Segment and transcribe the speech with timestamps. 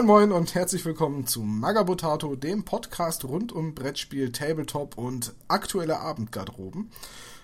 [0.00, 6.00] Moin Moin und herzlich willkommen zu Magabotato, dem Podcast rund um Brettspiel, Tabletop und aktuelle
[6.00, 6.90] Abendgarderoben.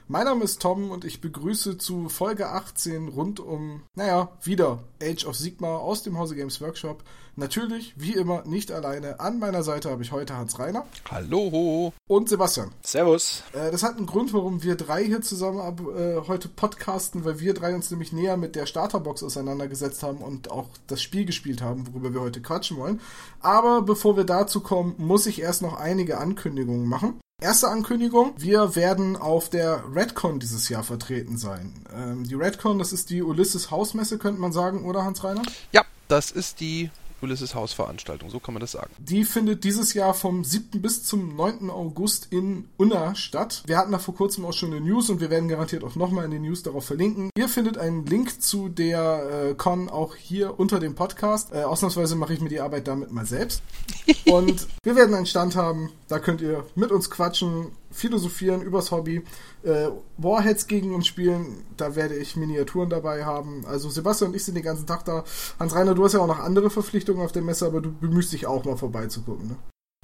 [0.09, 5.27] Mein Name ist Tom und ich begrüße zu Folge 18 rund um, naja, wieder Age
[5.27, 7.03] of Sigma aus dem Hause Games Workshop.
[7.35, 9.19] Natürlich, wie immer, nicht alleine.
[9.19, 10.87] An meiner Seite habe ich heute Hans Reiner.
[11.11, 11.93] Hallo.
[12.07, 12.71] Und Sebastian.
[12.83, 13.43] Servus.
[13.53, 17.41] Äh, das hat einen Grund, warum wir drei hier zusammen ab, äh, heute podcasten, weil
[17.41, 21.63] wir drei uns nämlich näher mit der Starterbox auseinandergesetzt haben und auch das Spiel gespielt
[21.63, 23.01] haben, worüber wir heute quatschen wollen.
[23.41, 27.19] Aber bevor wir dazu kommen, muss ich erst noch einige Ankündigungen machen.
[27.43, 31.75] Erste Ankündigung, wir werden auf der Redcon dieses Jahr vertreten sein.
[31.95, 35.43] Ähm, die Redcon, das ist die Ulysses Hausmesse, könnte man sagen, oder Hans Reiner?
[35.71, 36.89] Ja, das ist die
[37.23, 38.91] Ulysses Hausveranstaltung, so kann man das sagen.
[38.99, 40.83] Die findet dieses Jahr vom 7.
[40.83, 41.71] bis zum 9.
[41.71, 43.63] August in Unna statt.
[43.67, 46.25] Wir hatten da vor kurzem auch schon eine News und wir werden garantiert auch nochmal
[46.25, 47.31] in den News darauf verlinken.
[47.37, 51.53] Ihr findet einen Link zu der äh, Con auch hier unter dem Podcast.
[51.53, 53.63] Äh, ausnahmsweise mache ich mir die Arbeit damit mal selbst.
[54.27, 59.25] und wir werden einen Stand haben, da könnt ihr mit uns quatschen, philosophieren übers Hobby,
[59.63, 63.65] äh, Warheads gegen uns spielen, da werde ich Miniaturen dabei haben.
[63.67, 65.25] Also Sebastian und ich sind den ganzen Tag da.
[65.59, 68.47] Hans-Reiner, du hast ja auch noch andere Verpflichtungen auf der Messe, aber du bemühst dich
[68.47, 69.57] auch mal vorbeizugucken, ne?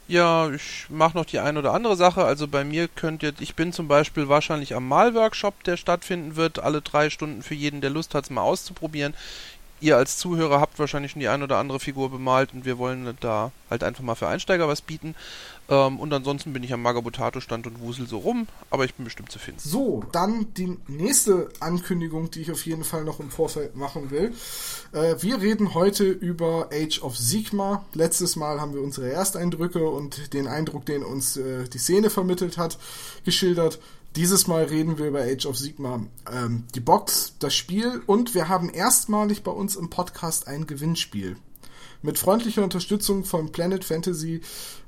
[0.09, 2.25] Ja, ich mache noch die ein oder andere Sache.
[2.25, 6.59] Also bei mir könnt ihr, ich bin zum Beispiel wahrscheinlich am Malworkshop, der stattfinden wird,
[6.59, 9.15] alle drei Stunden für jeden, der Lust hat, es mal auszuprobieren.
[9.81, 13.17] Ihr als Zuhörer habt wahrscheinlich schon die ein oder andere Figur bemalt und wir wollen
[13.21, 15.15] da halt einfach mal für Einsteiger was bieten.
[15.69, 19.31] Ähm, und ansonsten bin ich am Magabotato-Stand und wusel so rum, aber ich bin bestimmt
[19.31, 19.61] zu finden.
[19.61, 24.33] So, dann die nächste Ankündigung, die ich auf jeden Fall noch im Vorfeld machen will.
[24.93, 27.85] Äh, wir reden heute über Age of Sigma.
[27.95, 32.59] Letztes Mal haben wir unsere Ersteindrücke und den Eindruck, den uns äh, die Szene vermittelt
[32.59, 32.79] hat,
[33.25, 33.79] geschildert.
[34.17, 38.49] Dieses Mal reden wir über Age of Sigma, ähm, die Box, das Spiel und wir
[38.49, 41.37] haben erstmalig bei uns im Podcast ein Gewinnspiel.
[42.03, 44.43] Mit freundlicher Unterstützung von Planet Fantasy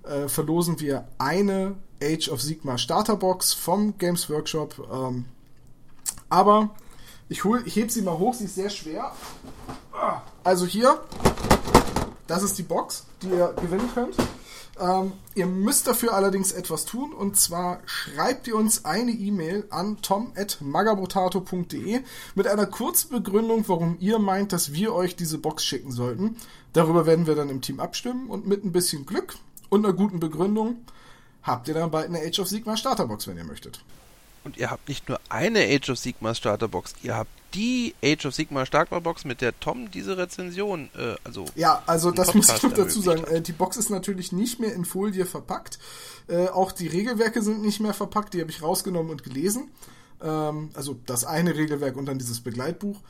[0.07, 4.89] äh, verlosen wir eine Age of Sigma Starterbox vom Games Workshop.
[4.93, 5.25] Ähm,
[6.29, 6.71] aber
[7.29, 9.13] ich, hol, ich heb sie mal hoch, sie ist sehr schwer.
[10.43, 11.01] Also hier,
[12.27, 14.17] das ist die Box, die ihr gewinnen könnt.
[14.79, 19.99] Ähm, ihr müsst dafür allerdings etwas tun und zwar schreibt ihr uns eine E-Mail an
[20.03, 22.01] tom.magabotato.de
[22.35, 26.37] mit einer kurzen Begründung, warum ihr meint, dass wir euch diese Box schicken sollten.
[26.73, 29.37] Darüber werden wir dann im Team abstimmen und mit ein bisschen Glück
[29.75, 30.77] und einer guten Begründung
[31.43, 33.81] habt ihr dann bald eine Age of Sigma Starterbox, wenn ihr möchtet.
[34.45, 38.35] Und ihr habt nicht nur eine Age of Sigma Starterbox, ihr habt die Age of
[38.35, 41.47] Sigma Starterbox, mit der Tom diese Rezension, äh, also.
[41.55, 43.25] Ja, also das muss ich noch dazu sagen.
[43.25, 45.79] Äh, die Box ist natürlich nicht mehr in Folie verpackt.
[46.29, 49.71] Äh, auch die Regelwerke sind nicht mehr verpackt, die habe ich rausgenommen und gelesen.
[50.23, 53.01] Ähm, also das eine Regelwerk und dann dieses Begleitbuch.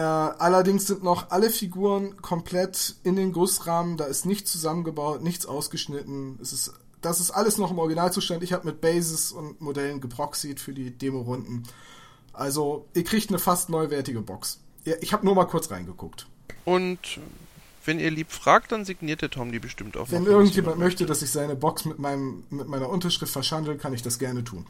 [0.00, 5.44] Äh, allerdings sind noch alle Figuren komplett in den Gussrahmen, da ist nichts zusammengebaut, nichts
[5.44, 6.38] ausgeschnitten.
[6.40, 6.72] Es ist
[7.02, 8.42] das ist alles noch im Originalzustand.
[8.42, 11.64] Ich habe mit Bases und Modellen geproxied für die Demo-Runden.
[12.32, 14.60] Also, ihr kriegt eine fast neuwertige Box.
[15.00, 16.26] Ich habe nur mal kurz reingeguckt.
[16.64, 16.98] Und
[17.84, 20.10] wenn ihr lieb fragt, dann signiert der Tom die bestimmt auch.
[20.10, 24.02] Wenn irgendjemand möchte, dass ich seine Box mit, meinem, mit meiner Unterschrift verschandel, kann ich
[24.02, 24.66] das gerne tun.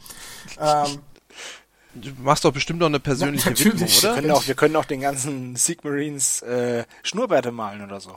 [0.61, 0.99] ähm,
[1.95, 4.03] Du machst doch bestimmt noch eine persönliche Na, Widmung, oder?
[4.03, 8.15] Wir können, auch, wir können auch den ganzen Sigmarines äh, Schnurrbärte malen oder so.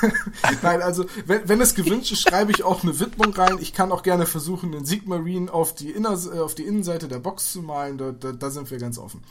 [0.62, 3.56] Nein, also wenn, wenn es gewünscht ist, schreibe ich auch eine Widmung rein.
[3.60, 7.18] Ich kann auch gerne versuchen, den Sigmarine auf die, Inner, äh, auf die Innenseite der
[7.18, 7.96] Box zu malen.
[7.96, 9.24] Da, da, da sind wir ganz offen.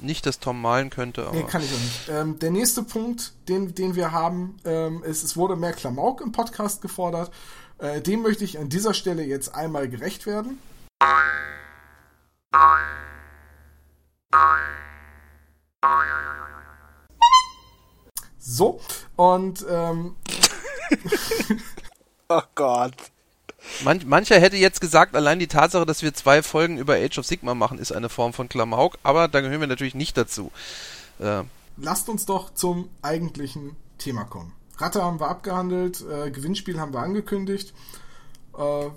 [0.00, 1.36] Nicht, dass Tom malen könnte, aber.
[1.36, 2.08] Nee, kann ich auch nicht.
[2.08, 6.32] Ähm, der nächste Punkt, den, den wir haben, ähm, ist, es wurde mehr Klamauk im
[6.32, 7.30] Podcast gefordert.
[7.78, 10.58] Äh, dem möchte ich an dieser Stelle jetzt einmal gerecht werden.
[18.38, 18.80] So,
[19.16, 20.16] und ähm,
[22.28, 22.94] Oh Gott.
[23.82, 27.26] Man, mancher hätte jetzt gesagt, allein die Tatsache, dass wir zwei Folgen über Age of
[27.26, 30.52] Sigma machen, ist eine Form von Klamauk, aber da gehören wir natürlich nicht dazu.
[31.18, 31.42] Äh,
[31.76, 34.52] Lasst uns doch zum eigentlichen Thema kommen.
[34.78, 37.74] Ratte haben wir abgehandelt, äh, Gewinnspiel haben wir angekündigt.
[38.56, 38.90] Äh,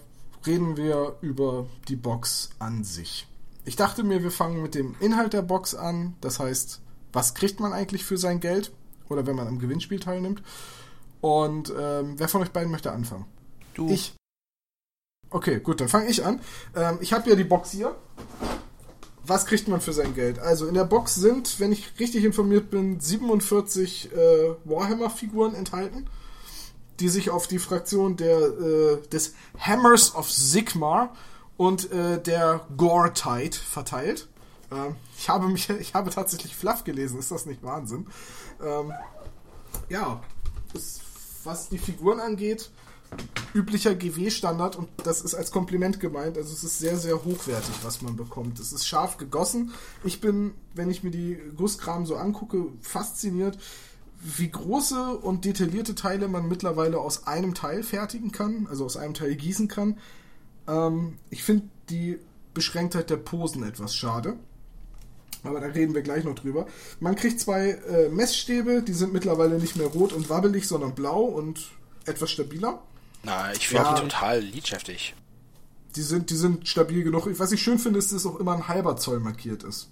[0.46, 3.26] reden wir über die Box an sich.
[3.66, 6.16] Ich dachte mir, wir fangen mit dem Inhalt der Box an.
[6.22, 6.82] Das heißt,
[7.14, 8.72] was kriegt man eigentlich für sein Geld?
[9.10, 10.42] Oder wenn man am Gewinnspiel teilnimmt.
[11.22, 13.26] Und ähm, wer von euch beiden möchte anfangen?
[13.74, 13.90] Du.
[13.90, 14.14] Ich.
[15.30, 16.42] Okay, gut, dann fange ich an.
[16.76, 17.96] Ähm, ich habe ja die Box hier.
[19.26, 20.40] Was kriegt man für sein Geld?
[20.40, 24.18] Also in der Box sind, wenn ich richtig informiert bin, 47 äh,
[24.66, 26.10] Warhammer-Figuren enthalten,
[27.00, 31.16] die sich auf die Fraktion der, äh, des Hammers of Sigmar
[31.58, 34.28] und äh, der Gore-Tide verteilt.
[34.72, 38.08] Ähm, ich, habe mich, ich habe tatsächlich Fluff gelesen, ist das nicht Wahnsinn?
[38.62, 38.92] Ähm,
[39.90, 40.22] ja,
[40.74, 41.02] es
[41.46, 42.72] was die Figuren angeht,
[43.54, 46.38] üblicher GW-Standard und das ist als Kompliment gemeint.
[46.38, 48.60] Also es ist sehr, sehr hochwertig, was man bekommt.
[48.60, 49.72] Es ist scharf gegossen.
[50.04, 53.58] Ich bin, wenn ich mir die Gusskram so angucke, fasziniert,
[54.20, 59.14] wie große und detaillierte Teile man mittlerweile aus einem Teil fertigen kann, also aus einem
[59.14, 59.98] Teil gießen kann.
[60.68, 62.20] Ähm, ich finde die
[62.54, 64.36] Beschränktheit der Posen etwas schade.
[65.44, 66.68] Aber da reden wir gleich noch drüber.
[67.02, 71.22] Man kriegt zwei äh, Messstäbe, die sind mittlerweile nicht mehr rot und wabbelig, sondern blau
[71.24, 71.72] und
[72.06, 72.82] etwas stabiler.
[73.24, 73.94] Na, ich finde Ja.
[73.96, 75.16] die total liedschäftig.
[75.96, 77.28] Die sind, die sind stabil genug.
[77.40, 79.90] Was ich schön finde, ist, dass auch immer ein halber Zoll markiert ist.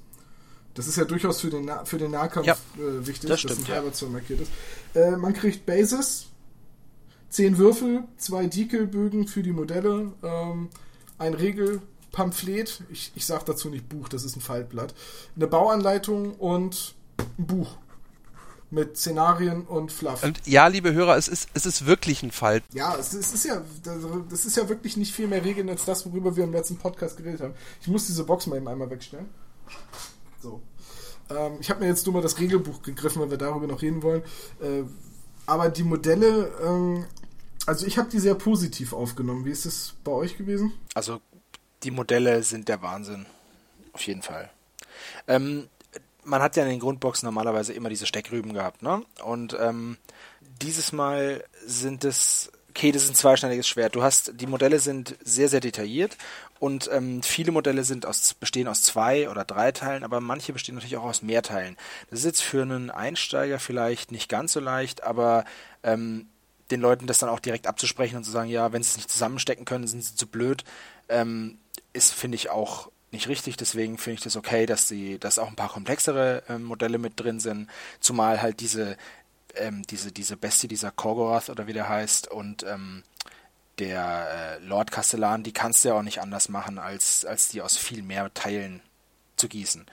[0.74, 3.52] Das ist ja durchaus für den, Na für den Nahkampf Ja, äh, wichtig, das dass
[3.52, 3.76] stimmt, ein ja.
[3.76, 4.52] halber Zoll markiert ist.
[4.94, 6.28] Äh, man kriegt Bases,
[7.32, 10.70] zehn Würfel, zwei Dekelbögen für die Modelle, ähm,
[11.18, 14.94] ein Regelpamphlet, ich, ich sage dazu nicht Buch, das ist ein Faltblatt,
[15.36, 16.94] eine Bauanleitung und
[17.40, 17.78] ein Buch
[18.70, 20.24] mit Szenarien und Fluff.
[20.24, 22.62] Und ja, liebe Hörer, es ist, es ist wirklich ein Fall.
[22.74, 23.62] Ja, es, es ist ja,
[24.30, 27.18] das ist ja wirklich nicht viel mehr Regeln als das, worüber wir im letzten Podcast
[27.18, 27.54] geredet haben.
[27.82, 29.30] Ich muss diese Box mal eben einmal wegstellen.
[30.42, 30.62] So.
[31.30, 34.04] Ähm, ich habe mir jetzt nur mal das Regelbuch gegriffen, weil wir darüber noch reden
[34.04, 34.22] wollen.
[34.62, 34.84] Äh,
[35.46, 37.06] aber die Modelle, ähm,
[37.68, 39.46] also ich habe die sehr positiv aufgenommen.
[39.46, 40.74] Wie ist es bei euch gewesen?
[40.94, 41.22] Also
[41.84, 43.26] die Modelle sind der Wahnsinn.
[43.94, 44.50] Auf jeden Fall.
[45.28, 45.68] Ähm,
[46.24, 49.04] man hat ja in den Grundboxen normalerweise immer diese Steckrüben gehabt, ne?
[49.24, 49.98] Und ähm,
[50.62, 53.96] dieses Mal sind es, okay, das ist ein zweischneidiges Schwert.
[53.96, 56.18] Du hast, die Modelle sind sehr, sehr detailliert
[56.60, 60.76] und ähm, viele Modelle sind aus, bestehen aus zwei oder drei Teilen, aber manche bestehen
[60.76, 61.76] natürlich auch aus mehr Teilen.
[62.10, 65.44] Das ist jetzt für einen Einsteiger vielleicht nicht ganz so leicht, aber
[65.84, 66.28] ähm,
[66.72, 69.12] den Leuten das dann auch direkt abzusprechen und zu sagen, ja, wenn sie es nicht
[69.12, 70.64] zusammenstecken können, sind sie zu blöd,
[71.10, 71.58] ähm,
[71.94, 73.58] ist, finde ich, auch nicht richtig.
[73.58, 77.20] Deswegen finde ich das okay, dass sie, dass auch ein paar komplexere ähm, Modelle mit
[77.20, 77.70] drin sind,
[78.00, 78.98] zumal halt diese,
[79.56, 83.04] ähm, diese, diese Bestie, dieser Korgorath oder wie der heißt und ähm,
[83.80, 87.62] der äh, Lord Castellan, die kannst du ja auch nicht anders machen, als, als die
[87.62, 88.82] aus viel mehr Teilen
[89.38, 89.86] zu gießen.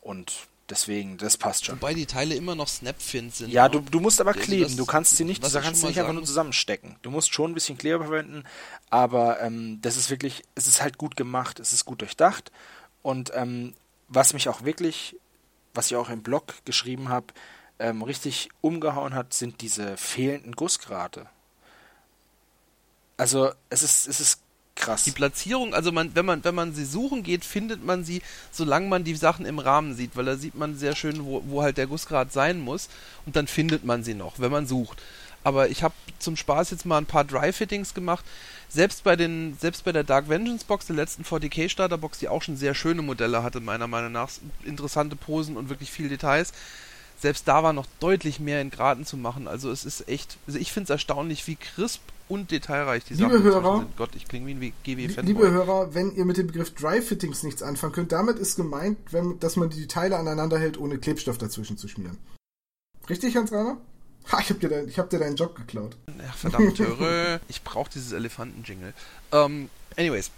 [0.00, 1.76] Und deswegen, das passt schon.
[1.76, 3.50] Wobei die Teile immer noch Snapfins sind.
[3.50, 3.70] Ja, ne?
[3.70, 4.76] du, du musst aber kleben.
[4.76, 6.96] du kannst sie nicht, du kannst sie nicht einfach nur zusammenstecken.
[7.02, 8.44] Du musst schon ein bisschen Kleber verwenden,
[8.90, 12.52] aber ähm, das ist wirklich, es ist halt gut gemacht, es ist gut durchdacht.
[13.02, 13.74] Und ähm,
[14.08, 15.16] was mich auch wirklich,
[15.74, 17.26] was ich auch im Blog geschrieben habe,
[17.78, 21.26] ähm, richtig umgehauen hat, sind diese fehlenden Gussgrate.
[23.16, 24.42] Also es ist, es ist
[24.78, 25.02] krass.
[25.04, 28.88] Die Platzierung, also man, wenn man, wenn man sie suchen geht, findet man sie, solange
[28.88, 31.76] man die Sachen im Rahmen sieht, weil da sieht man sehr schön, wo, wo halt
[31.76, 32.88] der Gussgrad sein muss
[33.26, 35.02] und dann findet man sie noch, wenn man sucht.
[35.44, 38.24] Aber ich habe zum Spaß jetzt mal ein paar Dry-Fittings gemacht.
[38.68, 42.28] Selbst bei den, selbst bei der Dark Vengeance Box, der letzten 40k Starter Box, die
[42.28, 44.30] auch schon sehr schöne Modelle hatte, meiner Meinung nach,
[44.64, 46.52] interessante Posen und wirklich viel Details.
[47.20, 49.48] Selbst da war noch deutlich mehr in Graden zu machen.
[49.48, 53.30] Also es ist echt, also ich finde es erstaunlich, wie crisp und detailreich die Liebe
[53.30, 53.96] Sachen Hörer, sind.
[53.96, 55.32] Gott, ich klinge wie ein GW Fanboy.
[55.32, 58.98] Liebe Hörer, wenn ihr mit dem Begriff Dry Fittings nichts anfangen könnt, damit ist gemeint,
[59.10, 62.18] wenn, dass man die Teile aneinander hält, ohne Klebstoff dazwischen zu schmieren.
[63.08, 63.78] Richtig, Hans-Rainer?
[64.30, 65.96] Ha, ich hab, dir dein, ich hab dir deinen Job geklaut.
[66.28, 67.40] Ach, verdammt, höre.
[67.48, 68.92] Ich brauche dieses Elefanten-Jingle.
[69.32, 70.30] Ähm, anyways,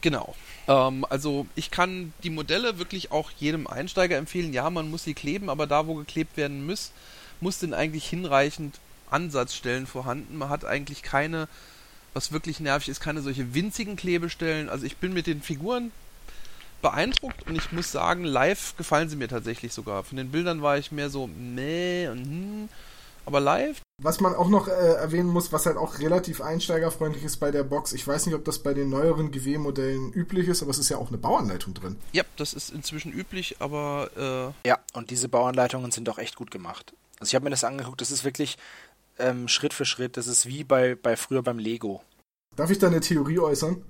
[0.00, 0.34] genau.
[0.68, 4.52] Ähm, also ich kann die Modelle wirklich auch jedem Einsteiger empfehlen.
[4.52, 6.92] Ja, man muss sie kleben, aber da, wo geklebt werden muss,
[7.40, 8.78] muss denn eigentlich hinreichend
[9.10, 10.38] Ansatzstellen vorhanden.
[10.38, 11.48] Man hat eigentlich keine,
[12.14, 14.68] was wirklich nervig ist, keine solche winzigen Klebestellen.
[14.68, 15.92] Also ich bin mit den Figuren
[16.82, 20.04] beeindruckt und ich muss sagen, live gefallen sie mir tatsächlich sogar.
[20.04, 22.68] Von den Bildern war ich mehr so meh und hm,
[23.26, 27.36] aber live Was man auch noch äh, erwähnen muss, was halt auch relativ einsteigerfreundlich ist
[27.36, 30.70] bei der Box, ich weiß nicht, ob das bei den neueren GW-Modellen üblich ist, aber
[30.70, 31.96] es ist ja auch eine Bauanleitung drin.
[32.12, 36.94] Ja, das ist inzwischen üblich, aber Ja, und diese Bauanleitungen sind auch echt gut gemacht.
[37.18, 38.58] Also ich habe mir das angeguckt, das ist wirklich
[39.18, 42.02] ähm, Schritt für Schritt, das ist wie bei, bei früher beim Lego.
[42.56, 43.82] Darf ich da eine Theorie äußern?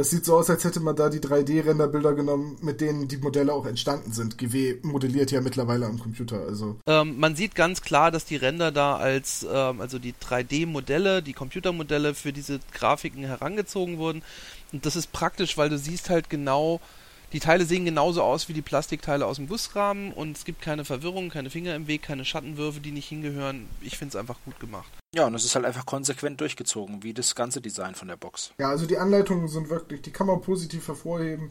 [0.00, 3.52] Das sieht so aus, als hätte man da die 3D-Renderbilder genommen, mit denen die Modelle
[3.52, 4.38] auch entstanden sind.
[4.38, 6.78] GW modelliert ja mittlerweile am Computer, also.
[6.86, 11.22] äh, ähm, man sieht ganz klar, dass die Ränder da als, ähm, also die 3D-Modelle,
[11.22, 14.22] die Computermodelle für diese Grafiken herangezogen wurden.
[14.72, 16.80] Und das ist praktisch, weil du siehst halt genau,
[17.32, 20.84] die Teile sehen genauso aus wie die Plastikteile aus dem Gussrahmen und es gibt keine
[20.84, 23.68] Verwirrung, keine Finger im Weg, keine Schattenwürfe, die nicht hingehören.
[23.80, 24.90] Ich finde es einfach gut gemacht.
[25.14, 28.52] Ja, und es ist halt einfach konsequent durchgezogen, wie das ganze Design von der Box.
[28.60, 31.50] Ja, also die Anleitungen sind wirklich, die kann man positiv hervorheben.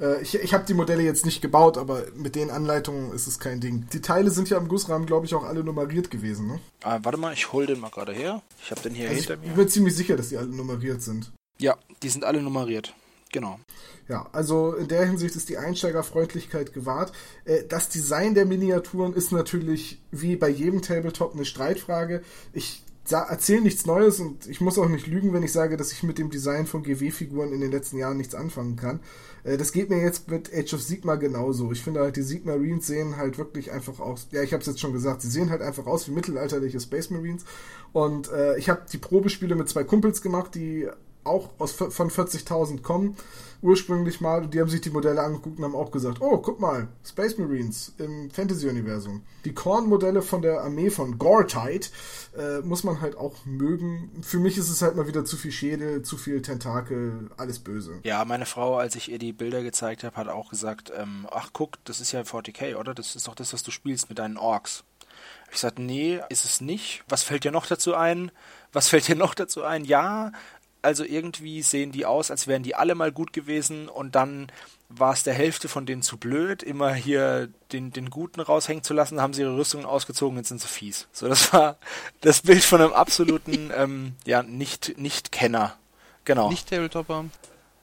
[0.00, 3.38] Äh, ich ich habe die Modelle jetzt nicht gebaut, aber mit den Anleitungen ist es
[3.38, 3.86] kein Ding.
[3.92, 6.46] Die Teile sind ja im Gussrahmen, glaube ich, auch alle nummeriert gewesen.
[6.48, 6.60] Ne?
[6.82, 8.42] Ah, warte mal, ich hol den mal gerade her.
[8.64, 9.54] Ich habe den hier Also ich hinter mir.
[9.54, 11.30] bin ziemlich sicher, dass die alle nummeriert sind.
[11.58, 12.94] Ja, die sind alle nummeriert.
[13.32, 13.60] Genau.
[14.08, 17.12] Ja, also in der Hinsicht ist die Einsteigerfreundlichkeit gewahrt.
[17.44, 22.22] Äh, Das Design der Miniaturen ist natürlich wie bei jedem Tabletop eine Streitfrage.
[22.52, 26.02] Ich erzähle nichts Neues und ich muss auch nicht lügen, wenn ich sage, dass ich
[26.02, 29.00] mit dem Design von GW-Figuren in den letzten Jahren nichts anfangen kann.
[29.44, 31.70] Äh, das geht mir jetzt mit Age of Sigma genauso.
[31.72, 34.28] Ich finde halt, die Sigma Marines sehen halt wirklich einfach aus.
[34.32, 37.10] Ja, ich habe es jetzt schon gesagt, sie sehen halt einfach aus wie mittelalterliche Space
[37.10, 37.44] Marines.
[37.92, 40.88] Und äh, ich habe die Probespiele mit zwei Kumpels gemacht, die
[41.24, 43.16] auch aus, von 40.000 kommen
[43.62, 46.88] ursprünglich mal, die haben sich die Modelle angeguckt und haben auch gesagt, oh, guck mal,
[47.04, 49.22] Space Marines im Fantasy-Universum.
[49.44, 51.86] Die Korn-Modelle von der Armee von Gortide
[52.36, 54.10] äh, muss man halt auch mögen.
[54.22, 58.00] Für mich ist es halt mal wieder zu viel Schädel, zu viel Tentakel, alles böse.
[58.02, 61.50] Ja, meine Frau, als ich ihr die Bilder gezeigt habe, hat auch gesagt, ähm, ach
[61.52, 62.94] guck, das ist ja 40k, oder?
[62.94, 64.84] Das ist doch das, was du spielst mit deinen Orks.
[65.52, 67.02] Ich sagte, nee, ist es nicht.
[67.08, 68.30] Was fällt dir noch dazu ein?
[68.72, 69.84] Was fällt dir noch dazu ein?
[69.84, 70.30] Ja,
[70.82, 74.50] also irgendwie sehen die aus, als wären die alle mal gut gewesen und dann
[74.88, 78.92] war es der Hälfte von denen zu blöd, immer hier den, den Guten raushängen zu
[78.92, 81.06] lassen, haben sie ihre Rüstungen ausgezogen, jetzt sind sie fies.
[81.12, 81.76] So, das war
[82.20, 85.76] das Bild von einem absoluten, ähm, ja, nicht, nicht Kenner.
[86.24, 86.50] Genau.
[86.50, 87.26] Nicht Tabletopper.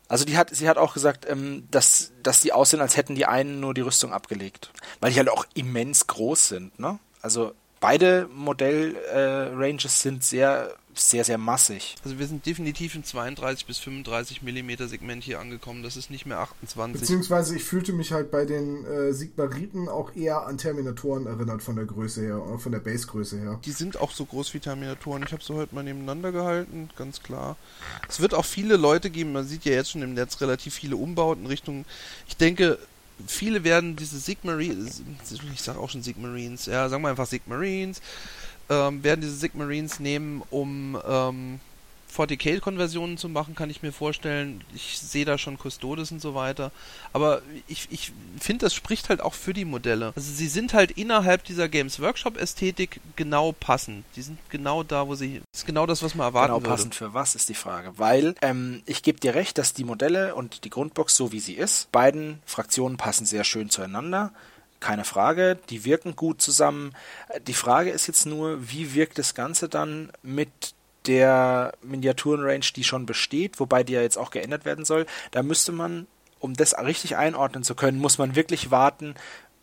[0.10, 3.26] Also die hat, sie hat auch gesagt, ähm, dass, dass die aussehen, als hätten die
[3.26, 4.72] einen nur die Rüstung abgelegt.
[5.00, 7.00] Weil die halt auch immens groß sind, ne?
[7.22, 11.96] Also beide Modell-Ranges äh, sind sehr sehr, sehr massig.
[12.04, 15.84] Also wir sind definitiv im 32 bis 35 Millimeter Segment hier angekommen.
[15.84, 17.00] Das ist nicht mehr 28.
[17.00, 21.76] Beziehungsweise ich fühlte mich halt bei den äh, Sigmariten auch eher an Terminatoren erinnert von
[21.76, 23.60] der Größe her, äh, von der Basegröße her.
[23.66, 25.24] Die sind auch so groß wie Terminatoren.
[25.24, 27.58] Ich habe sie heute mal nebeneinander gehalten, ganz klar.
[28.10, 30.96] Es wird auch viele Leute geben, man sieht ja jetzt schon im Netz relativ viele
[30.96, 31.86] Umbauten Richtung,
[32.28, 32.80] ich denke,
[33.26, 35.02] viele werden diese Sigmarines,
[35.54, 38.02] ich sage auch schon Sigmarines, ja, sagen wir einfach Sigmarines,
[38.70, 41.60] ähm, werden diese Sigmarines nehmen, um ähm,
[42.16, 44.64] 40k-Konversionen zu machen, kann ich mir vorstellen.
[44.74, 46.72] Ich sehe da schon Custodes und so weiter.
[47.14, 50.14] Aber ich, ich finde, das spricht halt auch für die Modelle.
[50.16, 54.06] Also sie sind halt innerhalb dieser Games Workshop-Ästhetik genau passend.
[54.16, 55.42] Die sind genau da, wo sie.
[55.52, 56.70] Das ist genau das, was man erwarten genau würde.
[56.70, 57.94] passend für was ist die Frage.
[57.98, 61.54] Weil ähm, ich gebe dir recht, dass die Modelle und die Grundbox, so wie sie
[61.54, 64.32] ist, beiden Fraktionen passen sehr schön zueinander
[64.80, 66.94] keine Frage, die wirken gut zusammen.
[67.48, 70.76] Die Frage ist jetzt nur, wie wirkt das Ganze dann mit
[71.08, 75.06] der Miniaturenrange, die schon besteht, wobei die ja jetzt auch geändert werden soll.
[75.32, 76.08] Da müsste man,
[76.40, 79.16] um das richtig einordnen zu können, muss man wirklich warten,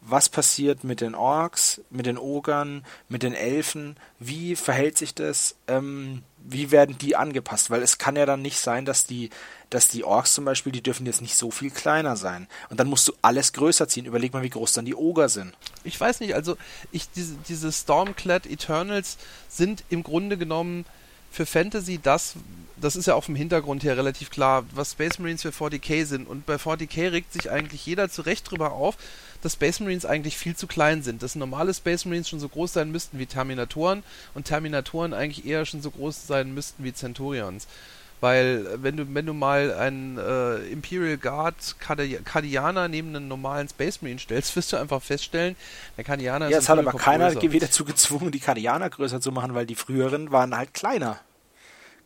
[0.06, 5.56] was passiert mit den Orks, mit den Ogern, mit den Elfen, wie verhält sich das,
[5.66, 7.70] ähm, wie werden die angepasst?
[7.70, 9.30] Weil es kann ja dann nicht sein, dass die,
[9.70, 12.48] dass die Orks zum Beispiel, die dürfen jetzt nicht so viel kleiner sein.
[12.68, 14.04] Und dann musst du alles größer ziehen.
[14.04, 15.56] Überleg mal, wie groß dann die Oger sind.
[15.84, 16.58] Ich weiß nicht, also
[16.92, 19.16] ich, diese, diese Stormclad Eternals
[19.48, 20.84] sind im Grunde genommen
[21.34, 22.34] für Fantasy das,
[22.76, 26.28] das ist ja auch vom Hintergrund her relativ klar, was Space Marines für 40k sind.
[26.28, 28.96] Und bei 40k regt sich eigentlich jeder zu Recht drüber auf,
[29.42, 31.22] dass Space Marines eigentlich viel zu klein sind.
[31.22, 35.66] Dass normale Space Marines schon so groß sein müssten wie Terminatoren und Terminatoren eigentlich eher
[35.66, 37.66] schon so groß sein müssten wie Centurions.
[38.20, 43.68] Weil äh, wenn du, wenn du mal einen äh, Imperial Guard Kardianer neben einen normalen
[43.68, 45.56] Space Marine stellst, wirst du einfach feststellen,
[45.96, 49.32] der Kardianer ist Ja, es hat aber keiner GW dazu gezwungen, die Kardianer größer zu
[49.32, 51.20] machen, weil die früheren waren halt kleiner.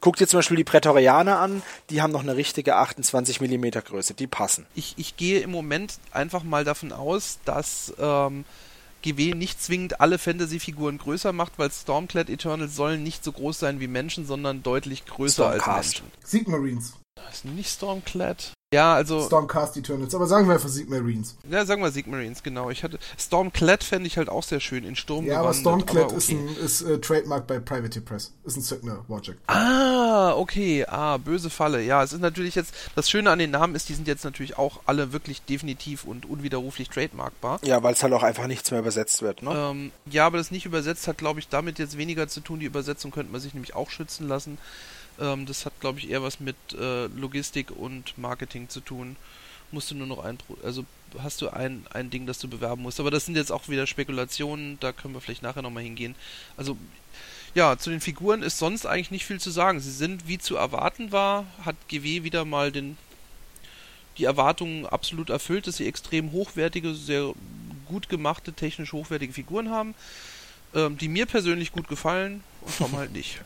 [0.00, 4.14] Guck dir zum Beispiel die Prätorianer an, die haben noch eine richtige 28 mm Größe,
[4.14, 4.64] die passen.
[4.76, 8.44] Ich, ich gehe im Moment einfach mal davon aus, dass ähm,
[9.02, 13.80] GW nicht zwingend alle Fantasy-Figuren größer macht, weil Stormclad Eternals sollen nicht so groß sein
[13.80, 15.68] wie Menschen, sondern deutlich größer Stormcast.
[15.68, 16.12] als Menschen.
[16.24, 16.94] Sigmarines.
[17.14, 18.52] Das ist nicht Stormclad.
[18.70, 19.24] Ja, also.
[19.24, 21.38] Stormcast Eternals, aber sagen wir einfach Sigmarines.
[21.50, 22.68] Ja, sagen wir Sigmarines, genau.
[22.68, 22.98] Ich hatte.
[23.18, 25.24] Stormclad fände ich halt auch sehr schön in Sturm.
[25.24, 26.16] Ja, aber Stormclad aber okay.
[26.16, 28.34] ist ein ist, äh, Trademark bei Private Press.
[28.44, 29.38] Ist ein Signer Project.
[29.46, 30.84] Ah, okay.
[30.86, 31.82] Ah, böse Falle.
[31.82, 32.74] Ja, es ist natürlich jetzt.
[32.94, 36.26] Das Schöne an den Namen ist, die sind jetzt natürlich auch alle wirklich definitiv und
[36.26, 37.60] unwiderruflich trademarkbar.
[37.64, 39.50] Ja, weil es halt auch einfach nichts mehr übersetzt wird, ne?
[39.50, 42.60] Ähm, ja, aber das nicht übersetzt hat, glaube ich, damit jetzt weniger zu tun.
[42.60, 44.58] Die Übersetzung könnte man sich nämlich auch schützen lassen.
[45.20, 49.16] Ähm, das hat, glaube ich, eher was mit äh, Logistik und Marketing zu tun.
[49.70, 50.84] Musst du nur noch ein, also
[51.18, 53.00] hast du ein, ein Ding, das du bewerben musst.
[53.00, 56.14] Aber das sind jetzt auch wieder Spekulationen, da können wir vielleicht nachher nochmal hingehen.
[56.56, 56.76] Also,
[57.54, 59.80] ja, zu den Figuren ist sonst eigentlich nicht viel zu sagen.
[59.80, 62.96] Sie sind, wie zu erwarten war, hat GW wieder mal den,
[64.16, 67.32] die Erwartungen absolut erfüllt, dass sie extrem hochwertige, sehr
[67.86, 69.94] gut gemachte, technisch hochwertige Figuren haben,
[70.74, 73.40] ähm, die mir persönlich gut gefallen und Tom halt nicht.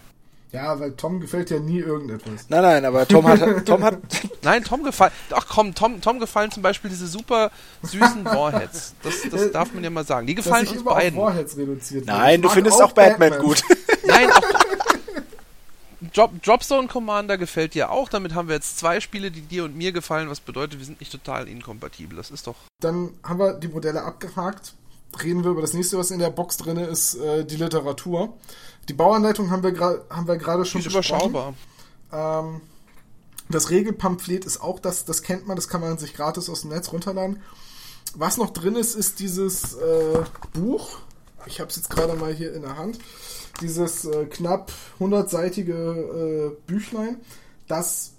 [0.52, 2.46] Ja, weil Tom gefällt ja nie irgendetwas.
[2.50, 3.98] Nein, nein, aber Tom hat, Tom hat.
[4.42, 5.12] nein, Tom gefallen.
[5.30, 7.50] Ach komm, Tom, Tom gefallen zum Beispiel diese super
[7.82, 8.94] süßen Warheads.
[9.02, 10.26] Das, das darf man ja mal sagen.
[10.26, 11.18] Die gefallen uns beiden.
[11.18, 13.62] Warheads reduziert nein, du findest auch Batman, Batman, gut.
[14.04, 14.42] Nein, auch.
[16.12, 18.08] Drop, Dropzone Commander gefällt dir auch.
[18.08, 21.00] Damit haben wir jetzt zwei Spiele, die dir und mir gefallen, was bedeutet, wir sind
[21.00, 22.16] nicht total inkompatibel.
[22.16, 22.56] Das ist doch.
[22.80, 24.74] Dann haben wir die Modelle abgehakt.
[25.22, 28.34] Reden wir über das nächste, was in der Box drin ist, äh, die Literatur.
[28.88, 31.54] Die Bauanleitung haben wir gerade haben wir gerade schon ist überschaubar.
[32.12, 32.60] Ähm,
[33.48, 36.70] das Regelpamphlet ist auch das, das kennt man, das kann man sich gratis aus dem
[36.70, 37.42] Netz runterladen.
[38.14, 40.18] Was noch drin ist, ist dieses äh,
[40.52, 40.98] Buch.
[41.46, 42.98] Ich habe es jetzt gerade mal hier in der Hand.
[43.60, 47.20] Dieses äh, knapp 100-seitige äh, Büchlein,
[47.68, 48.12] das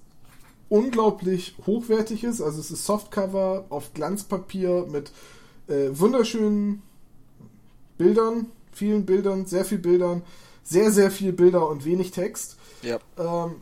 [0.69, 2.41] unglaublich hochwertig ist.
[2.41, 5.11] Also es ist Softcover auf Glanzpapier mit
[5.67, 6.81] äh, wunderschönen
[7.97, 10.23] Bildern, vielen Bildern, sehr viel Bildern,
[10.63, 12.57] sehr, sehr viel Bilder und wenig Text.
[12.81, 12.99] Ja.
[13.17, 13.61] Ähm,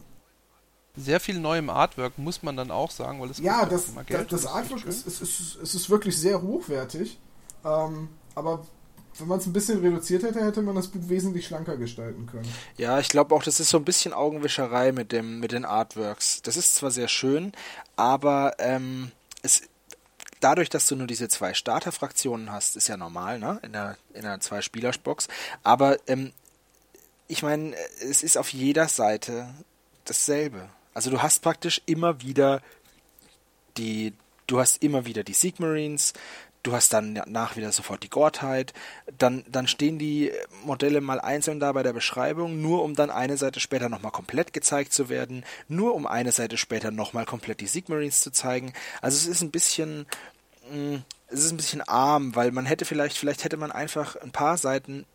[0.96, 4.08] Sehr viel neuem Artwork, muss man dann auch sagen, weil es ja, das, immer das,
[4.08, 4.32] Geld.
[4.32, 7.20] das ist Artwork ist, ist, ist, ist, ist wirklich sehr hochwertig.
[7.64, 8.66] Ähm, aber
[9.18, 12.48] wenn man es ein bisschen reduziert hätte, hätte man das Buch wesentlich schlanker gestalten können.
[12.78, 16.42] Ja, ich glaube auch, das ist so ein bisschen Augenwischerei mit dem mit den Artworks.
[16.42, 17.52] Das ist zwar sehr schön,
[17.96, 19.12] aber ähm,
[19.44, 19.64] es
[20.40, 23.60] dadurch, dass du nur diese zwei Starterfraktionen hast, ist ja normal, ne?
[23.64, 25.28] In der in der zwei Spielerbox.
[25.64, 26.32] Aber ähm,
[27.32, 29.48] ich meine, es ist auf jeder Seite
[30.04, 30.68] dasselbe.
[30.94, 32.62] Also du hast praktisch immer wieder
[33.78, 34.14] die,
[34.48, 36.12] du hast immer wieder die Sigmarines,
[36.64, 38.74] du hast dann nach wieder sofort die Gottheit,
[39.18, 40.34] dann, dann stehen die
[40.66, 44.52] Modelle mal einzeln da bei der Beschreibung, nur um dann eine Seite später nochmal komplett
[44.52, 48.74] gezeigt zu werden, nur um eine Seite später nochmal komplett die Sigmarines zu zeigen.
[49.02, 50.06] Also es ist ein bisschen,
[50.70, 54.32] mh, es ist ein bisschen arm, weil man hätte vielleicht, vielleicht hätte man einfach ein
[54.32, 55.06] paar Seiten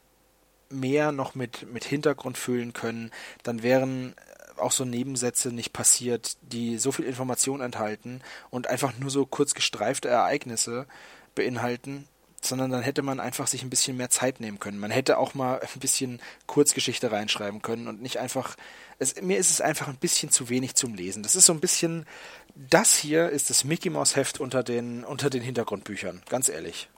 [0.71, 3.11] mehr noch mit, mit Hintergrund füllen können,
[3.43, 4.15] dann wären
[4.59, 9.55] auch so Nebensätze nicht passiert, die so viel Information enthalten und einfach nur so kurz
[9.55, 10.87] gestreifte Ereignisse
[11.35, 12.09] beinhalten,
[12.43, 14.79] sondern dann hätte man einfach sich ein bisschen mehr Zeit nehmen können.
[14.79, 18.57] Man hätte auch mal ein bisschen Kurzgeschichte reinschreiben können und nicht einfach.
[18.99, 21.23] Es, mir ist es einfach ein bisschen zu wenig zum Lesen.
[21.23, 22.07] Das ist so ein bisschen.
[22.55, 26.89] Das hier ist das Mickey Mouse Heft unter den, unter den Hintergrundbüchern, ganz ehrlich.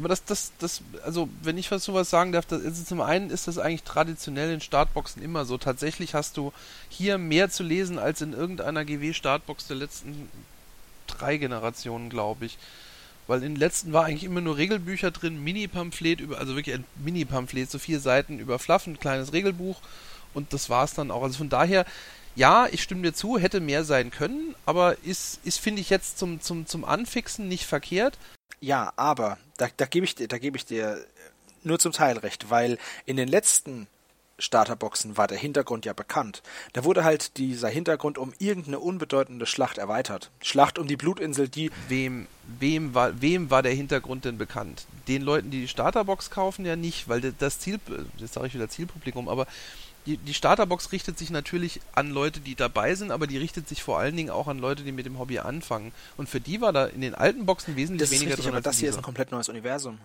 [0.00, 3.28] Aber das, das, das, also wenn ich was sowas sagen darf, das ist zum einen
[3.28, 5.58] ist das eigentlich traditionell in Startboxen immer so.
[5.58, 6.54] Tatsächlich hast du
[6.88, 10.30] hier mehr zu lesen als in irgendeiner GW-Startbox der letzten
[11.06, 12.56] drei Generationen, glaube ich.
[13.26, 16.84] Weil in den letzten war eigentlich immer nur Regelbücher drin, Mini-Pamphlet, über, also wirklich ein
[16.96, 19.82] Mini-Pamphlet, so vier Seiten über Fluff, ein kleines Regelbuch
[20.32, 21.22] und das war es dann auch.
[21.22, 21.84] Also von daher,
[22.36, 26.18] ja, ich stimme dir zu, hätte mehr sein können, aber ist, ist finde ich jetzt
[26.18, 28.16] zum, zum, zum Anfixen nicht verkehrt.
[28.60, 31.04] Ja, aber da, da gebe ich dir, da gebe ich dir
[31.62, 33.86] nur zum Teil recht, weil in den letzten
[34.40, 36.42] Starterboxen war der Hintergrund ja bekannt.
[36.72, 40.30] Da wurde halt dieser Hintergrund um irgendeine unbedeutende Schlacht erweitert.
[40.40, 42.26] Schlacht um die Blutinsel, die Wem,
[42.58, 44.86] wem, war, wem war der Hintergrund denn bekannt?
[45.08, 47.78] Den Leuten, die die Starterbox kaufen, ja nicht, weil das Ziel,
[48.16, 49.46] jetzt sage ich wieder Zielpublikum, aber
[50.06, 53.82] die, die Starterbox richtet sich natürlich an Leute, die dabei sind, aber die richtet sich
[53.82, 55.92] vor allen Dingen auch an Leute, die mit dem Hobby anfangen.
[56.16, 58.54] Und für die war da in den alten Boxen wesentlich das ist weniger richtig, drin
[58.54, 59.98] aber das hier ist ein komplett neues Universum.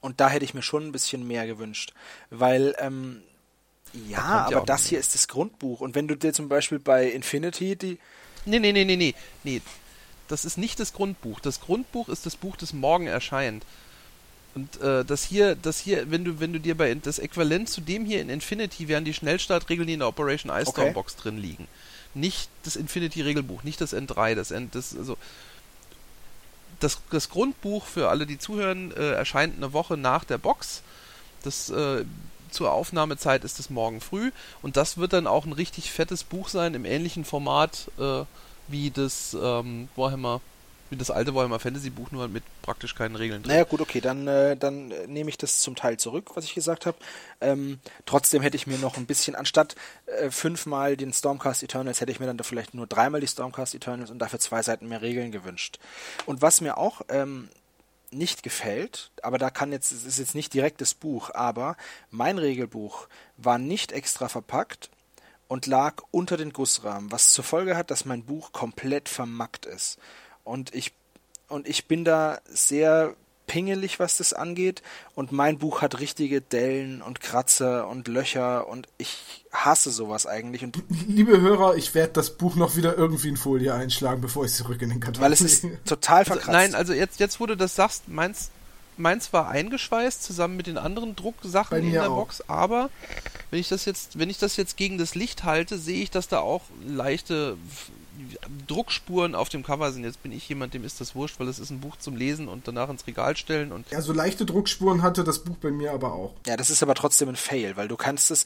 [0.00, 1.92] Und da hätte ich mir schon ein bisschen mehr gewünscht.
[2.30, 3.22] Weil, ähm,
[3.92, 5.80] ja, ja aber auch das hier ist das Grundbuch.
[5.80, 7.98] Und wenn du dir zum Beispiel bei Infinity die.
[8.44, 9.14] Nee, nee, nee, nee, nee.
[9.44, 9.62] Nee,
[10.28, 11.40] das ist nicht das Grundbuch.
[11.40, 13.64] Das Grundbuch ist das Buch, das morgen erscheint.
[14.54, 17.80] Und äh, das hier, das hier, wenn du, wenn du dir bei das Äquivalent zu
[17.80, 20.94] dem hier in Infinity wären die Schnellstartregeln, die in der Operation Ice Storm Okay.
[20.94, 21.68] Box drin liegen.
[22.14, 25.16] Nicht das Infinity-Regelbuch, nicht das N3, das N, das, also
[26.80, 30.82] das, das Grundbuch für alle, die zuhören, äh, erscheint eine Woche nach der Box.
[31.42, 32.04] Das äh,
[32.50, 36.48] zur Aufnahmezeit ist es morgen früh und das wird dann auch ein richtig fettes Buch
[36.48, 38.24] sein im ähnlichen Format äh,
[38.68, 40.40] wie das ähm, Warhammer,
[40.92, 43.50] wie das alte Warhammer Fantasy Buch, nur mit praktisch keinen Regeln drin.
[43.50, 46.54] Naja, gut, okay, dann, äh, dann äh, nehme ich das zum Teil zurück, was ich
[46.54, 46.96] gesagt habe.
[47.40, 49.74] Ähm, trotzdem hätte ich mir noch ein bisschen, anstatt
[50.06, 53.74] äh, fünfmal den Stormcast Eternals, hätte ich mir dann da vielleicht nur dreimal die Stormcast
[53.74, 55.78] Eternals und dafür zwei Seiten mehr Regeln gewünscht.
[56.26, 57.48] Und was mir auch ähm,
[58.12, 61.76] nicht gefällt, aber da kann jetzt, es ist jetzt nicht direkt das Buch, aber
[62.10, 64.90] mein Regelbuch war nicht extra verpackt
[65.48, 69.98] und lag unter den Gussrahmen, was zur Folge hat, dass mein Buch komplett vermackt ist.
[70.44, 70.92] Und ich,
[71.48, 73.14] und ich bin da sehr
[73.46, 74.82] pingelig, was das angeht.
[75.14, 80.62] Und mein Buch hat richtige Dellen und Kratzer und Löcher und ich hasse sowas eigentlich.
[80.64, 84.52] Und Liebe Hörer, ich werde das Buch noch wieder irgendwie in Folie einschlagen, bevor ich
[84.52, 86.52] es zurück in den Karton weil es ist total Also, verkratzt.
[86.52, 88.50] nein, also jetzt, jetzt wo du das sagst, meins,
[88.96, 92.16] meins war eingeschweißt zusammen mit den anderen Drucksachen in der auch.
[92.16, 92.88] Box, aber
[93.50, 96.28] wenn ich das jetzt, wenn ich das jetzt gegen das Licht halte, sehe ich, dass
[96.28, 97.58] da auch leichte
[98.66, 100.04] Druckspuren auf dem Cover sind.
[100.04, 102.48] Jetzt bin ich jemand, dem ist das wurscht, weil es ist ein Buch zum Lesen
[102.48, 103.72] und danach ins Regal stellen.
[103.72, 106.34] Und ja, so leichte Druckspuren hatte das Buch bei mir aber auch.
[106.46, 108.44] Ja, das ist aber trotzdem ein Fail, weil du kannst es,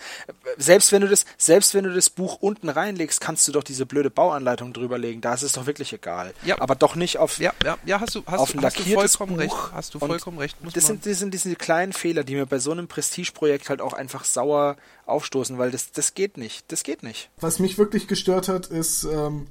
[0.57, 3.87] selbst wenn du das, selbst wenn du das Buch unten reinlegst, kannst du doch diese
[3.87, 5.21] blöde Bauanleitung drüberlegen.
[5.21, 6.33] Da ist es doch wirklich egal.
[6.45, 6.61] Ja.
[6.61, 9.17] Aber doch nicht auf, ja, ja, ja hast du, hast, auf ein hast du lackiertes
[9.17, 9.65] vollkommen Buch.
[9.65, 9.73] recht.
[9.73, 10.63] Hast du vollkommen recht.
[10.63, 13.81] Muss das sind, das sind diese kleinen Fehler, die mir bei so einem Prestigeprojekt halt
[13.81, 14.77] auch einfach sauer
[15.07, 16.71] aufstoßen, weil das, das geht nicht.
[16.71, 17.31] Das geht nicht.
[17.41, 19.47] Was mich wirklich gestört hat, ist, ähm,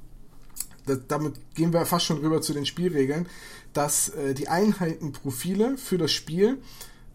[0.86, 3.28] da, damit gehen wir fast schon rüber zu den Spielregeln,
[3.72, 6.58] dass äh, die Einheitenprofile für das Spiel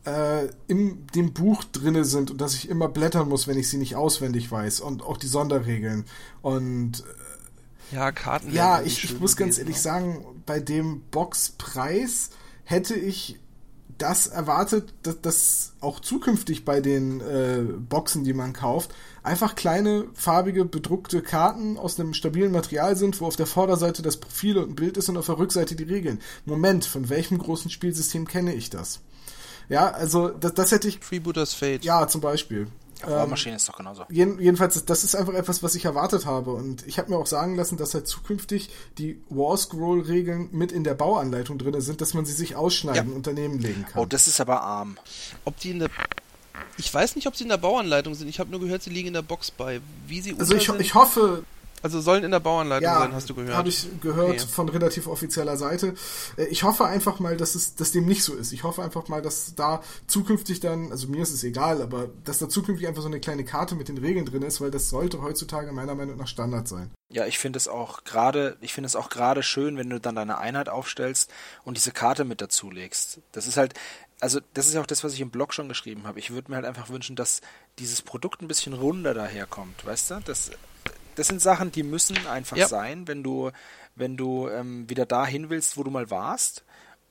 [0.05, 3.77] äh, in dem Buch drinne sind und dass ich immer blättern muss, wenn ich sie
[3.77, 6.05] nicht auswendig weiß und auch die Sonderregeln.
[6.41, 7.03] Und
[7.91, 8.51] ja, Karten.
[8.51, 9.81] ja, ich, ich muss ganz ehrlich ne?
[9.81, 12.31] sagen, bei dem Boxpreis
[12.63, 13.39] hätte ich
[14.01, 18.91] das erwartet, dass, dass auch zukünftig bei den äh, Boxen, die man kauft,
[19.23, 24.17] einfach kleine, farbige, bedruckte Karten aus einem stabilen Material sind, wo auf der Vorderseite das
[24.17, 26.19] Profil und ein Bild ist und auf der Rückseite die Regeln.
[26.45, 29.01] Moment, von welchem großen Spielsystem kenne ich das?
[29.69, 31.85] Ja, also das, das hätte ich, Freebooters Fate.
[31.85, 32.67] ja, zum Beispiel.
[33.03, 34.05] Ja, War Maschine ist doch genauso.
[34.09, 36.51] Jeden, jedenfalls, das ist einfach etwas, was ich erwartet habe.
[36.53, 40.83] Und ich habe mir auch sagen lassen, dass halt zukünftig die War Scroll-Regeln mit in
[40.83, 43.15] der Bauanleitung drin sind, dass man sie sich ausschneiden Ja.
[43.15, 44.01] und daneben legen kann.
[44.01, 44.97] Oh, das ist aber arm.
[45.45, 45.89] Ob die in der.
[46.77, 48.27] Ich weiß nicht, ob sie in der Bauanleitung sind.
[48.27, 49.81] Ich habe nur gehört, sie liegen in der Box bei.
[50.07, 51.43] Wie sie also ich, sind, ich hoffe,
[51.81, 53.55] also sollen in der Bauanleitung ja, sein, hast du gehört.
[53.55, 54.39] habe ich gehört Okay.
[54.39, 55.93] von relativ offizieller Seite.
[56.37, 58.51] Äh, Ich hoffe einfach mal, dass es, dass dem nicht so ist.
[58.51, 62.39] Ich hoffe einfach mal, dass da zukünftig dann, also mir ist es egal, aber dass
[62.39, 65.21] da zukünftig einfach so eine kleine Karte mit den Regeln drin ist, weil das sollte
[65.21, 66.91] heutzutage meiner Meinung nach Standard sein.
[67.09, 70.15] Ja, ich finde es auch gerade, ich finde es auch gerade schön, wenn du dann
[70.15, 71.29] deine Einheit aufstellst
[71.65, 73.19] und diese Karte mit dazu legst.
[73.33, 73.73] Das ist halt,
[74.21, 76.19] also das ist ja auch das, was ich im Blog schon geschrieben habe.
[76.19, 77.41] Ich würde mir halt einfach wünschen, dass
[77.79, 80.19] dieses Produkt ein bisschen runder daherkommt, weißt du?
[80.23, 80.51] Das,
[81.15, 82.67] das sind Sachen, die müssen einfach Ja.
[82.67, 83.51] sein, wenn du,
[83.95, 86.63] wenn du ähm, wieder dahin willst, wo du mal warst.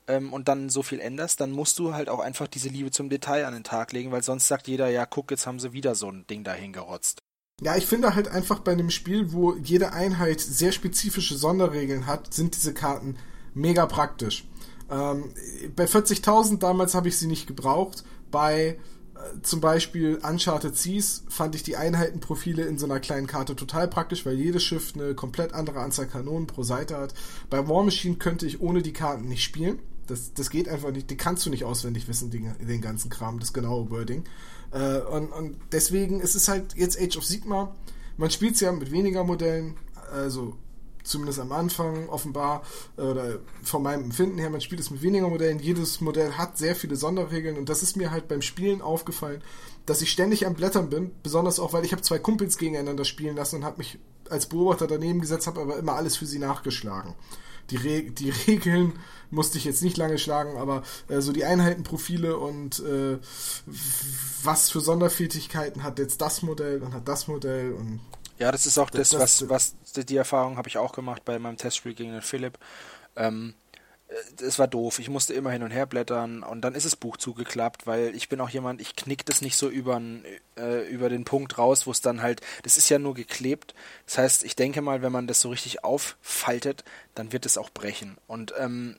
[0.08, 3.10] ähm, Und dann so viel änderst, dann musst du halt auch einfach diese Liebe zum
[3.10, 5.94] Detail an den Tag legen, weil sonst sagt jeder, ja, guck, jetzt haben sie wieder
[5.94, 7.18] so ein Ding dahin gerotzt.
[7.62, 12.32] Ja, ich finde halt einfach bei einem Spiel, wo jede Einheit sehr spezifische Sonderregeln hat,
[12.32, 13.16] sind diese Karten
[13.54, 14.44] mega praktisch.
[14.90, 15.32] Ähm,
[15.76, 18.02] bei 40.000 damals habe ich sie nicht gebraucht.
[18.30, 18.78] Bei
[19.42, 24.26] zum Beispiel Uncharted Seas fand ich die Einheitenprofile in so einer kleinen Karte total praktisch,
[24.26, 27.14] weil jedes Schiff eine komplett andere Anzahl Kanonen pro Seite hat.
[27.48, 29.78] Bei War Machine könnte ich ohne die Karten nicht spielen.
[30.06, 31.10] Das, das geht einfach nicht.
[31.10, 34.24] Die kannst du nicht auswendig wissen, den, den ganzen Kram, das genaue Wording.
[34.72, 37.74] Äh, und, und deswegen ist es halt jetzt Age of Sigma.
[38.16, 39.76] Man spielt es ja mit weniger Modellen,
[40.12, 40.56] also
[41.02, 42.62] zumindest am Anfang offenbar,
[42.96, 45.58] äh, oder von meinem Empfinden her, man spielt es mit weniger Modellen.
[45.58, 49.42] Jedes Modell hat sehr viele Sonderregeln und das ist mir halt beim Spielen aufgefallen,
[49.86, 53.36] dass ich ständig am Blättern bin, besonders auch, weil ich habe zwei Kumpels gegeneinander spielen
[53.36, 57.14] lassen und habe mich als Beobachter daneben gesetzt, habe aber immer alles für sie nachgeschlagen.
[57.70, 58.92] Die, Re die Regeln
[59.30, 63.18] musste ich jetzt nicht lange schlagen, aber äh, so die Einheitenprofile und äh,
[64.42, 68.00] was für Sonderfertigkeiten hat jetzt das Modell und hat das Modell und
[68.40, 71.38] Ja, das ist auch das, Das- was, was die Erfahrung habe ich auch gemacht bei
[71.38, 72.58] meinem Testspiel gegen den Philipp.
[73.16, 73.54] Ähm,
[74.08, 74.98] äh, es war doof.
[74.98, 78.28] Ich musste immer hin und her blättern und dann ist das Buch zugeklappt, weil ich
[78.30, 80.00] bin auch jemand, ich knick das nicht so über,
[80.58, 83.74] äh, über den Punkt raus, wo es dann halt, das ist ja nur geklebt.
[84.06, 87.70] Das heißt, ich denke mal, wenn man das so richtig auffaltet, dann wird es auch
[87.70, 88.16] brechen.
[88.26, 88.96] Und ähm,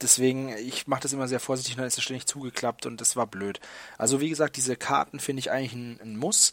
[0.00, 3.26] deswegen, ich mache das immer sehr vorsichtig, dann ist es ständig zugeklappt und das war
[3.26, 3.58] blöd.
[3.98, 6.52] Also wie gesagt, diese Karten finde ich eigentlich ein, ein Muss.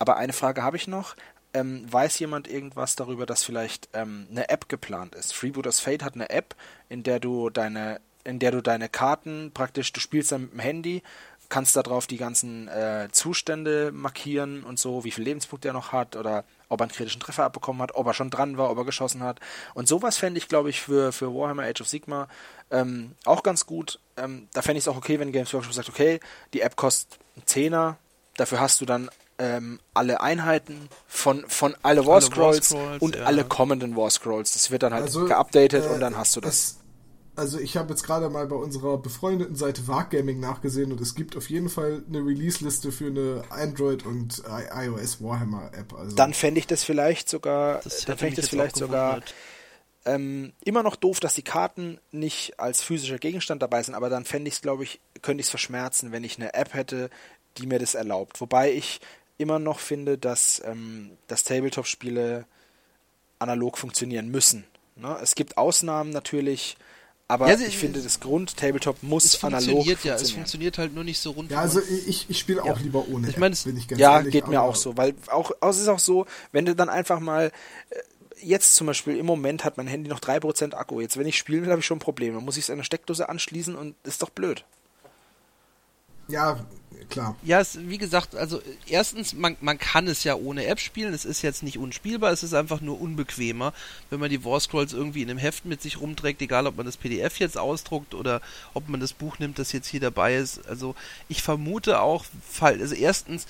[0.00, 1.16] Aber eine Frage habe ich noch.
[1.58, 5.34] Ähm, weiß jemand irgendwas darüber, dass vielleicht ähm, eine App geplant ist?
[5.34, 6.54] Freebooters Fate hat eine App,
[6.88, 10.60] in der du deine, in der du deine Karten praktisch, du spielst dann mit dem
[10.60, 11.02] Handy,
[11.48, 15.92] kannst da drauf die ganzen äh, Zustände markieren und so, wie viel Lebenspunkte er noch
[15.92, 18.78] hat oder ob er einen kritischen Treffer abbekommen hat, ob er schon dran war, ob
[18.78, 19.40] er geschossen hat.
[19.74, 22.28] Und sowas fände ich, glaube ich, für, für Warhammer Age of Sigma
[22.70, 23.98] ähm, auch ganz gut.
[24.16, 26.20] Ähm, da fände ich es auch okay, wenn Games Workshop sagt, okay,
[26.52, 27.96] die App kostet einen Zehner,
[28.36, 33.24] dafür hast du dann ähm, alle Einheiten von, von alle War War Scrolls und ja.
[33.24, 34.52] alle kommenden War Scrolls.
[34.52, 36.54] Das wird dann halt Also, geupdatet äh, und dann hast du das.
[36.54, 36.78] Es,
[37.36, 41.36] also ich habe jetzt gerade mal bei unserer befreundeten Seite Wargaming nachgesehen und es gibt
[41.36, 45.94] auf jeden Fall eine Release-Liste für eine Android- und I- iOS Warhammer-App.
[45.94, 49.20] Also dann fände ich das vielleicht sogar, Das dann fände ich das vielleicht sogar
[50.04, 54.24] ähm, immer noch doof, dass die Karten nicht als physischer Gegenstand dabei sind, aber dann
[54.24, 57.08] fände ich es, glaube ich, könnte ich es verschmerzen, wenn ich eine App hätte,
[57.58, 58.40] die mir das erlaubt.
[58.40, 59.00] Wobei ich
[59.38, 62.44] immer noch finde, dass, ähm, dass Tabletop-Spiele
[63.38, 64.64] analog funktionieren müssen.
[64.96, 65.16] Ne?
[65.22, 66.76] Es gibt Ausnahmen natürlich,
[67.28, 70.34] aber Ja, ich finde, das Grund-Tabletop muss Es analog funktioniert ja, es funktionieren.
[70.34, 71.50] funktioniert halt nur nicht so rund.
[71.50, 74.16] ja, also ich, ich spiele auch lieber ohne Ich meine, es- bin ich ganz ja,
[74.16, 76.88] ehrlich, geht mir auch so, weil auch, auch es ist auch so, wenn du dann
[76.88, 77.52] einfach mal,
[77.90, 77.96] äh,
[78.42, 81.00] jetzt zum Beispiel im Moment hat mein Handy noch 3% Akku.
[81.00, 82.34] Jetzt, wenn ich spielen will, habe ich schon ein Problem.
[82.34, 84.64] Dann muss ich es an eine Steckdose anschließen und ist doch blöd.
[86.28, 86.58] Ja,
[87.08, 87.36] klar.
[87.42, 91.14] Ja, es, wie gesagt, also erstens, man, man kann es ja ohne App spielen.
[91.14, 93.72] Es ist jetzt nicht unspielbar, es ist einfach nur unbequemer,
[94.10, 96.86] wenn man die War Scrolls irgendwie in einem Heft mit sich rumträgt, egal ob man
[96.86, 98.40] das PDF jetzt ausdruckt oder
[98.74, 100.66] ob man das Buch nimmt, das jetzt hier dabei ist.
[100.68, 100.94] Also
[101.28, 102.24] ich vermute auch,
[102.60, 103.46] also erstens,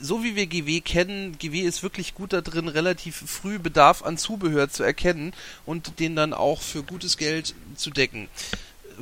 [0.00, 4.18] so wie wir GW kennen, GW ist wirklich gut da drin, relativ früh Bedarf an
[4.18, 5.32] Zubehör zu erkennen
[5.64, 8.28] und den dann auch für gutes Geld zu decken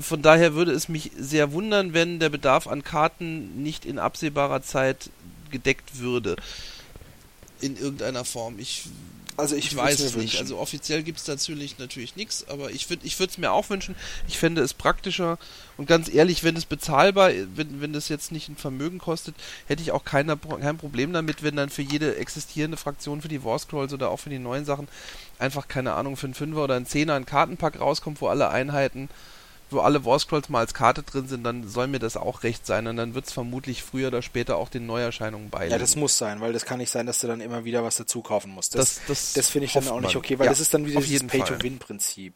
[0.01, 4.63] von daher würde es mich sehr wundern, wenn der Bedarf an Karten nicht in absehbarer
[4.63, 5.11] Zeit
[5.51, 6.37] gedeckt würde.
[7.61, 8.59] In irgendeiner Form.
[8.59, 8.85] Ich,
[9.37, 10.39] also ich, ich weiß es nicht.
[10.39, 13.95] Also offiziell gibt es natürlich natürlich nichts, aber ich würde ich es mir auch wünschen.
[14.29, 15.39] Ich fände es praktischer
[15.77, 19.35] und ganz ehrlich, wenn es bezahlbar, wenn, wenn das jetzt nicht ein Vermögen kostet,
[19.67, 23.45] hätte ich auch keiner, kein Problem damit, wenn dann für jede existierende Fraktion für die
[23.45, 24.89] War Scrolls oder auch für die neuen Sachen
[25.39, 29.09] einfach, keine Ahnung, für einen Fünfer oder einen Zehner ein Kartenpack rauskommt, wo alle Einheiten
[29.73, 32.67] wo alle War Scrolls mal als Karte drin sind, dann soll mir das auch recht
[32.67, 35.73] sein und dann wird es vermutlich früher oder später auch den Neuerscheinungen beilegen.
[35.73, 37.97] Ja, das muss sein, weil das kann nicht sein, dass du dann immer wieder was
[37.97, 38.75] dazu kaufen musst.
[38.75, 40.87] Das, das, das, das finde ich dann auch nicht okay, weil ja, das ist dann
[40.87, 42.35] wieder dieses Pay-to-Win-Prinzip.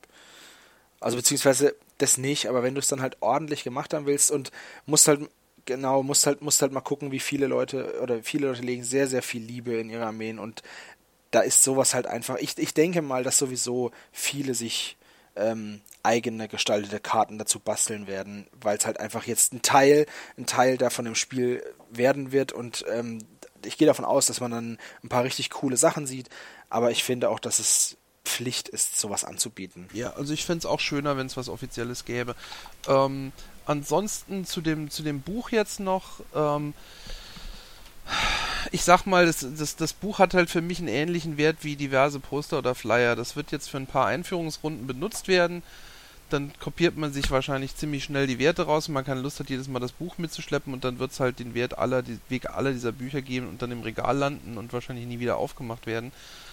[1.01, 4.51] Also beziehungsweise das nicht, aber wenn du es dann halt ordentlich gemacht haben willst und
[4.87, 5.21] musst halt
[5.67, 9.09] genau, musst halt, musst halt mal gucken, wie viele Leute oder viele Leute legen sehr,
[9.09, 10.63] sehr viel Liebe in ihre Armeen und
[11.33, 12.37] da ist sowas halt einfach.
[12.39, 14.97] Ich, ich denke mal, dass sowieso viele sich
[15.35, 20.07] ähm, eigene gestaltete Karten dazu basteln werden, weil es halt einfach jetzt ein Teil,
[20.39, 23.19] ein Teil davon im Spiel werden wird und ähm,
[23.65, 26.31] ich gehe davon aus, dass man dann ein paar richtig coole Sachen sieht,
[26.71, 29.89] aber ich finde auch, dass es Pflicht ist, sowas anzubieten.
[29.93, 32.35] Ja, also ich fände es auch schöner, wenn es was Offizielles gäbe.
[32.89, 33.33] Ähm,
[33.67, 36.75] ansonsten zu dem, zu dem Buch jetzt noch, ähm,
[38.73, 41.77] ich sag mal, das, das, das Buch hat halt für mich einen ähnlichen Wert wie
[41.77, 43.17] diverse Poster oder Flyer.
[43.17, 45.63] Das wird jetzt für ein paar Einführungsrunden benutzt werden.
[46.29, 49.49] Dann kopiert man sich wahrscheinlich ziemlich schnell die Werte raus und man keine Lust hat,
[49.49, 52.51] jedes Mal das Buch mitzuschleppen und dann wird es halt den Wert aller, die Weg
[52.51, 56.11] aller dieser Bücher geben und dann im Regal landen und wahrscheinlich nie wieder aufgemacht werden.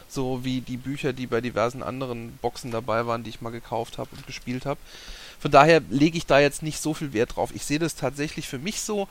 [0.08, 3.98] So wie die Bücher, die bei diversen anderen Boxen dabei waren, die ich mal gekauft
[3.98, 4.80] habe und gespielt habe.
[5.40, 7.52] Von daher lege ich da jetzt nicht so viel Wert drauf.
[7.54, 9.08] Ich sehe das tatsächlich für mich so,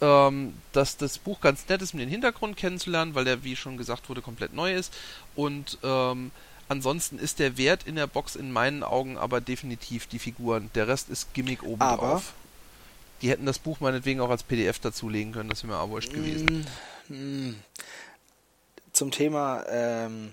[0.00, 3.76] ähm, dass das Buch ganz nett ist, um den Hintergrund kennenzulernen, weil der, wie schon
[3.76, 4.94] gesagt wurde, komplett neu ist.
[5.34, 6.30] Und ähm,
[6.72, 10.70] ansonsten ist der Wert in der Box in meinen Augen aber definitiv die Figuren.
[10.74, 12.32] Der Rest ist Gimmick oben aber drauf.
[13.20, 16.12] Die hätten das Buch meinetwegen auch als PDF dazulegen können, das wäre mir auch wurscht
[16.12, 16.66] gewesen.
[17.08, 17.62] Mm, mm.
[18.92, 20.32] Zum Thema ähm,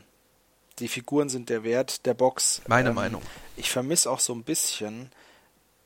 [0.79, 2.61] die Figuren sind der Wert der Box.
[2.67, 3.21] Meine ähm, Meinung.
[3.55, 5.11] Ich vermisse auch so ein bisschen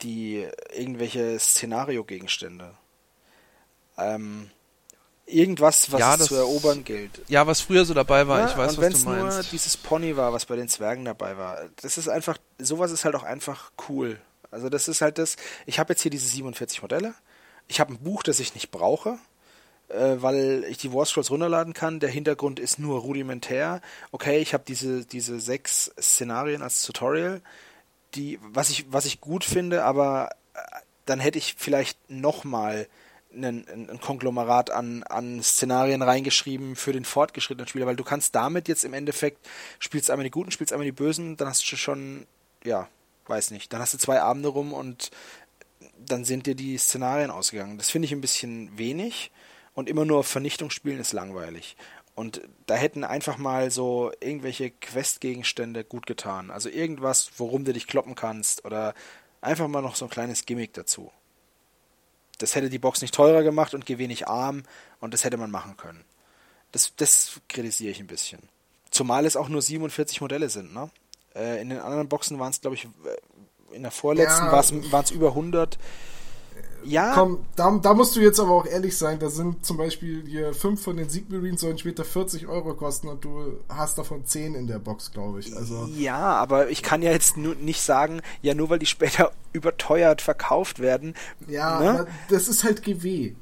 [0.02, 2.74] die irgendwelche Szenario-Gegenstände
[3.98, 4.50] ähm,
[5.26, 7.22] irgendwas, was ja, das, zu erobern gilt.
[7.28, 9.38] Ja, was früher so dabei war, ja, ich weiß, und was du meinst.
[9.38, 13.06] nur dieses Pony war, was bei den Zwergen dabei war, das ist einfach, sowas ist
[13.06, 14.20] halt auch einfach cool.
[14.52, 17.14] Also das ist halt das, ich habe jetzt hier diese 47 Modelle,
[17.68, 19.18] ich habe ein Buch, das ich nicht brauche,
[19.88, 23.82] äh, weil ich die War Scrolls runterladen kann, der Hintergrund ist nur rudimentär.
[24.12, 27.42] Okay, ich habe diese, diese sechs Szenarien als Tutorial,
[28.16, 30.60] die, was ich, was ich gut finde, aber äh,
[31.06, 32.88] dann hätte ich vielleicht nochmal mal
[33.36, 38.68] ein, ein Konglomerat an, an Szenarien reingeschrieben für den fortgeschrittenen Spieler, weil du kannst damit
[38.68, 39.48] jetzt im Endeffekt,
[39.80, 42.26] spielst einmal die Guten, spielst einmal die Bösen, dann hast du schon,
[42.64, 42.88] ja,
[43.28, 45.12] weiß nicht, dann hast du zwei Abende rum und
[45.98, 47.78] dann sind dir die Szenarien ausgegangen.
[47.78, 49.32] Das finde ich ein bisschen wenig
[49.74, 51.76] und immer nur Vernichtung spielen ist langweilig.
[52.16, 56.52] Und da hätten einfach mal so irgendwelche Questgegenstände gut getan.
[56.52, 58.94] Also irgendwas, worum du dich kloppen kannst oder
[59.42, 61.12] einfach mal noch so ein kleines Gimmick dazu.
[62.38, 64.64] Das hätte die Box nicht teurer gemacht und wenig arm
[65.00, 66.04] und das hätte man machen können.
[66.72, 68.40] Das, das kritisiere ich ein bisschen.
[68.90, 70.90] Zumal es auch nur 47 Modelle sind, ne?
[71.36, 74.52] Äh, in den anderen Boxen waren es, glaube ich, äh, in der vorletzten ja.
[74.52, 75.78] waren es über 100.
[76.86, 77.14] Ja.
[77.14, 80.54] Komm, da, da, musst du jetzt aber auch ehrlich sein, da sind zum Beispiel hier
[80.54, 84.68] fünf von den Siegmarines sollen später 40 Euro kosten und du hast davon 10 in
[84.68, 85.56] der Box, glaube ich.
[85.56, 85.90] Also.
[85.96, 90.22] Ja, aber ich kann ja jetzt nur nicht sagen, ja, nur weil die später überteuert
[90.22, 91.16] verkauft werden.
[91.48, 92.08] Ja, ne?
[92.30, 93.34] das ist halt GW.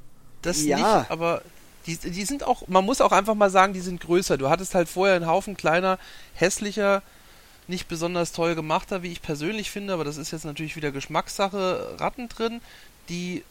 [0.41, 0.77] Das ja.
[0.77, 1.41] nicht, aber
[1.85, 4.37] die, die sind auch, man muss auch einfach mal sagen, die sind größer.
[4.37, 5.97] Du hattest halt vorher einen Haufen kleiner,
[6.33, 7.01] hässlicher,
[7.67, 11.95] nicht besonders toll gemachter, wie ich persönlich finde, aber das ist jetzt natürlich wieder Geschmackssache,
[11.99, 12.61] Ratten drin
[13.09, 13.43] die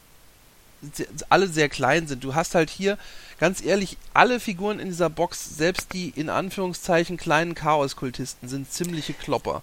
[1.29, 2.25] alle sehr klein sind.
[2.25, 2.97] Du hast halt hier,
[3.39, 9.13] ganz ehrlich, alle Figuren in dieser Box, selbst die in Anführungszeichen kleinen Chaos-Kultisten, sind ziemliche
[9.13, 9.63] Klopper.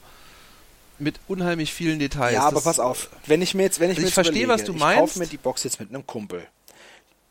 [1.00, 2.34] Mit unheimlich vielen Details.
[2.34, 4.62] Ja, aber das, pass auf, wenn ich mir jetzt, wenn ich, also ich verstehe, überlege,
[4.62, 4.96] was du meinst.
[4.96, 6.48] Ich kaufe mir die Box jetzt mit einem Kumpel.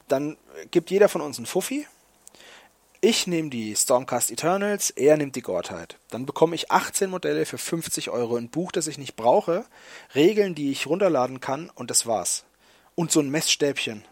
[0.08, 0.36] Dann
[0.70, 1.86] gibt jeder von uns einen Fuffi.
[3.08, 5.96] Ich nehme die Stormcast Eternals, er nimmt die Gottheit.
[6.10, 9.64] Dann bekomme ich 18 Modelle für 50 Euro, ein Buch, das ich nicht brauche,
[10.16, 12.42] Regeln, die ich runterladen kann und das war's.
[12.96, 14.02] Und so ein Messstäbchen.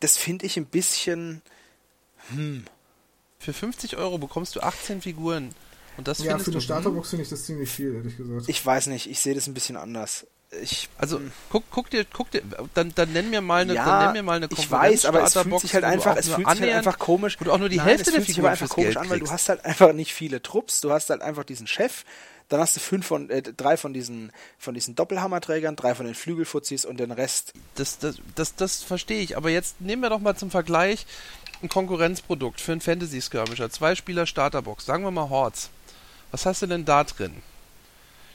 [0.00, 1.42] Das finde ich ein bisschen.
[2.30, 2.64] Hm.
[3.40, 5.54] Für 50 Euro bekommst du 18 Figuren.
[5.98, 8.48] Und das ja, für eine du, Starterbox finde ich das ziemlich viel, ehrlich gesagt.
[8.48, 10.26] Ich weiß nicht, ich sehe das ein bisschen anders.
[10.62, 12.42] Ich, also guck, guck dir, guck dir,
[12.74, 15.22] dann, dann nenn mir mal eine, ja, dann nenn mir mal eine Ich weiß, aber
[15.22, 17.36] es fühlt sich halt einfach, es fühlt sich halt einfach komisch.
[17.38, 19.30] Du auch nur die Nein, Hälfte es fühlt sich aber einfach komisch an, weil du
[19.30, 22.04] hast halt einfach nicht viele Trupps, du hast halt einfach diesen Chef,
[22.48, 26.14] dann hast du fünf von, äh, drei von diesen, von diesen Doppelhammerträgern, drei von den
[26.14, 27.52] Flügelfuzis und den Rest.
[27.74, 29.36] Das, das, das, das verstehe ich.
[29.36, 31.06] Aber jetzt nehmen wir doch mal zum Vergleich
[31.62, 33.70] ein Konkurrenzprodukt für einen Fantasy Skirmisher.
[33.70, 34.84] Zwei Spieler Starterbox.
[34.84, 35.70] Sagen wir mal Hordes.
[36.30, 37.42] Was hast du denn da drin?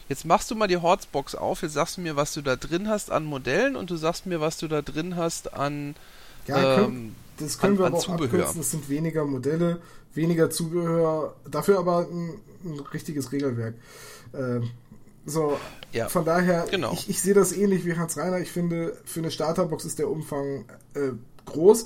[0.10, 2.90] Jetzt machst du mal die Hordes-Box auf, jetzt sagst du mir, was du da drin
[2.90, 5.94] hast an Modellen und du sagst mir, was du da drin hast an
[6.48, 8.26] ja, ähm, das können an, wir aber auch Zubehör.
[8.26, 8.58] abkürzen.
[8.58, 9.82] Das sind weniger Modelle,
[10.16, 13.76] weniger Zubehör, dafür aber ein, ein richtiges Regelwerk.
[14.34, 14.72] Ähm,
[15.28, 15.60] so,
[15.92, 16.92] ja, von daher, genau.
[16.92, 18.40] ich, ich sehe das ähnlich wie Hans Reiner.
[18.40, 21.12] Ich finde, für eine Starterbox ist der Umfang äh,
[21.46, 21.86] groß.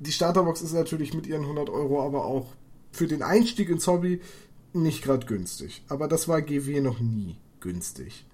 [0.00, 2.46] Die Starterbox ist natürlich mit ihren 100 Euro aber auch
[2.92, 4.22] für den Einstieg ins Hobby
[4.72, 5.82] nicht gerade günstig.
[5.88, 8.26] Aber das war GW noch nie günstig.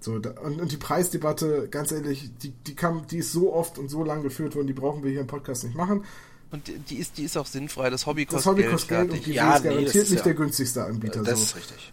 [0.00, 3.78] So, da, und, und, die Preisdebatte, ganz ehrlich, die, die, kam, die ist so oft
[3.78, 6.04] und so lang geführt worden, die brauchen wir hier im Podcast nicht machen.
[6.50, 7.90] Und die, die ist, die ist auch sinnfrei.
[7.90, 10.10] Das Hobby kostet das Hobby kostet Geld, Geld und die ja, ist nee, garantiert ist
[10.10, 11.22] nicht ja, der günstigste Anbieter.
[11.22, 11.44] Das so.
[11.44, 11.92] ist richtig.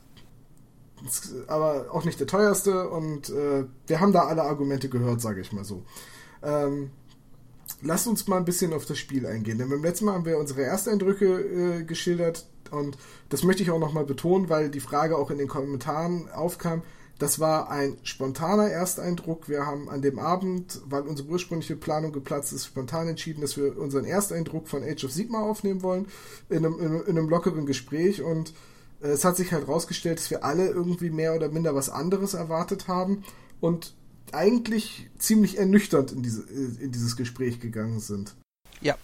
[1.47, 5.51] Aber auch nicht der teuerste und äh, wir haben da alle Argumente gehört, sage ich
[5.51, 5.83] mal so.
[6.43, 6.91] Ähm,
[7.81, 10.37] lasst uns mal ein bisschen auf das Spiel eingehen, denn beim letzten Mal haben wir
[10.37, 12.97] unsere Ersteindrücke äh, geschildert und
[13.29, 16.81] das möchte ich auch nochmal betonen, weil die Frage auch in den Kommentaren aufkam.
[17.19, 19.47] Das war ein spontaner Ersteindruck.
[19.47, 23.77] Wir haben an dem Abend, weil unsere ursprüngliche Planung geplatzt ist, spontan entschieden, dass wir
[23.77, 26.07] unseren Ersteindruck von Age of Sigma aufnehmen wollen,
[26.49, 28.21] in einem, in, in einem lockeren Gespräch.
[28.21, 28.53] Und
[29.01, 32.33] äh, es hat sich halt herausgestellt, dass wir alle irgendwie mehr oder minder was anderes
[32.33, 33.23] erwartet haben
[33.61, 33.93] und
[34.31, 38.35] eigentlich ziemlich ernüchternd in, diese, in dieses Gespräch gegangen sind.
[38.81, 38.97] Ja,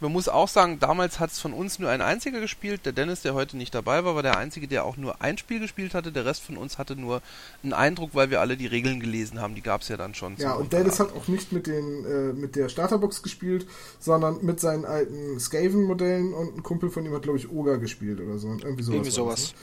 [0.00, 2.84] man muss auch sagen, damals hat es von uns nur ein einziger gespielt.
[2.84, 5.60] Der Dennis, der heute nicht dabei war, war der einzige, der auch nur ein Spiel
[5.60, 6.12] gespielt hatte.
[6.12, 7.22] Der Rest von uns hatte nur
[7.62, 9.54] einen Eindruck, weil wir alle die Regeln gelesen haben.
[9.54, 10.36] Die gab es ja dann schon.
[10.36, 13.66] Ja, und Dennis hat auch nicht mit, den, äh, mit der Starterbox gespielt,
[13.98, 18.20] sondern mit seinen alten Skaven-Modellen und ein Kumpel von ihm hat, glaube ich, Oga gespielt
[18.20, 18.48] oder so.
[18.48, 18.94] Irgendwie sowas.
[18.94, 19.54] Irgendwie sowas.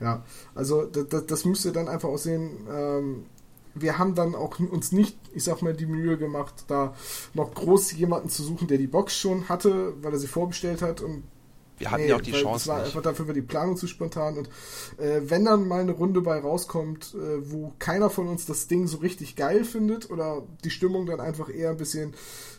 [0.00, 0.06] Ne?
[0.06, 3.26] Ja, also das, das müsste dann einfach aussehen, ähm,
[3.74, 6.94] wir haben dann auch uns nicht, ich sag mal, die Mühe gemacht, da
[7.34, 11.00] noch groß jemanden zu suchen, der die Box schon hatte, weil er sie vorbestellt hat
[11.00, 11.24] und
[11.78, 12.62] wir hatten nee, ja auch die Chance.
[12.62, 12.86] Es war nicht.
[12.86, 14.48] einfach dafür war die Planung zu spontan und
[14.98, 18.86] äh, wenn dann mal eine Runde bei rauskommt, äh, wo keiner von uns das Ding
[18.86, 22.14] so richtig geil findet oder die Stimmung dann einfach eher ein bisschen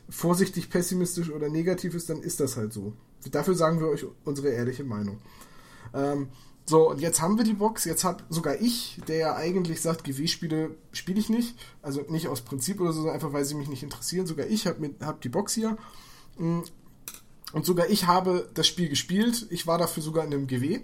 [0.10, 2.94] vorsichtig pessimistisch oder negativ ist, dann ist das halt so.
[3.32, 5.20] Dafür sagen wir euch unsere ehrliche Meinung.
[5.94, 6.28] Ähm,
[6.66, 7.84] so, und jetzt haben wir die Box.
[7.84, 11.58] Jetzt habe sogar ich, der ja eigentlich sagt, GW-Spiele spiele ich nicht.
[11.82, 14.28] Also nicht aus Prinzip oder so, sondern einfach, weil sie mich nicht interessieren.
[14.28, 15.78] Sogar ich habe hab die Box hier.
[16.38, 16.62] Mm.
[17.52, 19.46] Und sogar ich habe das Spiel gespielt.
[19.50, 20.82] Ich war dafür sogar in einem GW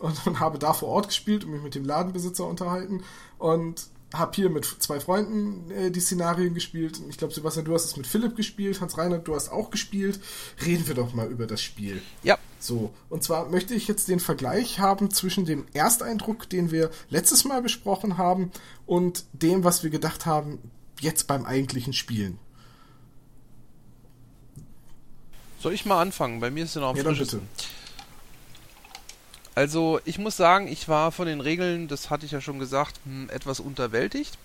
[0.00, 3.04] und, und habe da vor Ort gespielt und mich mit dem Ladenbesitzer unterhalten.
[3.36, 7.00] Und habe hier mit zwei Freunden äh, die Szenarien gespielt.
[7.08, 8.80] Ich glaube, Sebastian, du hast es mit Philipp gespielt.
[8.80, 10.20] Hans Reinhard, du hast auch gespielt.
[10.64, 12.00] Reden wir doch mal über das Spiel.
[12.22, 12.38] Ja.
[12.58, 17.44] So, und zwar möchte ich jetzt den Vergleich haben zwischen dem Ersteindruck, den wir letztes
[17.44, 18.50] Mal besprochen haben,
[18.86, 20.58] und dem, was wir gedacht haben,
[21.00, 22.38] jetzt beim eigentlichen Spielen.
[25.60, 26.40] Soll ich mal anfangen?
[26.40, 27.40] Bei mir ist es noch ja, dann bitte.
[29.58, 32.94] Also ich muss sagen, ich war von den Regeln, das hatte ich ja schon gesagt,
[33.04, 34.38] hm, etwas unterwältigt.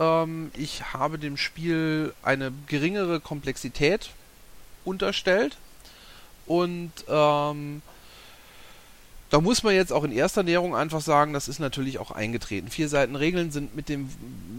[0.00, 4.10] Ähm, ich habe dem Spiel eine geringere Komplexität
[4.84, 5.58] unterstellt
[6.46, 7.82] und ähm,
[9.30, 12.68] da muss man jetzt auch in erster Näherung einfach sagen, das ist natürlich auch eingetreten.
[12.68, 14.08] Vier Seiten Regeln sind mit dem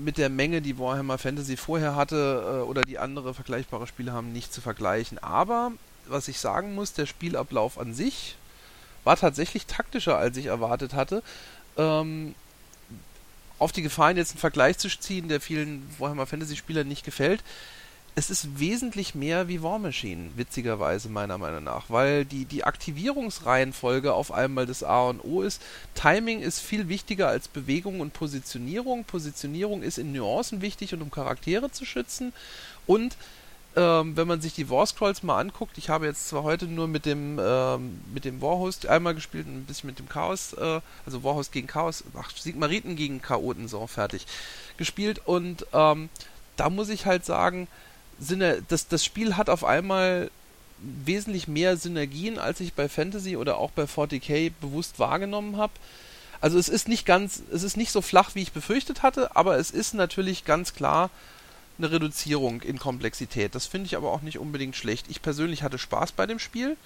[0.05, 4.31] mit der Menge, die Warhammer Fantasy vorher hatte äh, oder die andere vergleichbare Spiele haben,
[4.31, 5.17] nicht zu vergleichen.
[5.21, 5.73] Aber
[6.07, 8.37] was ich sagen muss, der Spielablauf an sich
[9.03, 11.23] war tatsächlich taktischer, als ich erwartet hatte.
[11.77, 12.35] Ähm,
[13.59, 17.43] auf die Gefahren jetzt einen Vergleich zu ziehen, der vielen Warhammer Fantasy Spielern nicht gefällt.
[18.15, 24.13] Es ist wesentlich mehr wie War Machine, witzigerweise meiner Meinung nach, weil die, die Aktivierungsreihenfolge
[24.13, 25.61] auf einmal das A und O ist.
[25.95, 29.03] Timing ist viel wichtiger als Bewegung und Positionierung.
[29.03, 32.33] Positionierung ist in Nuancen wichtig und um Charaktere zu schützen.
[32.85, 33.17] Und
[33.75, 36.87] ähm, wenn man sich die War Scrolls mal anguckt, ich habe jetzt zwar heute nur
[36.87, 40.81] mit dem ähm, mit dem Warhost einmal gespielt und ein bisschen mit dem Chaos, äh,
[41.05, 44.25] also Warhost gegen Chaos, ach, Sigmariten gegen Chaoten, so fertig
[44.77, 46.09] gespielt und ähm,
[46.55, 47.67] da muss ich halt sagen,
[48.19, 50.29] Sinne, das, das Spiel hat auf einmal
[50.79, 55.73] wesentlich mehr Synergien, als ich bei Fantasy oder auch bei 40k bewusst wahrgenommen habe.
[56.41, 59.57] Also es ist nicht ganz, es ist nicht so flach, wie ich befürchtet hatte, aber
[59.57, 61.09] es ist natürlich ganz klar
[61.77, 63.55] eine Reduzierung in Komplexität.
[63.55, 65.07] Das finde ich aber auch nicht unbedingt schlecht.
[65.09, 66.77] Ich persönlich hatte Spaß bei dem Spiel.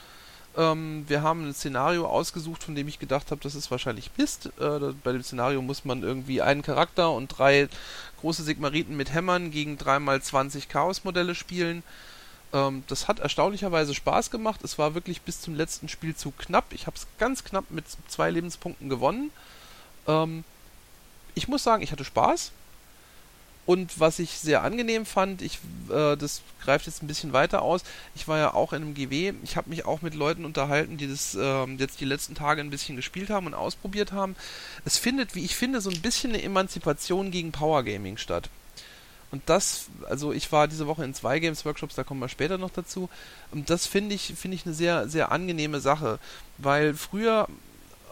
[0.57, 4.47] Ähm, wir haben ein Szenario ausgesucht, von dem ich gedacht habe, das ist wahrscheinlich Mist.
[4.59, 7.69] Äh, bei dem Szenario muss man irgendwie einen Charakter und drei
[8.21, 11.83] große Sigmariten mit Hämmern gegen 3x20 Chaos-Modelle spielen.
[12.53, 14.63] Ähm, das hat erstaunlicherweise Spaß gemacht.
[14.63, 16.65] Es war wirklich bis zum letzten Spielzug knapp.
[16.71, 19.31] Ich habe es ganz knapp mit zwei Lebenspunkten gewonnen.
[20.07, 20.43] Ähm,
[21.35, 22.51] ich muss sagen, ich hatte Spaß.
[23.67, 25.59] Und was ich sehr angenehm fand, ich,
[25.89, 27.83] äh, das greift jetzt ein bisschen weiter aus,
[28.15, 31.05] ich war ja auch in einem GW, ich habe mich auch mit Leuten unterhalten, die
[31.05, 34.37] das äh, jetzt die letzten Tage ein bisschen gespielt haben und ausprobiert haben.
[34.85, 38.49] Es findet, wie ich finde, so ein bisschen eine Emanzipation gegen Power Gaming statt.
[39.31, 42.57] Und das, also ich war diese Woche in zwei Games Workshops, da kommen wir später
[42.57, 43.09] noch dazu.
[43.51, 46.19] Und das finde ich, finde ich eine sehr, sehr angenehme Sache.
[46.57, 47.49] Weil früher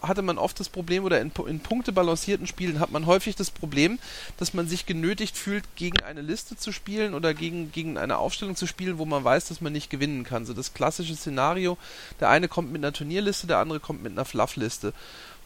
[0.02, 4.00] hatte man oft das Problem, oder in, in punktebalancierten Spielen hat man häufig das Problem,
[4.38, 8.56] dass man sich genötigt fühlt, gegen eine Liste zu spielen oder gegen, gegen eine Aufstellung
[8.56, 10.46] zu spielen, wo man weiß, dass man nicht gewinnen kann.
[10.46, 11.78] So das klassische Szenario,
[12.20, 14.94] der eine kommt mit einer Turnierliste, der andere kommt mit einer Fluffliste.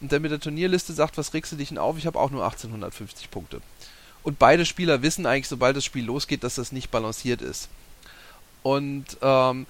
[0.00, 1.98] Und der mit der Turnierliste sagt, was regst du dich denn auf?
[1.98, 3.60] Ich habe auch nur 1850 Punkte.
[4.22, 7.68] Und beide Spieler wissen eigentlich, sobald das Spiel losgeht, dass das nicht balanciert ist.
[8.62, 9.66] Und ähm,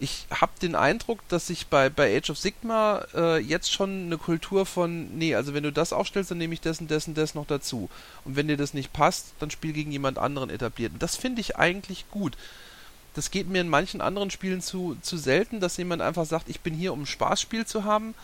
[0.00, 4.18] ich habe den Eindruck, dass sich bei, bei Age of Sigma äh, jetzt schon eine
[4.18, 7.46] Kultur von, nee, also wenn du das aufstellst, dann nehme ich dessen, dessen, das noch
[7.46, 7.88] dazu.
[8.24, 10.94] Und wenn dir das nicht passt, dann spiel gegen jemand anderen etabliert.
[10.94, 12.36] Und das finde ich eigentlich gut.
[13.14, 16.60] Das geht mir in manchen anderen Spielen zu, zu selten, dass jemand einfach sagt, ich
[16.60, 18.14] bin hier, um ein Spaßspiel zu haben.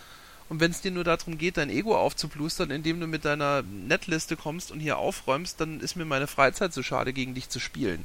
[0.48, 4.36] Und wenn es dir nur darum geht, dein Ego aufzuplustern, indem du mit deiner Netliste
[4.36, 8.04] kommst und hier aufräumst, dann ist mir meine Freizeit zu schade, gegen dich zu spielen.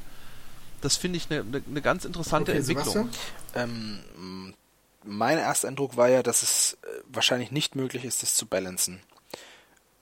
[0.82, 3.10] Das finde ich eine ne, ne ganz interessante okay, Entwicklung.
[3.56, 4.54] Ähm,
[5.04, 9.02] mein erster Eindruck war ja, dass es äh, wahrscheinlich nicht möglich ist, das zu balancen.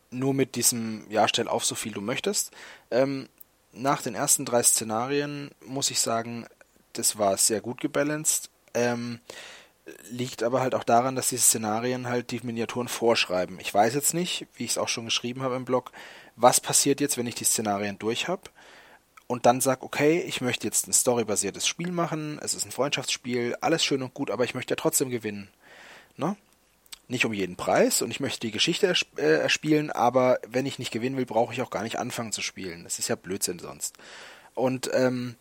[0.09, 2.51] Nur mit diesem, ja, stell auf, so viel du möchtest.
[2.91, 3.27] Ähm,
[3.71, 6.45] nach den ersten drei Szenarien muss ich sagen,
[6.93, 8.49] das war sehr gut gebalanced.
[8.73, 9.19] Ähm,
[10.09, 13.59] liegt aber halt auch daran, dass diese Szenarien halt die Miniaturen vorschreiben.
[13.59, 15.91] Ich weiß jetzt nicht, wie ich es auch schon geschrieben habe im Blog,
[16.35, 18.43] was passiert jetzt, wenn ich die Szenarien durch habe
[19.33, 23.55] und dann sag, okay, ich möchte jetzt ein storybasiertes Spiel machen, es ist ein Freundschaftsspiel,
[23.61, 25.49] alles schön und gut, aber ich möchte ja trotzdem gewinnen.
[26.17, 26.37] Ne?
[27.07, 30.91] Nicht um jeden Preis und ich möchte die Geschichte äh, erspielen, aber wenn ich nicht
[30.91, 32.83] gewinnen will, brauche ich auch gar nicht anfangen zu spielen.
[32.83, 33.95] Das ist ja Blödsinn sonst.
[34.53, 35.35] Und ähm,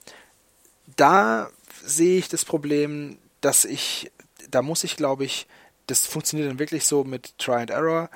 [0.97, 1.51] da
[1.85, 4.11] sehe ich das Problem, dass ich,
[4.49, 5.47] da muss ich, glaube ich,
[5.87, 8.09] das funktioniert dann wirklich so mit Try and Error.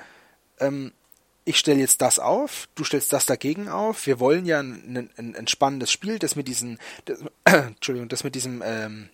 [0.58, 0.94] Ähm,
[1.46, 4.06] ich stelle jetzt das auf, du stellst das dagegen auf.
[4.06, 8.34] Wir wollen ja ein, ein, ein spannendes Spiel, das mit diesen, das, Entschuldigung, das mit
[8.34, 9.08] diesem ähm,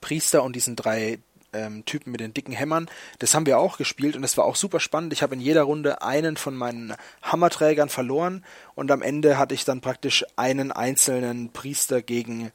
[0.00, 1.18] Priester und diesen drei
[1.52, 2.88] ähm, Typen mit den dicken Hämmern,
[3.18, 5.12] das haben wir auch gespielt und es war auch super spannend.
[5.12, 8.44] Ich habe in jeder Runde einen von meinen Hammerträgern verloren
[8.76, 12.52] und am Ende hatte ich dann praktisch einen einzelnen Priester gegen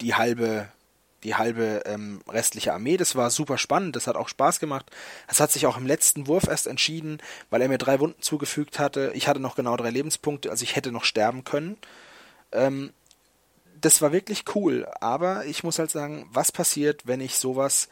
[0.00, 0.68] die halbe
[1.24, 2.96] die halbe ähm, restliche Armee.
[2.96, 4.86] Das war super spannend, das hat auch Spaß gemacht.
[5.26, 7.18] Das hat sich auch im letzten Wurf erst entschieden,
[7.50, 9.12] weil er mir drei Wunden zugefügt hatte.
[9.14, 11.76] Ich hatte noch genau drei Lebenspunkte, also ich hätte noch sterben können.
[12.52, 12.92] Ähm,
[13.80, 17.88] das war wirklich cool, aber ich muss halt sagen, was passiert, wenn ich sowas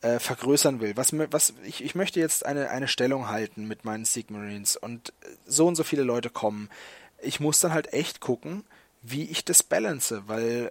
[0.00, 0.96] äh, vergrößern will?
[0.96, 5.12] Was, was ich, ich möchte jetzt eine, eine Stellung halten mit meinen Sigmarines und
[5.46, 6.70] so und so viele Leute kommen.
[7.20, 8.64] Ich muss dann halt echt gucken,
[9.02, 10.70] wie ich das balance, weil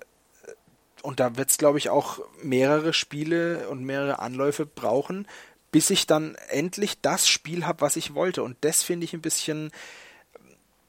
[1.08, 5.26] und da wird es, glaube ich, auch mehrere Spiele und mehrere Anläufe brauchen,
[5.72, 8.44] bis ich dann endlich das Spiel habe, was ich wollte.
[8.44, 9.72] Und das finde ich ein bisschen,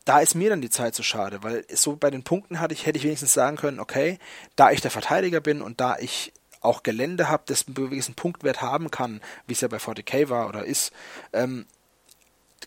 [0.04, 2.84] da ist mir dann die Zeit zu schade, weil so bei den Punkten hatte ich,
[2.84, 4.18] hätte ich wenigstens sagen können, okay,
[4.56, 8.60] da ich der Verteidiger bin und da ich auch Gelände habe, das einen gewissen Punktwert
[8.60, 10.90] haben kann, wie es ja bei 40k war oder ist,
[11.32, 11.64] ähm,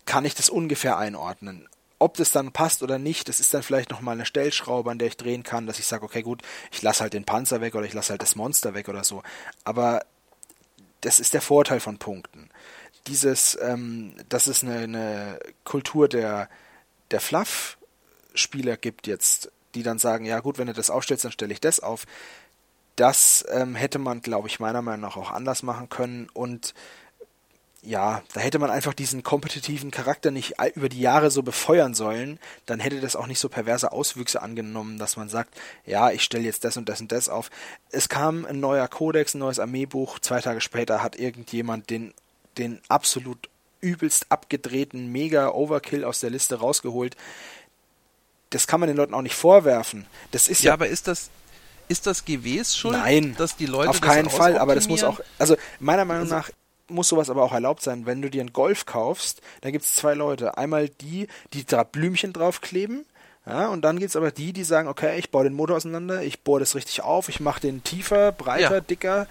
[0.05, 1.67] kann ich das ungefähr einordnen
[2.01, 5.07] ob das dann passt oder nicht, das ist dann vielleicht nochmal eine Stellschraube, an der
[5.07, 6.41] ich drehen kann, dass ich sage, okay, gut,
[6.71, 9.21] ich lasse halt den Panzer weg oder ich lasse halt das Monster weg oder so.
[9.63, 10.03] Aber
[11.01, 12.49] das ist der Vorteil von Punkten.
[13.05, 16.49] Dieses, ähm, dass es eine, eine Kultur der,
[17.11, 21.53] der Fluff-Spieler gibt jetzt, die dann sagen, ja gut, wenn du das aufstellst, dann stelle
[21.53, 22.05] ich das auf.
[22.95, 26.73] Das ähm, hätte man, glaube ich, meiner Meinung nach auch anders machen können und
[27.83, 32.39] ja, da hätte man einfach diesen kompetitiven Charakter nicht über die Jahre so befeuern sollen,
[32.67, 35.55] dann hätte das auch nicht so perverse Auswüchse angenommen, dass man sagt,
[35.85, 37.49] ja, ich stelle jetzt das und das und das auf.
[37.89, 42.13] Es kam ein neuer Kodex, ein neues Armeebuch, zwei Tage später hat irgendjemand den,
[42.57, 47.17] den absolut übelst abgedrehten Mega-Overkill aus der Liste rausgeholt.
[48.51, 50.05] Das kann man den Leuten auch nicht vorwerfen.
[50.29, 51.31] Das ist ja, ja aber ist das,
[51.87, 55.19] ist das GWs schuld, Nein, dass die Leute auf keinen Fall, aber das muss auch,
[55.39, 56.51] also meiner Meinung Also- nach
[56.91, 58.05] muss sowas aber auch erlaubt sein.
[58.05, 60.57] Wenn du dir einen Golf kaufst, da gibt es zwei Leute.
[60.57, 63.05] Einmal die, die da Blümchen draufkleben,
[63.45, 66.21] ja, und dann gibt es aber die, die sagen, okay, ich baue den Motor auseinander,
[66.21, 68.81] ich bohre das richtig auf, ich mache den tiefer, breiter, Ja.
[68.81, 69.27] dicker.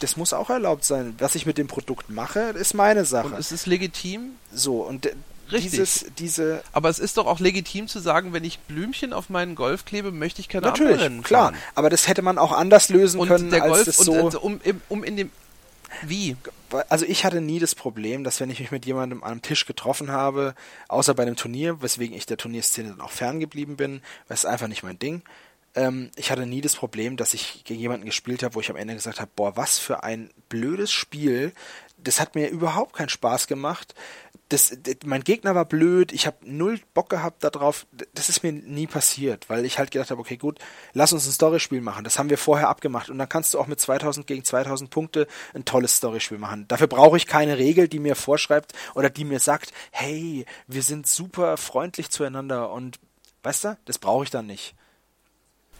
[0.00, 1.14] Das muss auch erlaubt sein.
[1.18, 3.26] Was ich mit dem Produkt mache, ist meine Sache.
[3.26, 5.10] Und es ist legitim, so, und
[5.50, 5.72] Richtig.
[5.72, 9.56] dieses, diese, aber es ist doch auch legitim zu sagen, wenn ich Blümchen auf meinen
[9.56, 13.26] Golf klebe, möchte ich keine natürlich, klar, aber das hätte man auch anders lösen Und
[13.28, 14.40] können, der als Golf, das und, so...
[14.40, 15.30] um, um in dem,
[16.02, 16.36] wie?
[16.88, 19.66] also ich hatte nie das Problem, dass wenn ich mich mit jemandem an einem Tisch
[19.66, 20.54] getroffen habe,
[20.88, 24.68] außer bei einem Turnier, weswegen ich der Turnierszene dann auch ferngeblieben bin, weil es einfach
[24.68, 25.22] nicht mein Ding.
[25.74, 28.76] Ähm, ich hatte nie das Problem, dass ich gegen jemanden gespielt habe, wo ich am
[28.76, 31.52] Ende gesagt habe, boah, was für ein blödes Spiel.
[31.98, 33.94] Das hat mir überhaupt keinen Spaß gemacht.
[34.50, 37.86] Das, das, mein Gegner war blöd, ich habe null Bock gehabt darauf.
[38.14, 40.58] Das ist mir nie passiert, weil ich halt gedacht habe, okay, gut,
[40.92, 42.04] lass uns ein Storyspiel machen.
[42.04, 45.26] Das haben wir vorher abgemacht und dann kannst du auch mit 2000 gegen 2000 Punkte
[45.54, 46.66] ein tolles Storyspiel machen.
[46.68, 51.06] Dafür brauche ich keine Regel, die mir vorschreibt oder die mir sagt, hey, wir sind
[51.06, 52.98] super freundlich zueinander und
[53.42, 54.74] weißt du, das brauche ich dann nicht.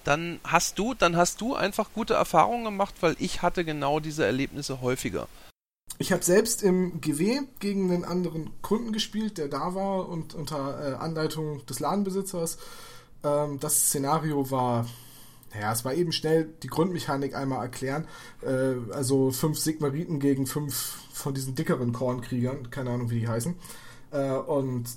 [0.04, 4.24] Dann hast du, dann hast du einfach gute Erfahrungen gemacht, weil ich hatte genau diese
[4.24, 5.28] Erlebnisse häufiger.
[5.98, 10.92] Ich habe selbst im GW gegen einen anderen Kunden gespielt, der da war und unter
[10.92, 12.58] äh, Anleitung des Ladenbesitzers.
[13.22, 14.86] Ähm, das Szenario war,
[15.52, 18.06] naja, es war eben schnell die Grundmechanik einmal erklären.
[18.42, 23.54] Äh, also fünf Sigmariten gegen fünf von diesen dickeren Kornkriegern, keine Ahnung, wie die heißen.
[24.12, 24.88] Äh, und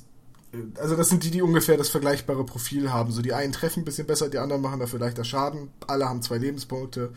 [0.54, 3.12] äh, also das sind die, die ungefähr das vergleichbare Profil haben.
[3.12, 5.70] So die einen treffen ein bisschen besser, die anderen machen dafür leichter Schaden.
[5.88, 7.12] Alle haben zwei Lebenspunkte.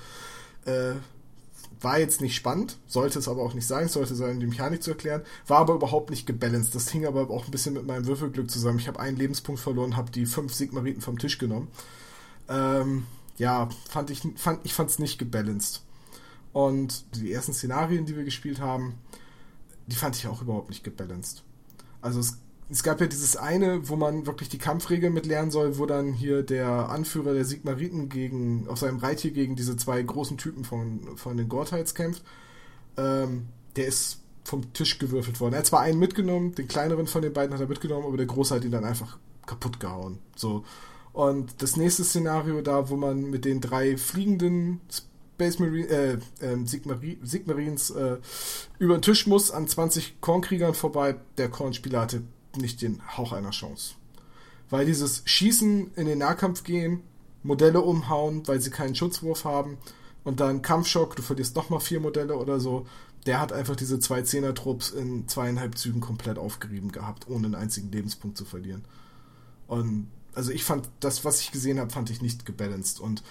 [0.64, 0.94] Äh,
[1.80, 4.90] war jetzt nicht spannend, sollte es aber auch nicht sein, sollte sein, die Mechanik zu
[4.90, 6.74] erklären, war aber überhaupt nicht gebalanced.
[6.74, 8.78] Das hing aber auch ein bisschen mit meinem Würfelglück zusammen.
[8.78, 11.68] Ich habe einen Lebenspunkt verloren, habe die fünf Sigmariten vom Tisch genommen.
[12.48, 13.06] Ähm,
[13.38, 15.82] ja, fand ich, fand, ich fand es nicht gebalanced.
[16.52, 18.94] Und die ersten Szenarien, die wir gespielt haben,
[19.86, 21.42] die fand ich auch überhaupt nicht gebalanced.
[22.00, 22.38] Also es,
[22.68, 26.12] es gab ja dieses eine, wo man wirklich die Kampfregeln mit lernen soll, wo dann
[26.12, 31.16] hier der Anführer der Sigmariten gegen, auf seinem Reittier gegen diese zwei großen Typen von,
[31.16, 32.24] von den Gortites kämpft.
[32.96, 33.46] Ähm,
[33.76, 35.54] der ist vom Tisch gewürfelt worden.
[35.54, 38.26] Er hat zwar einen mitgenommen, den kleineren von den beiden hat er mitgenommen, aber der
[38.26, 40.18] große hat ihn dann einfach kaputt gehauen.
[40.34, 40.64] So.
[41.12, 46.18] Und das nächste Szenario da, wo man mit den drei fliegenden Space Marine, äh,
[46.64, 48.16] Sigmari Sigmarines äh,
[48.78, 52.22] über den Tisch muss, an 20 Kornkriegern vorbei, der Kornspieler hatte
[52.56, 53.94] nicht den Hauch einer Chance.
[54.70, 57.02] Weil dieses Schießen in den Nahkampf gehen,
[57.42, 59.78] Modelle umhauen, weil sie keinen Schutzwurf haben
[60.24, 62.86] und dann Kampfschock, du verlierst nochmal vier Modelle oder so,
[63.26, 67.90] der hat einfach diese zwei Zehner-Trupps in zweieinhalb Zügen komplett aufgerieben gehabt, ohne einen einzigen
[67.90, 68.84] Lebenspunkt zu verlieren.
[69.66, 73.00] Und also ich fand, das, was ich gesehen habe, fand ich nicht gebalanced.
[73.00, 73.22] Und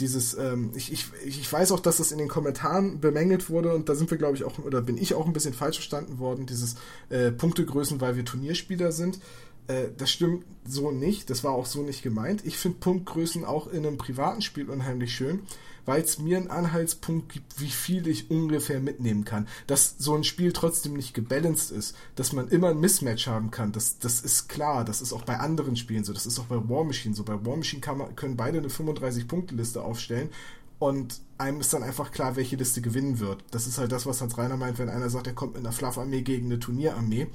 [0.00, 3.88] dieses, ähm, ich, ich, ich weiß auch, dass das in den Kommentaren bemängelt wurde und
[3.88, 6.46] da sind wir, glaube ich, auch, oder bin ich auch ein bisschen falsch verstanden worden,
[6.46, 6.76] dieses
[7.10, 9.20] äh, Punktegrößen, weil wir Turnierspieler sind.
[9.68, 12.44] Äh, das stimmt so nicht, das war auch so nicht gemeint.
[12.44, 15.40] Ich finde Punktgrößen auch in einem privaten Spiel unheimlich schön,
[15.86, 19.48] weil es mir einen Anhaltspunkt gibt, wie viel ich ungefähr mitnehmen kann.
[19.66, 23.72] Dass so ein Spiel trotzdem nicht gebalanced ist, dass man immer ein Mismatch haben kann,
[23.72, 24.84] das, das ist klar.
[24.84, 26.12] Das ist auch bei anderen Spielen so.
[26.12, 27.24] Das ist auch bei War Machine so.
[27.24, 30.30] Bei War Machine kann man, können beide eine 35-Punkte-Liste aufstellen
[30.78, 33.44] und einem ist dann einfach klar, welche Liste gewinnen wird.
[33.50, 35.72] Das ist halt das, was Hans Reiner meint, wenn einer sagt, er kommt mit einer
[35.72, 37.28] Fluff-Armee gegen eine Turnierarmee.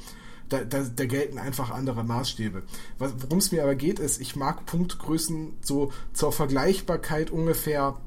[0.49, 2.63] Da, da, da gelten einfach andere Maßstäbe.
[2.97, 7.97] Worum es mir aber geht, ist, ich mag Punktgrößen so zur Vergleichbarkeit ungefähr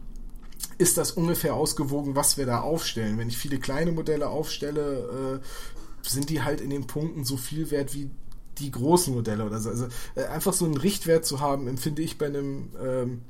[0.79, 3.19] ist das ungefähr ausgewogen, was wir da aufstellen.
[3.19, 7.71] Wenn ich viele kleine Modelle aufstelle, äh, sind die halt in den Punkten so viel
[7.71, 8.11] wert wie
[8.59, 9.71] die großen Modelle oder so.
[9.71, 13.23] Also äh, einfach so einen Richtwert zu haben, empfinde ich bei einem ähm,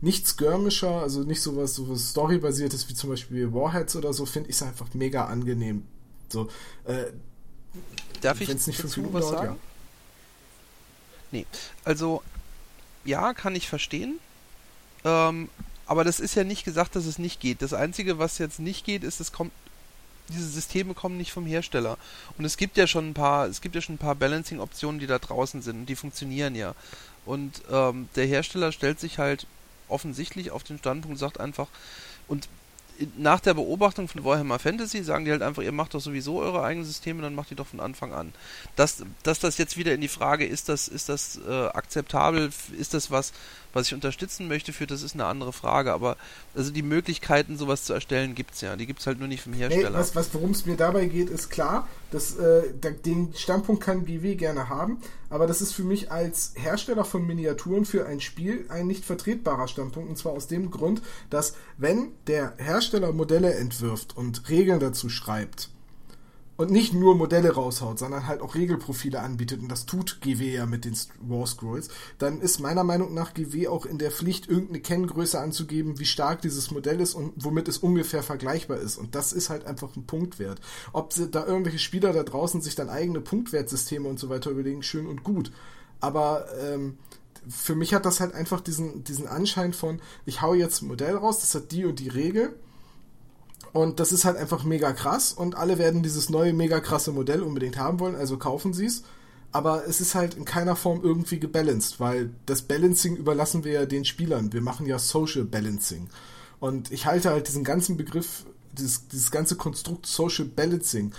[0.00, 4.56] nicht skirmischer, also nicht sowas, sowas Storybasiertes wie zum Beispiel Warheads oder so, finde ich
[4.56, 5.84] es einfach mega angenehm.
[6.28, 6.48] So,
[6.84, 7.06] äh,
[8.20, 9.56] Darf ich nicht dazu Minuten was dauert, sagen?
[11.30, 11.46] Nee,
[11.84, 12.22] also
[13.04, 14.18] ja, kann ich verstehen.
[15.04, 15.48] Ähm,
[15.86, 17.62] aber das ist ja nicht gesagt, dass es nicht geht.
[17.62, 19.52] Das Einzige, was jetzt nicht geht, ist, es kommt,
[20.28, 21.96] diese Systeme kommen nicht vom Hersteller.
[22.36, 25.06] Und es gibt ja schon ein paar, es gibt ja schon ein paar Balancing-Optionen, die
[25.06, 26.74] da draußen sind und die funktionieren ja.
[27.24, 29.46] Und ähm, der Hersteller stellt sich halt
[29.88, 31.68] offensichtlich auf den Standpunkt, sagt einfach,
[32.26, 32.48] und
[33.16, 36.62] nach der Beobachtung von Warhammer Fantasy sagen die halt einfach, ihr macht doch sowieso eure
[36.62, 38.32] eigenen Systeme, dann macht die doch von Anfang an.
[38.74, 42.94] Dass, dass das jetzt wieder in die Frage, ist das, ist das äh, akzeptabel, ist
[42.94, 43.32] das was,
[43.72, 45.92] was ich unterstützen möchte, für das ist eine andere Frage.
[45.92, 46.16] Aber
[46.54, 48.76] also die Möglichkeiten, sowas zu erstellen, gibt es ja.
[48.76, 49.90] Die gibt es halt nur nicht vom Hersteller.
[49.90, 52.62] Nee, was, was worum es mir dabei geht, ist klar, dass äh,
[53.04, 57.84] den Standpunkt kann GW gerne haben, aber das ist für mich als Hersteller von Miniaturen
[57.84, 60.08] für ein Spiel ein nicht vertretbarer Standpunkt.
[60.08, 65.70] Und zwar aus dem Grund, dass wenn der Hersteller Modelle entwirft und Regeln dazu schreibt,
[66.56, 70.66] und nicht nur Modelle raushaut, sondern halt auch Regelprofile anbietet, und das tut GW ja
[70.66, 71.88] mit den War Scrolls,
[72.18, 76.42] dann ist meiner Meinung nach GW auch in der Pflicht, irgendeine Kenngröße anzugeben, wie stark
[76.42, 78.96] dieses Modell ist und womit es ungefähr vergleichbar ist.
[78.96, 80.60] Und das ist halt einfach ein Punktwert.
[80.92, 85.06] Ob da irgendwelche Spieler da draußen sich dann eigene Punktwertsysteme und so weiter überlegen, schön
[85.06, 85.52] und gut.
[86.00, 86.98] Aber ähm,
[87.48, 91.16] für mich hat das halt einfach diesen, diesen Anschein von, ich hau jetzt ein Modell
[91.16, 92.54] raus, das hat die und die Regel
[93.76, 97.42] und das ist halt einfach mega krass und alle werden dieses neue mega krasse Modell
[97.42, 99.02] unbedingt haben wollen, also kaufen sie es.
[99.52, 103.86] Aber es ist halt in keiner Form irgendwie gebalanced, weil das Balancing überlassen wir ja
[103.86, 104.54] den Spielern.
[104.54, 106.08] Wir machen ja Social Balancing.
[106.58, 111.12] Und ich halte halt diesen ganzen Begriff, dieses, dieses ganze Konstrukt Social Balancing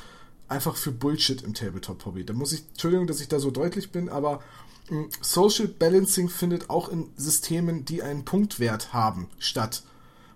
[0.47, 2.25] einfach für Bullshit im Tabletop-Hobby.
[2.25, 4.41] Da muss ich, Entschuldigung, dass ich da so deutlich bin, aber
[4.89, 9.83] mh, hm, Social Balancing findet auch in Systemen, die einen Punktwert haben, statt.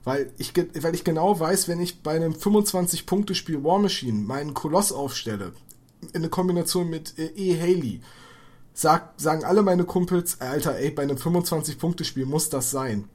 [0.03, 4.91] Weil ich, weil ich genau weiß, wenn ich bei einem 25-Punkte-Spiel War Machine meinen Koloss
[4.91, 5.53] aufstelle,
[6.13, 7.59] in der Kombination mit äh, E.
[7.59, 8.01] Haley,
[8.73, 13.07] sag, sagen alle meine Kumpels, Alter, ey, bei einem 25-Punkte-Spiel muss das sein.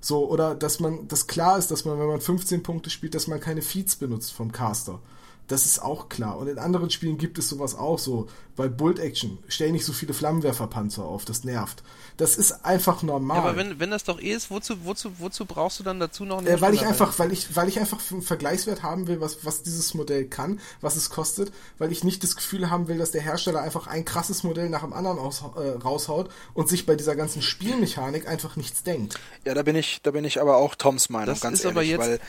[0.00, 3.26] So, oder dass man, dass klar ist, dass man, wenn man 15 Punkte spielt, dass
[3.26, 5.00] man keine Feeds benutzt vom Caster.
[5.48, 6.38] Das ist auch klar.
[6.38, 8.26] Und in anderen Spielen gibt es sowas auch so.
[8.56, 11.82] Weil Bolt Action, stell nicht so viele Flammenwerferpanzer auf, das nervt.
[12.16, 13.36] Das ist einfach normal.
[13.36, 16.24] Ja, aber wenn, wenn das doch eh ist, wozu, wozu, wozu brauchst du dann dazu
[16.24, 19.20] noch einen äh, Weil ich einfach, weil ich, weil ich einfach einen Vergleichswert haben will,
[19.20, 22.96] was, was dieses Modell kann, was es kostet, weil ich nicht das Gefühl haben will,
[22.96, 26.86] dass der Hersteller einfach ein krasses Modell nach dem anderen aus, äh, raushaut und sich
[26.86, 29.18] bei dieser ganzen Spielmechanik einfach nichts denkt.
[29.44, 31.94] Ja, da bin ich, da bin ich aber auch Toms Meinung, das ganz ist ehrlich,
[31.94, 32.22] aber jetzt,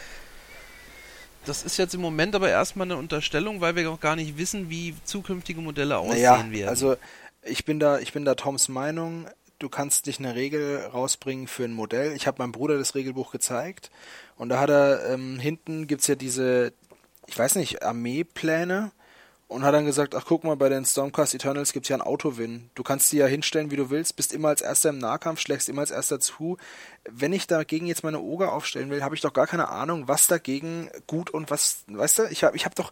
[1.46, 4.70] das ist jetzt im Moment aber erstmal eine Unterstellung, weil wir auch gar nicht wissen,
[4.70, 6.70] wie zukünftige Modelle aussehen naja, werden.
[6.70, 6.98] Also
[7.44, 9.28] ich bin da, ich bin da Toms Meinung.
[9.60, 12.14] Du kannst nicht eine Regel rausbringen für ein Modell.
[12.14, 13.90] Ich habe meinem Bruder das Regelbuch gezeigt
[14.36, 16.74] und da hat er ähm, hinten gibt's ja diese,
[17.26, 18.92] ich weiß nicht, Armeepläne
[19.48, 22.70] und hat dann gesagt, ach guck mal, bei den Stormcast Eternals gibt's ja einen Autowin.
[22.76, 25.70] Du kannst die ja hinstellen, wie du willst, bist immer als erster im Nahkampf, schlägst
[25.70, 26.58] immer als erster zu.
[27.10, 30.28] Wenn ich dagegen jetzt meine Oger aufstellen will, habe ich doch gar keine Ahnung, was
[30.28, 32.92] dagegen gut und was, weißt du, ich habe ich hab doch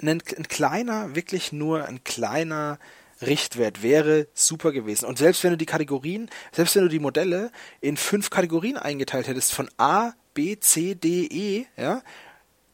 [0.00, 2.78] ein, ein kleiner, wirklich nur ein kleiner
[3.22, 5.06] Richtwert wäre super gewesen.
[5.06, 7.50] Und selbst wenn du die Kategorien, selbst wenn du die Modelle
[7.80, 12.02] in fünf Kategorien eingeteilt hättest, von A, B, C, D, E, ja,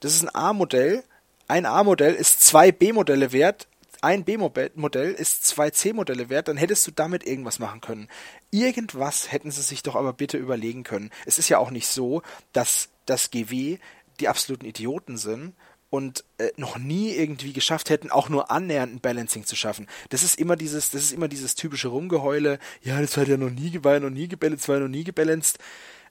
[0.00, 1.04] das ist ein A-Modell,
[1.46, 3.68] ein A-Modell ist zwei B-Modelle wert,
[4.02, 8.08] ein B-Modell ist zwei C-Modelle wert, dann hättest du damit irgendwas machen können.
[8.50, 11.10] Irgendwas hätten sie sich doch aber bitte überlegen können.
[11.26, 12.22] Es ist ja auch nicht so,
[12.52, 13.78] dass das GW
[14.20, 15.54] die absoluten Idioten sind
[15.90, 19.88] und äh, noch nie irgendwie geschafft hätten, auch nur annähernd ein Balancing zu schaffen.
[20.08, 22.58] Das ist immer dieses, das ist immer dieses typische Rumgeheule.
[22.82, 25.58] Ja, das hat ja noch nie, war noch nie gebalanced, war noch nie gebalanced.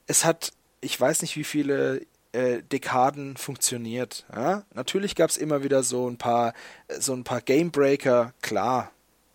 [0.05, 0.51] Es hat,
[0.81, 2.01] ich weiß nicht, wie viele
[2.33, 4.25] äh, Dekaden funktioniert.
[4.35, 4.63] Ja?
[4.73, 6.53] Natürlich gab es immer wieder so ein paar,
[6.99, 8.91] so ein paar Gamebreaker, klar,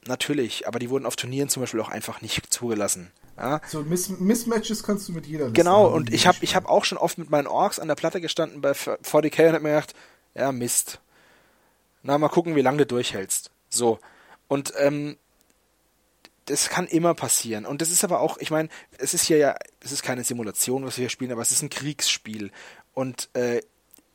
[0.07, 3.11] natürlich, aber die wurden auf Turnieren zum Beispiel auch einfach nicht zugelassen.
[3.37, 3.61] Ja?
[3.67, 6.85] So Miss Missmatches kannst du mit jeder Liste Genau, und ich habe ich hab auch
[6.85, 9.95] schon oft mit meinen Orks an der Platte gestanden bei 40k und hab mir gedacht,
[10.35, 11.01] ja, Mist.
[12.03, 13.51] Na, mal gucken, wie lange du durchhältst.
[13.69, 13.99] So.
[14.49, 15.17] Und ähm,
[16.47, 17.65] das kann immer passieren.
[17.65, 18.69] Und das ist aber auch, ich meine,
[18.99, 21.63] es ist hier ja, es ist keine Simulation, was wir hier spielen, aber es ist
[21.63, 22.51] ein Kriegsspiel.
[22.93, 23.63] Und äh,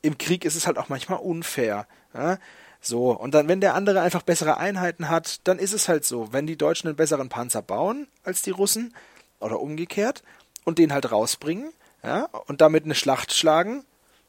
[0.01, 1.87] im Krieg ist es halt auch manchmal unfair.
[2.13, 2.37] Ja?
[2.81, 6.31] So, und dann, wenn der andere einfach bessere Einheiten hat, dann ist es halt so.
[6.31, 8.93] Wenn die Deutschen einen besseren Panzer bauen als die Russen,
[9.39, 10.23] oder umgekehrt,
[10.65, 11.71] und den halt rausbringen,
[12.03, 13.83] ja, und damit eine Schlacht schlagen.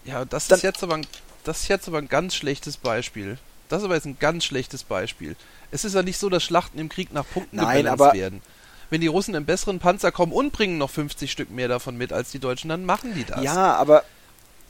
[0.04, 1.06] Ja, das ist jetzt aber ein,
[1.44, 3.38] das ist jetzt aber ein ganz schlechtes Beispiel.
[3.68, 5.36] Das ist aber jetzt ein ganz schlechtes Beispiel.
[5.70, 8.42] Es ist ja nicht so, dass Schlachten im Krieg nach Punkten Nein, aber werden
[8.90, 12.12] wenn die Russen im besseren Panzer kommen und bringen noch 50 Stück mehr davon mit
[12.12, 13.42] als die Deutschen, dann machen die das.
[13.42, 14.04] Ja, aber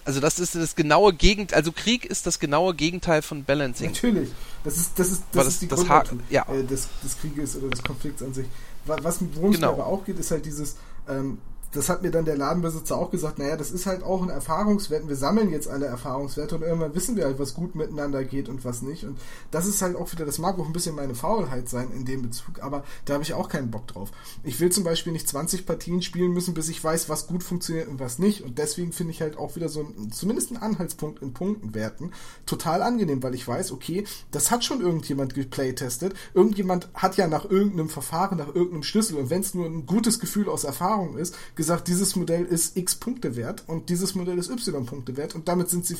[0.04, 3.90] also das ist das genaue Gegenteil, also Krieg ist das genaue Gegenteil von Balancing.
[3.90, 4.30] Natürlich.
[4.64, 5.84] Das ist, das ist, das, das ist die das
[6.30, 6.46] ja.
[6.48, 8.46] äh, des, des Krieges oder des Konflikts an sich.
[8.86, 9.70] Was, worum genau.
[9.72, 10.76] es mir aber auch geht, ist halt dieses,
[11.08, 11.38] ähm,
[11.72, 15.08] das hat mir dann der Ladenbesitzer auch gesagt, naja, das ist halt auch ein Erfahrungswert.
[15.08, 18.64] Wir sammeln jetzt alle Erfahrungswerte und irgendwann wissen wir halt, was gut miteinander geht und
[18.64, 19.04] was nicht.
[19.04, 19.18] Und
[19.50, 22.22] das ist halt auch wieder, das mag auch ein bisschen meine Faulheit sein in dem
[22.22, 24.10] Bezug, aber da habe ich auch keinen Bock drauf.
[24.42, 27.88] Ich will zum Beispiel nicht 20 Partien spielen müssen, bis ich weiß, was gut funktioniert
[27.88, 28.42] und was nicht.
[28.42, 32.12] Und deswegen finde ich halt auch wieder so ein, zumindest einen Anhaltspunkt in Punktenwerten
[32.46, 36.14] total angenehm, weil ich weiß, okay, das hat schon irgendjemand geplaytestet.
[36.34, 40.18] Irgendjemand hat ja nach irgendeinem Verfahren, nach irgendeinem Schlüssel und wenn es nur ein gutes
[40.18, 44.50] Gefühl aus Erfahrung ist, gesagt, dieses Modell ist x Punkte wert und dieses Modell ist
[44.50, 45.96] y Punkte wert und damit sind sie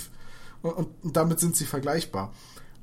[0.63, 2.33] und, und damit sind sie vergleichbar.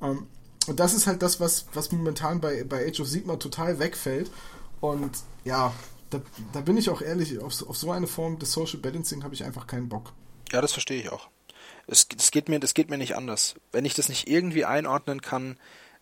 [0.01, 0.27] Ähm,
[0.67, 4.29] und das ist halt das, was, was momentan bei, bei Age of Sigma total wegfällt.
[4.79, 5.11] Und
[5.43, 5.73] ja,
[6.11, 6.21] da,
[6.53, 9.43] da bin ich auch ehrlich, auf, auf so eine Form des Social Balancing habe ich
[9.43, 10.13] einfach keinen Bock.
[10.51, 11.29] Ja, das verstehe ich auch.
[11.87, 13.55] Es, das, geht mir, das geht mir nicht anders.
[13.71, 15.57] Wenn ich das nicht irgendwie einordnen kann,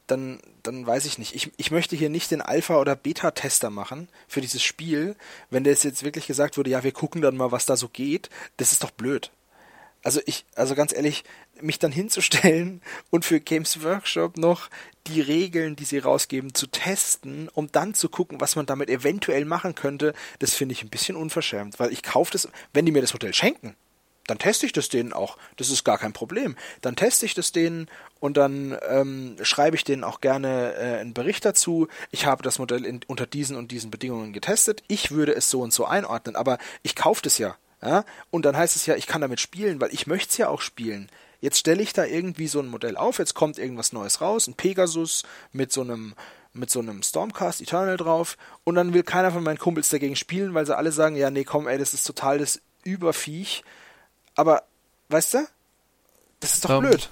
[0.08, 1.36] dann, dann weiß ich nicht.
[1.36, 5.16] Ich, ich möchte hier nicht den Alpha- oder Beta-Tester machen für dieses Spiel.
[5.50, 8.30] Wenn das jetzt wirklich gesagt wurde, ja, wir gucken dann mal, was da so geht,
[8.58, 9.32] das ist doch blöd.
[10.04, 11.24] Also ich, also ganz ehrlich,
[11.60, 14.70] mich dann hinzustellen und für Games Workshop noch
[15.08, 19.46] die Regeln, die sie rausgeben, zu testen, um dann zu gucken, was man damit eventuell
[19.46, 23.02] machen könnte, das finde ich ein bisschen unverschämt, weil ich kaufe das, wenn die mir
[23.02, 23.76] das Hotel schenken,
[24.28, 25.38] dann teste ich das denen auch.
[25.58, 26.56] Das ist gar kein Problem.
[26.82, 27.88] Dann teste ich das denen
[28.20, 31.88] und dann ähm, schreibe ich denen auch gerne äh, einen Bericht dazu.
[32.12, 34.84] Ich habe das Modell in, unter diesen und diesen Bedingungen getestet.
[34.88, 37.56] Ich würde es so und so einordnen, aber ich kaufe das ja.
[37.84, 38.04] ja.
[38.32, 40.62] Und dann heißt es ja, ich kann damit spielen, weil ich möchte es ja auch
[40.62, 41.10] spielen.
[41.42, 44.56] Jetzt stelle ich da irgendwie so ein Modell auf, jetzt kommt irgendwas Neues raus, ein
[44.56, 46.16] Pegasus mit so einem
[46.54, 50.54] mit so einem Stormcast Eternal drauf und dann will keiner von meinen Kumpels dagegen spielen,
[50.54, 53.66] weil sie alle sagen, ja, nee, komm, ey, das ist total das Überviech
[54.36, 54.64] aber,
[55.10, 55.48] weißt du?
[56.40, 57.10] Das ist doch ähm, blöd.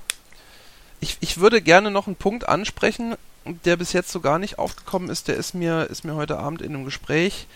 [1.00, 3.16] Ich, ich würde gerne noch einen Punkt ansprechen,
[3.46, 5.28] der bis jetzt so gar nicht aufgekommen ist.
[5.28, 7.48] Der ist mir, ist mir heute Abend in einem Gespräch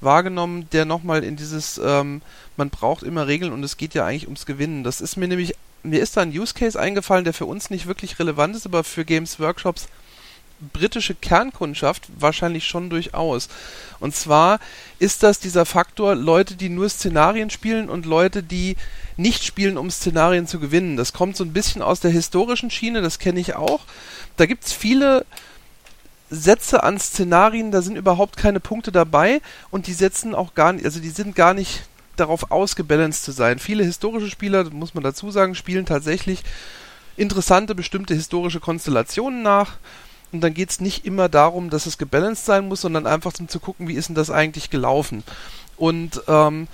[0.00, 2.22] wahrgenommen, der nochmal in dieses, ähm,
[2.56, 4.82] man braucht immer Regeln und es geht ja eigentlich ums Gewinnen.
[4.82, 7.86] Das ist mir nämlich, mir ist da ein Use Case eingefallen, der für uns nicht
[7.86, 9.88] wirklich relevant ist, aber für Games Workshops
[10.72, 13.48] britische Kernkundschaft wahrscheinlich schon durchaus.
[13.98, 14.60] Und zwar
[14.98, 18.76] ist das dieser Faktor Leute, die nur Szenarien spielen und Leute, die
[19.16, 20.96] nicht spielen, um Szenarien zu gewinnen.
[20.96, 23.80] Das kommt so ein bisschen aus der historischen Schiene, das kenne ich auch.
[24.36, 25.26] Da gibt es viele
[26.30, 30.84] Sätze an Szenarien, da sind überhaupt keine Punkte dabei und die setzen auch gar nicht,
[30.84, 31.82] also die sind gar nicht
[32.16, 33.58] darauf ausgebalanced zu sein.
[33.58, 36.42] Viele historische Spieler, muss man dazu sagen, spielen tatsächlich
[37.16, 39.72] interessante bestimmte historische Konstellationen nach
[40.32, 43.48] und dann geht es nicht immer darum, dass es gebalanced sein muss, sondern einfach um
[43.48, 45.24] zu gucken, wie ist denn das eigentlich gelaufen.
[45.76, 46.68] Und ähm,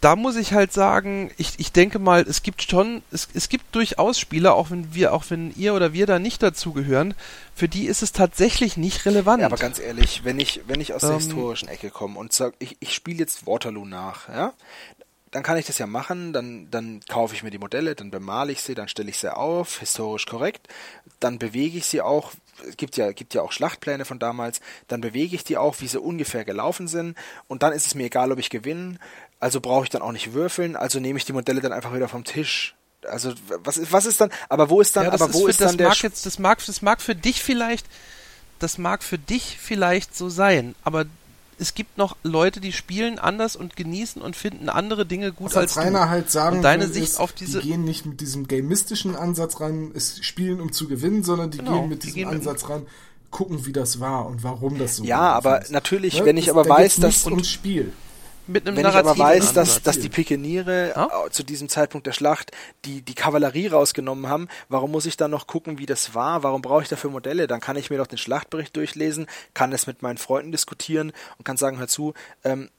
[0.00, 3.74] da muss ich halt sagen, ich, ich denke mal, es gibt schon, es, es gibt
[3.74, 7.14] durchaus Spieler, auch wenn wir, auch wenn ihr oder wir da nicht dazugehören,
[7.54, 9.40] für die ist es tatsächlich nicht relevant.
[9.40, 12.32] Ja, aber ganz ehrlich, wenn ich, wenn ich aus der ähm, historischen Ecke komme und
[12.32, 14.54] sage, ich, ich spiele jetzt Waterloo nach, ja,
[15.30, 18.52] dann kann ich das ja machen, dann, dann kaufe ich mir die Modelle, dann bemale
[18.52, 20.66] ich sie, dann stelle ich sie auf, historisch korrekt,
[21.20, 22.32] dann bewege ich sie auch,
[22.68, 25.88] es gibt ja, gibt ja auch Schlachtpläne von damals, dann bewege ich die auch, wie
[25.88, 27.16] sie ungefähr gelaufen sind.
[27.48, 28.98] Und dann ist es mir egal, ob ich gewinne,
[29.38, 32.08] also brauche ich dann auch nicht würfeln, also nehme ich die Modelle dann einfach wieder
[32.08, 32.74] vom Tisch.
[33.08, 33.32] Also
[33.64, 35.78] was ist, was ist dann, aber wo ist dann, ja, aber wo ist, ist dann
[35.78, 37.86] der mag jetzt, das mag, das mag für dich vielleicht,
[38.58, 41.06] das mag für dich vielleicht so sein, aber
[41.60, 45.56] es gibt noch Leute, die spielen anders und genießen und finden andere Dinge gut Was
[45.56, 46.08] als, Rainer du.
[46.08, 49.60] halt sagen und deine Sicht ist, auf diese die gehen nicht mit diesem gamistischen Ansatz
[49.60, 52.86] ran, es spielen um zu gewinnen, sondern die genau, gehen mit diesem gehen Ansatz ran,
[53.30, 55.70] gucken, wie das war und warum das so Ja, aber ist.
[55.70, 56.24] natürlich, ne?
[56.24, 57.92] wenn ich aber weiß, dass ums Spiel
[58.50, 61.08] mit einem Wenn ich aber weiß, dass, dass die Pikeniere ja?
[61.30, 62.52] zu diesem Zeitpunkt der Schlacht
[62.84, 66.42] die, die Kavallerie rausgenommen haben, warum muss ich dann noch gucken, wie das war?
[66.42, 67.46] Warum brauche ich dafür Modelle?
[67.46, 71.44] Dann kann ich mir doch den Schlachtbericht durchlesen, kann es mit meinen Freunden diskutieren und
[71.44, 72.70] kann sagen, hör zu, ähm,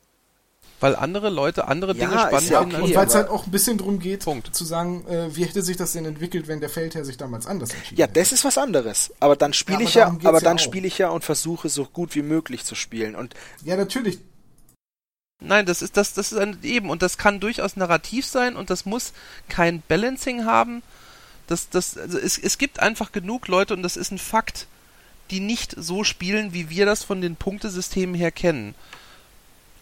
[0.81, 2.75] weil andere Leute andere Dinge ja, spannend ja finden.
[2.75, 4.53] Okay, und weil es halt auch ein bisschen darum geht, Punkt.
[4.53, 7.71] zu sagen, äh, wie hätte sich das denn entwickelt, wenn der Feldherr sich damals anders
[7.71, 9.13] entschieden Ja, das ist was anderes.
[9.19, 12.15] Aber dann spiele ja, ich ja, aber dann spiele ich ja und versuche so gut
[12.15, 13.15] wie möglich zu spielen.
[13.15, 14.19] Und ja, natürlich.
[15.41, 18.69] Nein, das ist das, das ist ein, eben und das kann durchaus narrativ sein und
[18.69, 19.11] das muss
[19.49, 20.83] kein Balancing haben.
[21.47, 24.67] Das, das, also es, es gibt einfach genug Leute und das ist ein Fakt,
[25.31, 28.75] die nicht so spielen, wie wir das von den Punktesystemen her kennen.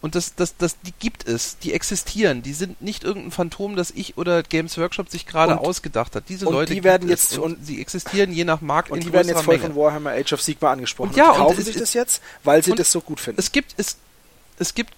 [0.02, 3.92] Und das, das, das, die gibt es, die existieren, die sind nicht irgendein Phantom, das
[3.92, 6.30] ich oder Games Workshop sich gerade ausgedacht hat.
[6.30, 9.12] Diese und Leute die werden jetzt und, und, sie existieren je nach Markt und die
[9.12, 9.74] werden jetzt voll Menge.
[9.74, 11.10] von Warhammer Age of Sigma angesprochen.
[11.10, 13.42] Und ja, und, kaufen sich das jetzt, weil sie das so gut finden.
[13.42, 13.98] Es gibt es
[14.58, 14.94] es gibt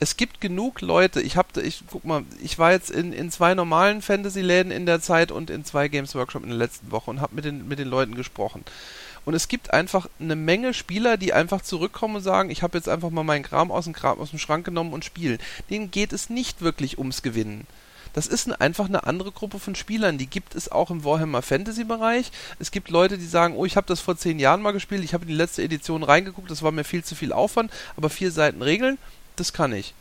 [0.00, 3.54] es gibt genug Leute, ich habe, ich guck mal, ich war jetzt in, in zwei
[3.54, 7.20] normalen Fantasy-Läden in der Zeit und in zwei Games Workshop in der letzten Woche und
[7.20, 8.64] habe mit den, mit den Leuten gesprochen.
[9.24, 12.88] Und es gibt einfach eine Menge Spieler, die einfach zurückkommen und sagen, ich habe jetzt
[12.88, 15.38] einfach mal meinen Kram aus dem, Kram aus dem Schrank genommen und spielen.
[15.70, 17.66] Denen geht es nicht wirklich ums Gewinnen.
[18.12, 20.18] Das ist einfach eine andere Gruppe von Spielern.
[20.18, 22.30] Die gibt es auch im Warhammer Fantasy Bereich.
[22.60, 25.14] Es gibt Leute, die sagen, oh, ich habe das vor zehn Jahren mal gespielt, ich
[25.14, 28.30] habe in die letzte Edition reingeguckt, das war mir viel zu viel Aufwand, aber vier
[28.30, 28.98] Seiten Regeln,
[29.36, 29.94] das kann ich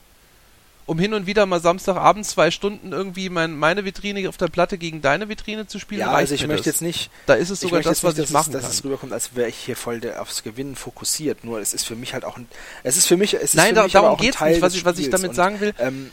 [0.86, 4.78] um hin und wieder mal Samstagabend zwei Stunden irgendwie mein, meine Vitrine auf der Platte
[4.78, 6.02] gegen deine Vitrine zu spielen.
[6.02, 6.76] Ja, also ich möchte das.
[6.76, 7.10] jetzt nicht.
[7.26, 8.62] Da ist es sogar das, was nicht, ich machen es, kann.
[8.62, 11.44] Dass es rüberkommt, als wäre ich hier voll der, aufs Gewinnen fokussiert.
[11.44, 12.48] Nur es ist für mich halt auch ein.
[12.84, 13.34] Es ist für mich.
[13.34, 14.62] Es ist Nein, da, darum geht es nicht.
[14.62, 15.74] Was ich, was ich damit und, sagen will.
[15.80, 16.12] Ähm,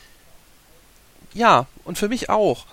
[1.34, 2.66] ja, und für mich auch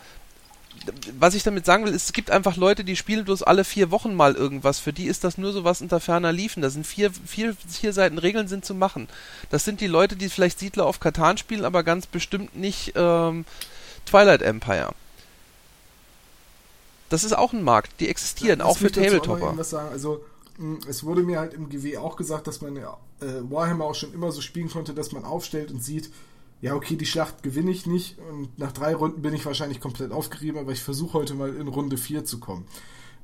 [1.19, 3.91] was ich damit sagen will, ist, es gibt einfach Leute, die spielen bloß alle vier
[3.91, 4.79] Wochen mal irgendwas.
[4.79, 6.61] Für die ist das nur so was unter ferner Liefen.
[6.61, 9.07] Da sind vier, vier, vier Seiten Regeln sind zu machen.
[9.49, 13.45] Das sind die Leute, die vielleicht Siedler auf Katan spielen, aber ganz bestimmt nicht ähm,
[14.05, 14.93] Twilight Empire.
[17.09, 19.55] Das ist auch ein Markt, die existieren, ja, auch für Tabletopper.
[19.91, 20.21] Also,
[20.89, 22.83] es wurde mir halt im GW auch gesagt, dass man äh,
[23.21, 26.11] Warhammer auch schon immer so spielen konnte, dass man aufstellt und sieht,
[26.61, 30.11] ja, okay, die Schlacht gewinne ich nicht und nach drei Runden bin ich wahrscheinlich komplett
[30.11, 32.65] aufgerieben, aber ich versuche heute mal in Runde 4 zu kommen.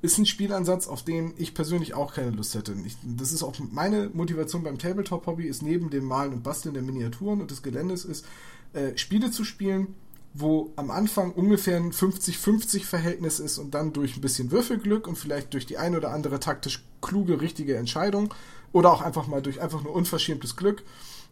[0.01, 2.75] Ist ein Spielansatz, auf den ich persönlich auch keine Lust hätte.
[2.86, 6.84] Ich, das ist auch meine Motivation beim Tabletop-Hobby, ist neben dem Malen und Basteln der
[6.84, 8.25] Miniaturen und des Geländes, ist
[8.73, 9.95] äh, Spiele zu spielen,
[10.34, 15.17] wo am Anfang ungefähr ein 50-50 Verhältnis ist und dann durch ein bisschen Würfelglück und
[15.17, 18.34] vielleicht durch die ein oder andere taktisch kluge, richtige Entscheidung
[18.71, 20.84] oder auch einfach mal durch einfach nur unverschämtes Glück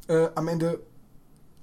[0.07, 0.79] äh, am Ende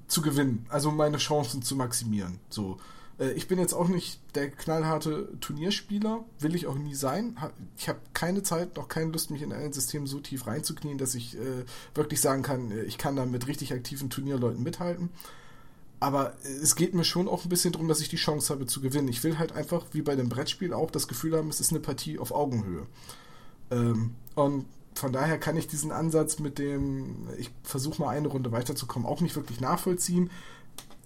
[0.08, 2.40] zu gewinnen, also meine Chancen zu maximieren.
[2.48, 2.78] So,
[3.18, 7.36] äh, ich bin jetzt auch nicht der knallharte Turnierspieler, will ich auch nie sein.
[7.76, 11.14] Ich habe keine Zeit, noch keine Lust, mich in ein System so tief reinzuknien, dass
[11.14, 15.10] ich äh, wirklich sagen kann, äh, ich kann da mit richtig aktiven Turnierleuten mithalten.
[16.00, 18.66] Aber äh, es geht mir schon auch ein bisschen darum, dass ich die Chance habe
[18.66, 19.08] zu gewinnen.
[19.08, 21.80] Ich will halt einfach, wie bei dem Brettspiel, auch das Gefühl haben, es ist eine
[21.80, 22.86] Partie auf Augenhöhe.
[23.70, 24.66] Ähm, und
[24.98, 29.20] von daher kann ich diesen Ansatz mit dem, ich versuche mal eine Runde weiterzukommen, auch
[29.20, 30.30] nicht wirklich nachvollziehen.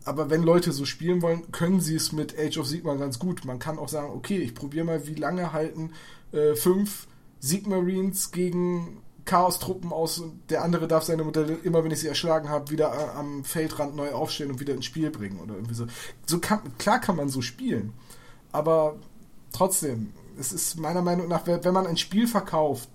[0.05, 3.45] Aber wenn Leute so spielen wollen, können sie es mit Age of Sigma ganz gut.
[3.45, 5.93] Man kann auch sagen, okay, ich probiere mal, wie lange halten
[6.33, 7.07] äh, fünf
[7.39, 12.49] Sigmarines gegen Chaos-Truppen aus und der andere darf seine Modelle, immer wenn ich sie erschlagen
[12.49, 15.87] habe, wieder äh, am Feldrand neu aufstellen und wieder ins Spiel bringen oder irgendwie so.
[16.27, 17.93] So kann, klar kann man so spielen,
[18.51, 18.97] aber
[19.53, 22.89] trotzdem, es ist meiner Meinung nach, wenn man ein Spiel verkauft,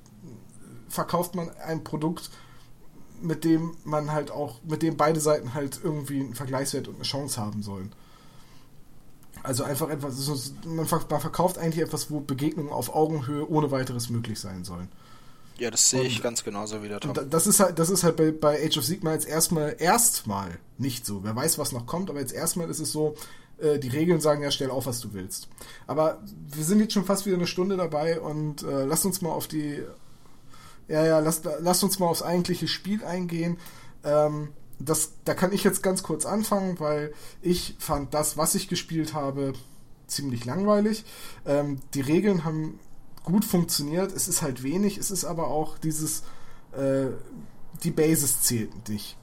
[0.89, 2.29] verkauft man ein Produkt,
[3.21, 7.03] mit dem man halt auch, mit dem beide Seiten halt irgendwie einen Vergleichswert und eine
[7.03, 7.91] Chance haben sollen.
[9.43, 14.63] Also einfach etwas, man verkauft eigentlich etwas, wo Begegnungen auf Augenhöhe ohne weiteres möglich sein
[14.63, 14.89] sollen.
[15.57, 17.13] Ja, das sehe ich ganz genauso wie der Tom.
[17.29, 21.05] Das ist halt, das ist halt bei, bei Age of Sigma jetzt erstmal, erstmal nicht
[21.05, 21.23] so.
[21.23, 23.15] Wer weiß, was noch kommt, aber jetzt erstmal ist es so,
[23.57, 25.47] äh, die Regeln sagen ja, stell auf, was du willst.
[25.87, 26.21] Aber
[26.53, 29.47] wir sind jetzt schon fast wieder eine Stunde dabei und äh, lasst uns mal auf
[29.47, 29.81] die,
[30.87, 33.57] ja, ja, lass, lass uns mal aufs eigentliche Spiel eingehen.
[34.03, 38.67] Ähm, das, da kann ich jetzt ganz kurz anfangen, weil ich fand das, was ich
[38.67, 39.53] gespielt habe,
[40.07, 41.03] ziemlich langweilig.
[41.45, 42.79] Ähm, die Regeln haben
[43.23, 44.13] gut funktioniert.
[44.13, 44.97] Es ist halt wenig.
[44.97, 46.23] Es ist aber auch dieses,
[46.71, 47.07] äh,
[47.83, 49.17] die Basis zählt nicht.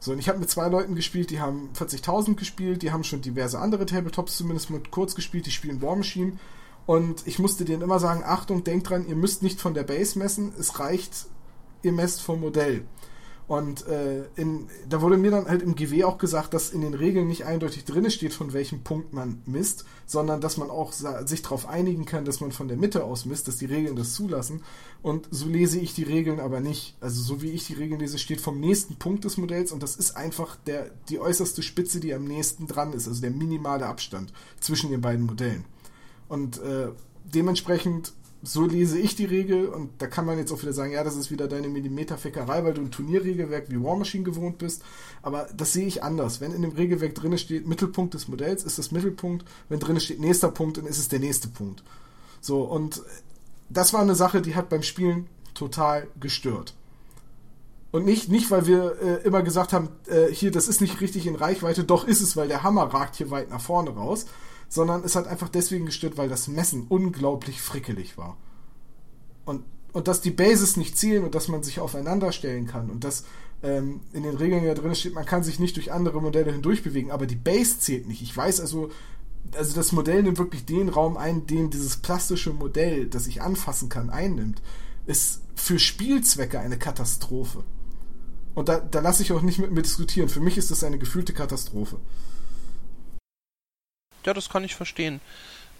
[0.00, 3.20] So, und ich habe mit zwei Leuten gespielt, die haben 40.000 gespielt, die haben schon
[3.20, 6.38] diverse andere Tabletops zumindest mit kurz gespielt, die spielen War Machine
[6.88, 10.18] und ich musste denen immer sagen, Achtung, denkt dran, ihr müsst nicht von der Base
[10.18, 11.26] messen, es reicht,
[11.82, 12.86] ihr messt vom Modell.
[13.46, 16.94] Und äh, in, da wurde mir dann halt im GW auch gesagt, dass in den
[16.94, 21.42] Regeln nicht eindeutig drin steht, von welchem Punkt man misst, sondern dass man auch sich
[21.42, 24.62] darauf einigen kann, dass man von der Mitte aus misst, dass die Regeln das zulassen.
[25.02, 26.96] Und so lese ich die Regeln aber nicht.
[27.02, 29.96] Also so wie ich die Regeln lese, steht vom nächsten Punkt des Modells und das
[29.96, 34.32] ist einfach der, die äußerste Spitze, die am nächsten dran ist, also der minimale Abstand
[34.58, 35.66] zwischen den beiden Modellen.
[36.28, 36.88] Und äh,
[37.24, 38.12] dementsprechend,
[38.42, 41.16] so lese ich die Regel und da kann man jetzt auch wieder sagen, ja, das
[41.16, 44.82] ist wieder deine Millimeterfeckerei, weil du ein Turnierregelwerk wie War Machine gewohnt bist.
[45.22, 46.40] Aber das sehe ich anders.
[46.40, 49.44] Wenn in dem Regelwerk drin steht, Mittelpunkt des Modells, ist das Mittelpunkt.
[49.68, 51.82] Wenn drin steht nächster Punkt, dann ist es der nächste Punkt.
[52.40, 53.02] So, und
[53.68, 56.74] das war eine Sache, die hat beim Spielen total gestört.
[57.90, 61.26] Und nicht, nicht weil wir äh, immer gesagt haben, äh, hier, das ist nicht richtig
[61.26, 64.26] in Reichweite, doch ist es, weil der Hammer ragt hier weit nach vorne raus,
[64.68, 68.36] sondern es hat einfach deswegen gestört, weil das Messen unglaublich frickelig war.
[69.44, 73.04] Und, und dass die Bases nicht zielen und dass man sich aufeinander stellen kann und
[73.04, 73.24] dass
[73.62, 76.82] ähm, in den Regeln ja drin steht, man kann sich nicht durch andere Modelle hindurch
[76.82, 78.22] bewegen, aber die Base zählt nicht.
[78.22, 78.90] Ich weiß also,
[79.56, 83.88] also das Modell nimmt wirklich den Raum ein, den dieses plastische Modell, das ich anfassen
[83.88, 84.62] kann, einnimmt,
[85.06, 87.64] ist für Spielzwecke eine Katastrophe.
[88.54, 90.28] Und da, da lasse ich auch nicht mit mir diskutieren.
[90.28, 91.98] Für mich ist das eine gefühlte Katastrophe.
[94.28, 95.22] Ja, das kann ich verstehen.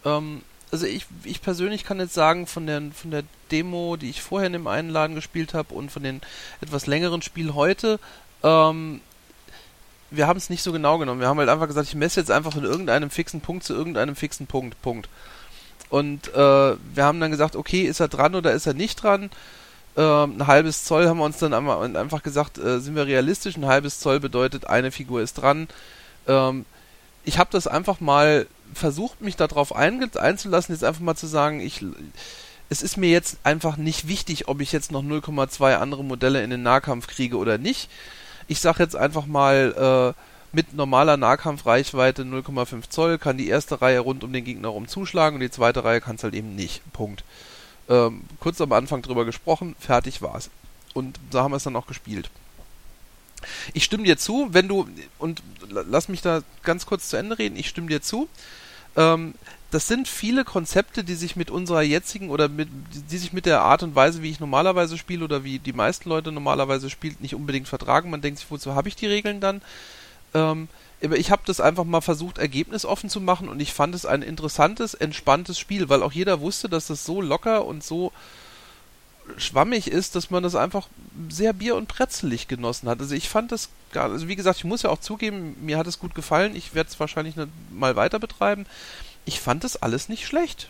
[0.06, 0.40] Ähm,
[0.72, 4.46] also ich, ich persönlich kann jetzt sagen, von der, von der Demo, die ich vorher
[4.46, 6.22] in dem einen Laden gespielt habe und von den
[6.62, 8.00] etwas längeren Spielen heute,
[8.42, 9.02] ähm,
[10.10, 11.20] wir haben es nicht so genau genommen.
[11.20, 14.16] Wir haben halt einfach gesagt, ich messe jetzt einfach von irgendeinem fixen Punkt zu irgendeinem
[14.16, 14.80] fixen Punkt.
[14.80, 15.10] Punkt.
[15.90, 19.28] Und äh, wir haben dann gesagt, okay, ist er dran oder ist er nicht dran?
[19.94, 23.58] Ähm, ein halbes Zoll haben wir uns dann einfach gesagt, äh, sind wir realistisch?
[23.58, 25.68] Ein halbes Zoll bedeutet, eine Figur ist dran.
[26.26, 26.64] Ähm,
[27.28, 31.84] ich habe das einfach mal versucht, mich darauf einzulassen, jetzt einfach mal zu sagen, ich
[32.70, 36.48] es ist mir jetzt einfach nicht wichtig, ob ich jetzt noch 0,2 andere Modelle in
[36.48, 37.90] den Nahkampf kriege oder nicht.
[38.46, 44.00] Ich sage jetzt einfach mal, äh, mit normaler Nahkampfreichweite 0,5 Zoll kann die erste Reihe
[44.00, 46.80] rund um den Gegner rum zuschlagen und die zweite Reihe kann es halt eben nicht.
[46.94, 47.24] Punkt.
[47.90, 50.48] Ähm, kurz am Anfang drüber gesprochen, fertig war's.
[50.94, 52.30] Und so haben wir es dann auch gespielt.
[53.74, 57.56] Ich stimme dir zu, wenn du, und lass mich da ganz kurz zu Ende reden,
[57.56, 58.28] ich stimme dir zu.
[58.96, 59.34] Ähm,
[59.70, 62.68] das sind viele Konzepte, die sich mit unserer jetzigen oder mit,
[63.10, 66.08] die sich mit der Art und Weise, wie ich normalerweise spiele oder wie die meisten
[66.08, 68.08] Leute normalerweise spielen, nicht unbedingt vertragen.
[68.08, 69.60] Man denkt sich, wozu habe ich die Regeln dann?
[70.32, 70.68] Ähm,
[71.00, 74.94] ich habe das einfach mal versucht, ergebnisoffen zu machen und ich fand es ein interessantes,
[74.94, 78.10] entspanntes Spiel, weil auch jeder wusste, dass das so locker und so
[79.36, 80.88] schwammig ist, dass man das einfach
[81.28, 83.00] sehr bier- und pretzelig genossen hat.
[83.00, 85.86] Also ich fand das gar, also wie gesagt, ich muss ja auch zugeben, mir hat
[85.86, 86.56] es gut gefallen.
[86.56, 87.34] Ich werde es wahrscheinlich
[87.70, 88.66] mal weiter betreiben.
[89.24, 90.68] Ich fand das alles nicht schlecht.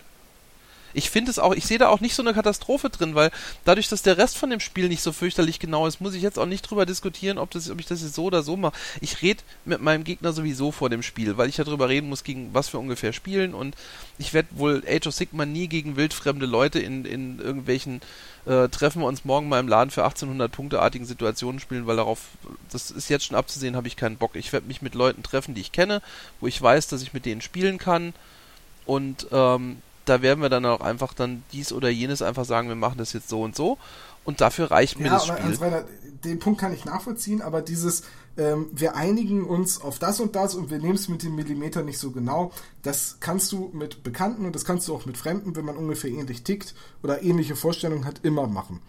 [0.95, 3.31] Ich finde es auch, ich sehe da auch nicht so eine Katastrophe drin, weil
[3.65, 6.39] dadurch, dass der Rest von dem Spiel nicht so fürchterlich genau ist, muss ich jetzt
[6.39, 8.77] auch nicht drüber diskutieren, ob, das, ob ich das jetzt so oder so mache.
[9.01, 12.25] Ich rede mit meinem Gegner sowieso vor dem Spiel, weil ich ja drüber reden muss,
[12.25, 13.77] gegen was wir ungefähr spielen und
[14.19, 18.01] ich werde wohl Age of Sigma nie gegen wildfremde Leute in, in irgendwelchen
[18.47, 22.21] äh, treffen wir uns morgen mal im Laden für 1800 Punkteartigen Situationen spielen, weil darauf,
[22.71, 24.37] das ist jetzt schon abzusehen, habe ich keinen Bock.
[24.37, 26.01] Ich werde mich mit Leuten treffen, die ich kenne,
[26.41, 28.15] wo ich weiß, dass ich mit denen spielen kann
[28.87, 32.77] und ähm, da werden wir dann auch einfach dann dies oder jenes einfach sagen, wir
[32.77, 33.79] machen das jetzt so und so.
[34.25, 35.43] Und dafür reicht mir ja, das Spiel.
[35.43, 35.85] Hans Reiner,
[36.25, 38.03] den Punkt kann ich nachvollziehen, aber dieses,
[38.37, 41.83] ähm, wir einigen uns auf das und das und wir nehmen es mit dem Millimeter
[41.83, 42.53] nicht so genau,
[42.83, 46.11] das kannst du mit Bekannten und das kannst du auch mit Fremden, wenn man ungefähr
[46.11, 48.81] ähnlich tickt oder ähnliche Vorstellungen hat, immer machen.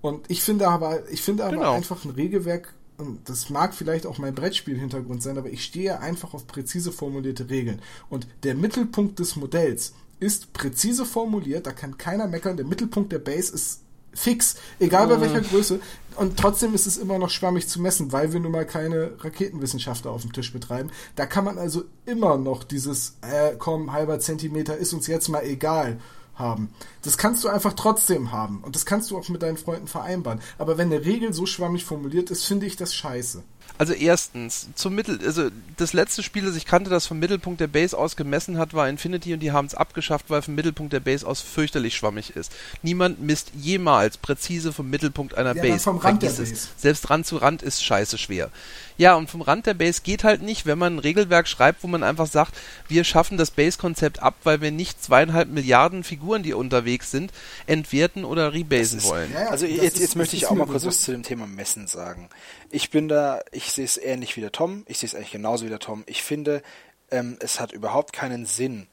[0.00, 1.74] Und ich finde aber, ich finde aber genau.
[1.74, 6.34] einfach ein Regelwerk und das mag vielleicht auch mein Brettspiel-Hintergrund sein, aber ich stehe einfach
[6.34, 7.80] auf präzise formulierte Regeln.
[8.10, 12.56] Und der Mittelpunkt des Modells ist präzise formuliert, da kann keiner meckern.
[12.56, 13.80] Der Mittelpunkt der Base ist
[14.14, 15.80] fix, egal bei welcher Größe.
[16.16, 20.10] Und trotzdem ist es immer noch schwammig zu messen, weil wir nun mal keine Raketenwissenschaftler
[20.10, 20.90] auf dem Tisch betreiben.
[21.16, 25.42] Da kann man also immer noch dieses, äh, komm, halber Zentimeter ist uns jetzt mal
[25.44, 25.98] egal
[26.34, 26.70] haben.
[27.02, 28.62] Das kannst du einfach trotzdem haben.
[28.62, 30.40] Und das kannst du auch mit deinen Freunden vereinbaren.
[30.58, 33.42] Aber wenn eine Regel so schwammig formuliert ist, finde ich das scheiße.
[33.78, 37.66] Also erstens, zum Mittel, also das letzte Spiel, das ich kannte, das vom Mittelpunkt der
[37.66, 41.00] Base aus gemessen hat, war Infinity und die haben es abgeschafft, weil vom Mittelpunkt der
[41.00, 42.52] Base aus fürchterlich schwammig ist.
[42.82, 45.80] Niemand misst jemals präzise vom Mittelpunkt einer ja, Base.
[45.80, 46.68] Vom Rand Vergiss der Base.
[46.76, 48.50] Selbst Rand zu Rand ist scheiße schwer.
[48.96, 51.86] Ja, und vom Rand der Base geht halt nicht, wenn man ein Regelwerk schreibt, wo
[51.86, 52.54] man einfach sagt,
[52.88, 57.32] wir schaffen das Base-Konzept ab, weil wir nicht zweieinhalb Milliarden Figuren, die unterwegs sind,
[57.66, 59.32] entwerten oder rebasen ist, wollen.
[59.32, 62.28] Ja, also jetzt, jetzt möchte ich auch mal kurz was zu dem Thema Messen sagen.
[62.70, 65.64] Ich bin da, ich sehe es ähnlich wie der Tom, ich sehe es eigentlich genauso
[65.64, 66.04] wie der Tom.
[66.06, 66.62] Ich finde,
[67.10, 68.86] ähm, es hat überhaupt keinen Sinn,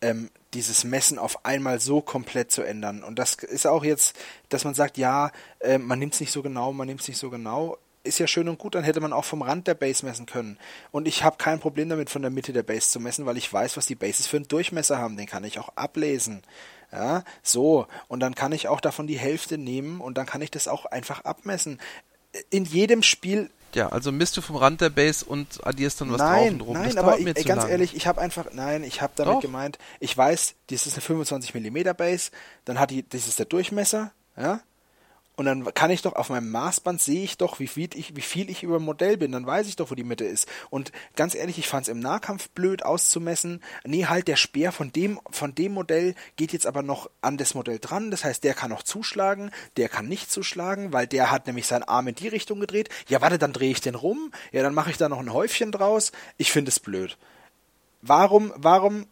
[0.00, 3.02] ähm, dieses Messen auf einmal so komplett zu ändern.
[3.02, 4.16] Und das ist auch jetzt,
[4.48, 7.18] dass man sagt, ja, äh, man nimmt es nicht so genau, man nimmt es nicht
[7.18, 10.04] so genau ist ja schön und gut, dann hätte man auch vom Rand der Base
[10.04, 10.58] messen können.
[10.92, 13.52] Und ich habe kein Problem damit, von der Mitte der Base zu messen, weil ich
[13.52, 15.16] weiß, was die Bases für einen Durchmesser haben.
[15.16, 16.42] Den kann ich auch ablesen.
[16.92, 17.86] Ja, so.
[18.06, 20.86] Und dann kann ich auch davon die Hälfte nehmen und dann kann ich das auch
[20.86, 21.80] einfach abmessen.
[22.50, 26.18] In jedem Spiel ja, also misst du vom Rand der Base und addierst dann was
[26.18, 26.74] nein, drauf und rum.
[26.74, 27.70] Nein, das aber ich, ganz lang.
[27.70, 29.40] ehrlich, ich habe einfach, nein, ich habe damit Doch.
[29.40, 32.30] gemeint, ich weiß, das ist eine 25 mm Base,
[32.64, 34.60] dann hat die, das ist der Durchmesser, ja,
[35.36, 38.20] und dann kann ich doch auf meinem Maßband sehe ich doch, wie viel ich, wie
[38.20, 39.32] viel ich über Modell bin.
[39.32, 40.48] Dann weiß ich doch, wo die Mitte ist.
[40.70, 43.60] Und ganz ehrlich, ich fand es im Nahkampf blöd auszumessen.
[43.84, 47.54] Nee, halt der Speer von dem, von dem Modell geht jetzt aber noch an das
[47.54, 48.12] Modell dran.
[48.12, 51.82] Das heißt, der kann noch zuschlagen, der kann nicht zuschlagen, weil der hat nämlich seinen
[51.82, 52.88] Arm in die Richtung gedreht.
[53.08, 54.30] Ja, warte, dann drehe ich den rum.
[54.52, 56.12] Ja, dann mache ich da noch ein Häufchen draus.
[56.36, 57.18] Ich finde es blöd.
[58.02, 59.06] Warum, warum?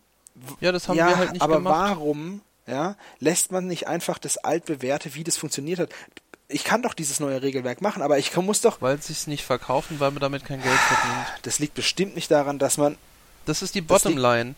[0.61, 1.75] Ja, das haben ja, wir halt nicht aber gemacht.
[1.75, 5.91] Aber warum ja, lässt man nicht einfach das altbewährte, wie das funktioniert hat.
[6.49, 8.83] Ich kann doch dieses neue Regelwerk machen, aber ich muss doch.
[8.83, 11.27] Weil sie es nicht verkaufen, weil man damit kein Geld verdient.
[11.43, 12.99] Das liegt bestimmt nicht daran, dass man.
[13.47, 14.55] Das ist die Bottomline.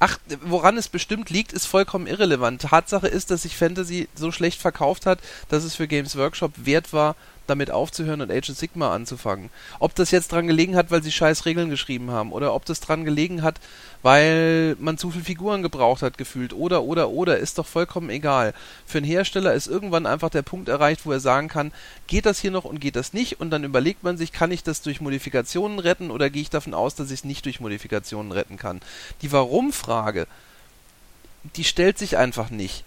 [0.00, 2.62] Ach, woran es bestimmt liegt, ist vollkommen irrelevant.
[2.62, 6.92] Tatsache ist, dass sich Fantasy so schlecht verkauft hat, dass es für Games Workshop wert
[6.92, 7.14] war,
[7.46, 9.50] damit aufzuhören und Age of Sigma anzufangen.
[9.78, 12.80] Ob das jetzt dran gelegen hat, weil sie scheiß Regeln geschrieben haben, oder ob das
[12.80, 13.60] dran gelegen hat,
[14.02, 18.54] weil man zu viele Figuren gebraucht hat, gefühlt, oder, oder, oder, ist doch vollkommen egal.
[18.86, 21.72] Für einen Hersteller ist irgendwann einfach der Punkt erreicht, wo er sagen kann,
[22.06, 24.62] geht das hier noch und geht das nicht, und dann überlegt man sich, kann ich
[24.62, 28.32] das durch Modifikationen retten, oder gehe ich davon aus, dass ich es nicht durch Modifikationen
[28.32, 28.80] retten kann.
[29.22, 30.26] Die Warum-Frage,
[31.54, 32.85] die stellt sich einfach nicht.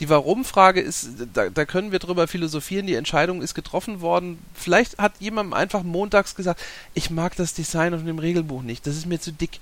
[0.00, 4.38] Die Warum-Frage ist, da, da, können wir drüber philosophieren, die Entscheidung ist getroffen worden.
[4.52, 6.60] Vielleicht hat jemand einfach montags gesagt,
[6.94, 9.60] ich mag das Design auf dem Regelbuch nicht, das ist mir zu dick.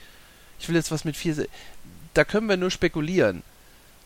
[0.58, 1.46] Ich will jetzt was mit vier.
[2.14, 3.42] Da können wir nur spekulieren.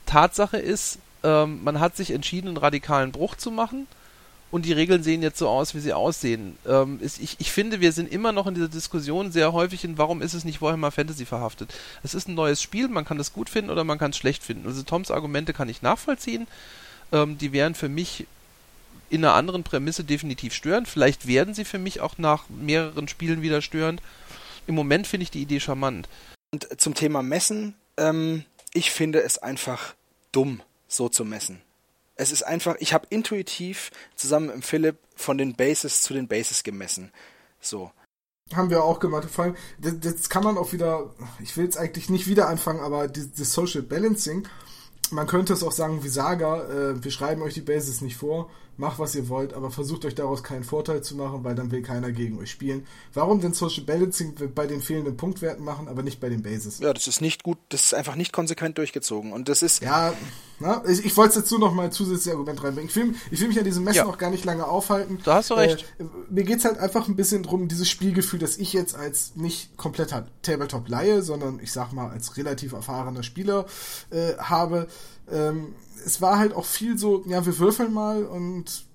[0.06, 3.86] Tatsache ist, ähm, man hat sich entschieden, einen radikalen Bruch zu machen
[4.50, 6.56] und die Regeln sehen jetzt so aus, wie sie aussehen.
[6.66, 9.98] Ähm, ist, ich, ich finde, wir sind immer noch in dieser Diskussion sehr häufig in,
[9.98, 11.74] warum ist es nicht Warhammer Fantasy verhaftet.
[12.02, 14.44] Es ist ein neues Spiel, man kann es gut finden oder man kann es schlecht
[14.44, 14.66] finden.
[14.66, 16.46] Also Toms Argumente kann ich nachvollziehen.
[17.12, 18.26] Ähm, die wären für mich
[19.10, 20.88] in einer anderen Prämisse definitiv störend.
[20.88, 24.00] Vielleicht werden sie für mich auch nach mehreren Spielen wieder störend.
[24.66, 26.08] Im Moment finde ich die Idee charmant.
[26.52, 29.94] Und zum Thema Messen, ähm, ich finde es einfach
[30.32, 31.60] dumm, so zu messen.
[32.16, 36.62] Es ist einfach, ich habe intuitiv zusammen mit Philipp von den Bases zu den Bases
[36.64, 37.12] gemessen.
[37.60, 37.90] So.
[38.54, 39.28] Haben wir auch gemacht.
[39.30, 43.08] Vor allem, das kann man auch wieder, ich will jetzt eigentlich nicht wieder anfangen, aber
[43.08, 44.48] das Social Balancing,
[45.10, 48.50] man könnte es auch sagen wie Saga, äh, wir schreiben euch die Bases nicht vor,
[48.76, 51.82] macht was ihr wollt, aber versucht euch daraus keinen Vorteil zu machen, weil dann will
[51.82, 52.86] keiner gegen euch spielen.
[53.14, 56.78] Warum denn Social Balancing bei den fehlenden Punktwerten machen, aber nicht bei den Bases?
[56.78, 59.82] Ja, das ist nicht gut, das ist einfach nicht konsequent durchgezogen und das ist...
[59.82, 60.12] Ja,
[60.58, 62.88] na, ich, ich wollte jetzt nur noch mal ein zusätzliches Argument reinbringen.
[62.88, 64.04] Ich will, ich will mich an diesem Messen ja.
[64.04, 65.18] noch gar nicht lange aufhalten.
[65.22, 65.84] Da hast du recht.
[65.98, 69.76] Äh, mir geht's halt einfach ein bisschen drum, dieses Spielgefühl, dass ich jetzt als nicht
[69.76, 73.66] kompletter Tabletop-Laie, sondern ich sag mal als relativ erfahrener Spieler
[74.10, 74.88] äh, habe,
[75.30, 75.74] ähm,
[76.04, 78.86] es war halt auch viel so, ja, wir würfeln mal und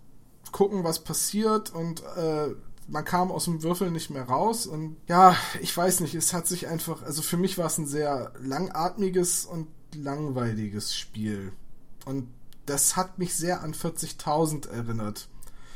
[0.51, 2.55] gucken, was passiert und äh,
[2.87, 6.47] man kam aus dem Würfel nicht mehr raus und ja, ich weiß nicht, es hat
[6.47, 11.53] sich einfach, also für mich war es ein sehr langatmiges und langweiliges Spiel
[12.05, 12.27] und
[12.65, 15.27] das hat mich sehr an 40.000 erinnert.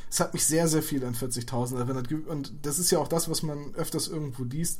[0.09, 3.29] Es hat mich sehr, sehr viel an 40.000 erinnert und das ist ja auch das,
[3.29, 4.79] was man öfters irgendwo liest,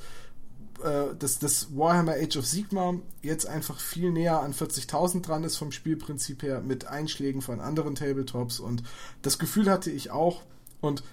[0.84, 5.58] äh, dass das Warhammer Age of Sigma jetzt einfach viel näher an 40.000 dran ist
[5.58, 8.84] vom Spielprinzip her mit Einschlägen von anderen Tabletops und
[9.22, 10.42] das Gefühl hatte ich auch
[10.82, 11.04] und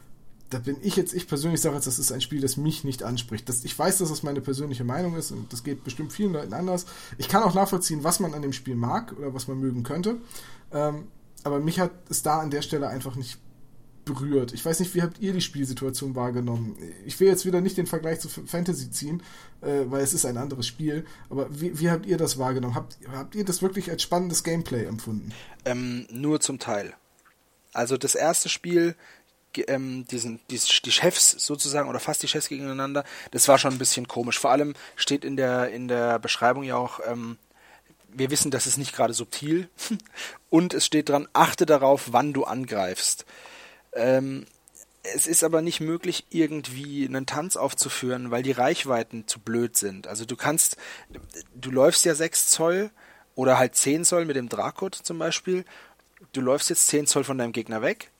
[0.52, 3.02] da bin ich jetzt, ich persönlich sage jetzt, das ist ein Spiel, das mich nicht
[3.02, 3.48] anspricht.
[3.48, 6.52] Das, ich weiß, dass das meine persönliche Meinung ist und das geht bestimmt vielen Leuten
[6.52, 6.84] anders.
[7.16, 10.16] Ich kann auch nachvollziehen, was man an dem Spiel mag oder was man mögen könnte.
[10.70, 11.08] Ähm,
[11.44, 13.38] aber mich hat es da an der Stelle einfach nicht
[14.04, 14.52] berührt.
[14.52, 16.76] Ich weiß nicht, wie habt ihr die Spielsituation wahrgenommen?
[17.06, 19.22] Ich will jetzt wieder nicht den Vergleich zu Fantasy ziehen,
[19.60, 22.74] äh, weil es ist ein anderes Spiel, aber wie, wie habt ihr das wahrgenommen?
[22.74, 25.32] Habt, habt ihr das wirklich als spannendes Gameplay empfunden?
[25.64, 26.94] Ähm, nur zum Teil.
[27.72, 28.96] Also das erste Spiel,
[29.68, 33.78] ähm, diesen, die, die Chefs sozusagen oder fast die Chefs gegeneinander, das war schon ein
[33.78, 34.38] bisschen komisch.
[34.38, 37.38] Vor allem steht in der, in der Beschreibung ja auch, ähm,
[38.08, 39.68] wir wissen, das ist nicht gerade subtil
[40.50, 43.24] und es steht dran, achte darauf, wann du angreifst.
[43.94, 44.46] Ähm,
[45.02, 50.06] es ist aber nicht möglich, irgendwie einen Tanz aufzuführen, weil die Reichweiten zu blöd sind.
[50.06, 50.76] Also du kannst,
[51.54, 52.90] du läufst ja 6 Zoll
[53.34, 55.64] oder halt 10 Zoll mit dem Drakot zum Beispiel.
[56.32, 58.10] Du läufst jetzt 10 Zoll von deinem Gegner weg.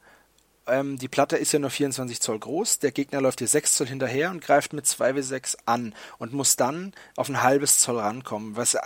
[0.66, 2.80] Ähm, die Platte ist ja nur 24 Zoll groß.
[2.80, 6.32] Der Gegner läuft dir 6 Zoll hinterher und greift mit 2 w 6 an und
[6.32, 8.56] muss dann auf ein halbes Zoll rankommen.
[8.56, 8.80] Was, äh,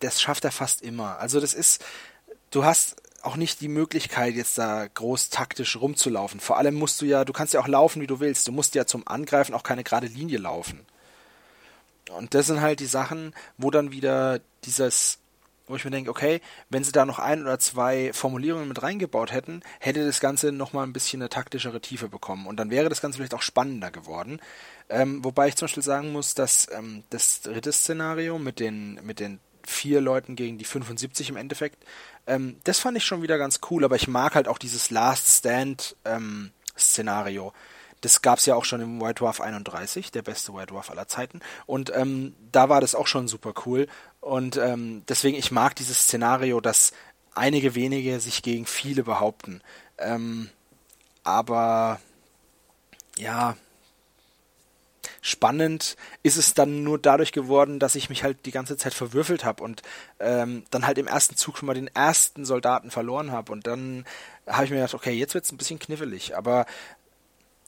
[0.00, 1.18] das schafft er fast immer.
[1.18, 1.84] Also das ist,
[2.50, 2.96] du hast
[3.28, 6.40] auch nicht die Möglichkeit, jetzt da groß taktisch rumzulaufen.
[6.40, 8.48] Vor allem musst du ja, du kannst ja auch laufen, wie du willst.
[8.48, 10.80] Du musst ja zum Angreifen auch keine gerade Linie laufen.
[12.16, 15.18] Und das sind halt die Sachen, wo dann wieder dieses,
[15.66, 19.30] wo ich mir denke, okay, wenn sie da noch ein oder zwei Formulierungen mit reingebaut
[19.30, 22.46] hätten, hätte das Ganze nochmal ein bisschen eine taktischere Tiefe bekommen.
[22.46, 24.40] Und dann wäre das Ganze vielleicht auch spannender geworden.
[24.88, 29.20] Ähm, wobei ich zum Beispiel sagen muss, dass ähm, das dritte Szenario mit den, mit
[29.20, 29.38] den
[29.68, 31.84] vier Leuten gegen die 75 im Endeffekt
[32.28, 35.38] ähm, das fand ich schon wieder ganz cool, aber ich mag halt auch dieses Last
[35.38, 37.52] Stand ähm, Szenario.
[38.02, 41.08] Das gab es ja auch schon im White Dwarf 31, der beste White Dwarf aller
[41.08, 41.40] Zeiten.
[41.66, 43.88] Und ähm, da war das auch schon super cool.
[44.20, 46.92] Und ähm, deswegen, ich mag dieses Szenario, dass
[47.34, 49.62] einige wenige sich gegen viele behaupten.
[49.96, 50.50] Ähm,
[51.24, 51.98] aber
[53.16, 53.56] ja,
[55.28, 59.44] spannend ist es dann nur dadurch geworden, dass ich mich halt die ganze Zeit verwürfelt
[59.44, 59.82] habe und
[60.18, 63.52] ähm, dann halt im ersten Zug schon mal den ersten Soldaten verloren habe.
[63.52, 64.04] Und dann
[64.46, 66.36] habe ich mir gedacht, okay, jetzt wird es ein bisschen knifflig.
[66.36, 66.66] Aber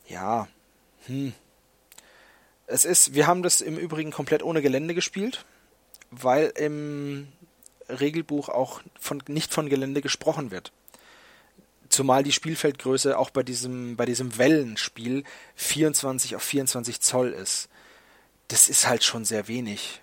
[0.08, 0.48] ja,
[1.06, 1.32] hm.
[2.66, 5.44] Es ist, wir haben das im Übrigen komplett ohne Gelände gespielt,
[6.10, 7.26] weil im
[7.88, 10.72] Regelbuch auch von, nicht von Gelände gesprochen wird.
[11.90, 15.24] Zumal die Spielfeldgröße auch bei diesem, bei diesem Wellenspiel
[15.56, 17.68] 24 auf 24 Zoll ist.
[18.48, 20.00] Das ist halt schon sehr wenig.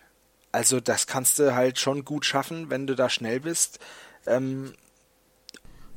[0.52, 3.80] Also das kannst du halt schon gut schaffen, wenn du da schnell bist.
[4.26, 4.74] Ähm,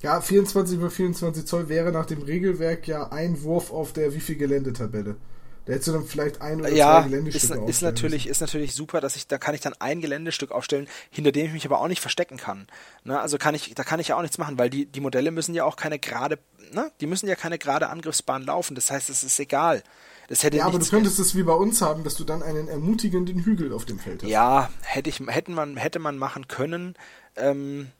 [0.01, 4.21] ja, 24 über 24 Zoll wäre nach dem Regelwerk ja ein Wurf auf der wie
[4.21, 5.17] viel Geländetabelle.
[5.67, 8.75] Da hättest du dann vielleicht ein oder ja, zwei Geländestücke ist, ist natürlich ist natürlich
[8.75, 11.81] super, dass ich da kann ich dann ein Geländestück aufstellen, hinter dem ich mich aber
[11.81, 12.67] auch nicht verstecken kann.
[13.05, 13.21] Ne?
[13.21, 15.55] Also kann ich da kann ich ja auch nichts machen, weil die die Modelle müssen
[15.55, 16.39] ja auch keine gerade,
[16.73, 16.91] ne?
[17.01, 18.75] Die müssen ja keine gerade Angriffsbahn laufen.
[18.75, 19.83] Das heißt, es ist egal.
[20.29, 22.69] Das hätte ja, aber du könntest es wie bei uns haben, dass du dann einen
[22.69, 24.31] ermutigenden Hügel auf dem Feld hast.
[24.31, 26.95] Ja, hätte ich hätten man hätte man machen können.
[27.37, 27.91] Ähm,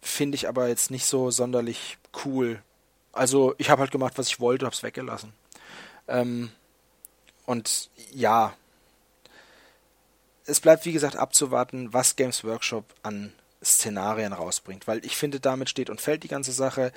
[0.00, 2.60] Finde ich aber jetzt nicht so sonderlich cool.
[3.12, 5.32] Also ich habe halt gemacht, was ich wollte, habe es weggelassen.
[6.08, 6.50] Ähm,
[7.46, 8.54] und ja,
[10.46, 15.70] es bleibt wie gesagt abzuwarten, was Games Workshop an Szenarien rausbringt, weil ich finde, damit
[15.70, 16.92] steht und fällt die ganze Sache.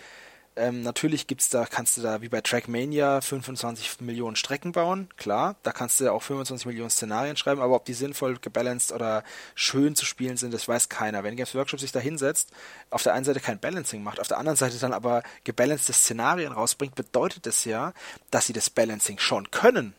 [0.57, 5.55] Ähm, natürlich gibt's da, kannst du da wie bei Trackmania 25 Millionen Strecken bauen, klar.
[5.61, 9.95] Da kannst du auch 25 Millionen Szenarien schreiben, aber ob die sinnvoll gebalanced oder schön
[9.95, 11.23] zu spielen sind, das weiß keiner.
[11.23, 12.49] Wenn Games Workshop sich da hinsetzt,
[12.89, 16.51] auf der einen Seite kein Balancing macht, auf der anderen Seite dann aber gebalancete Szenarien
[16.51, 17.93] rausbringt, bedeutet das ja,
[18.31, 19.93] dass sie das Balancing schon können.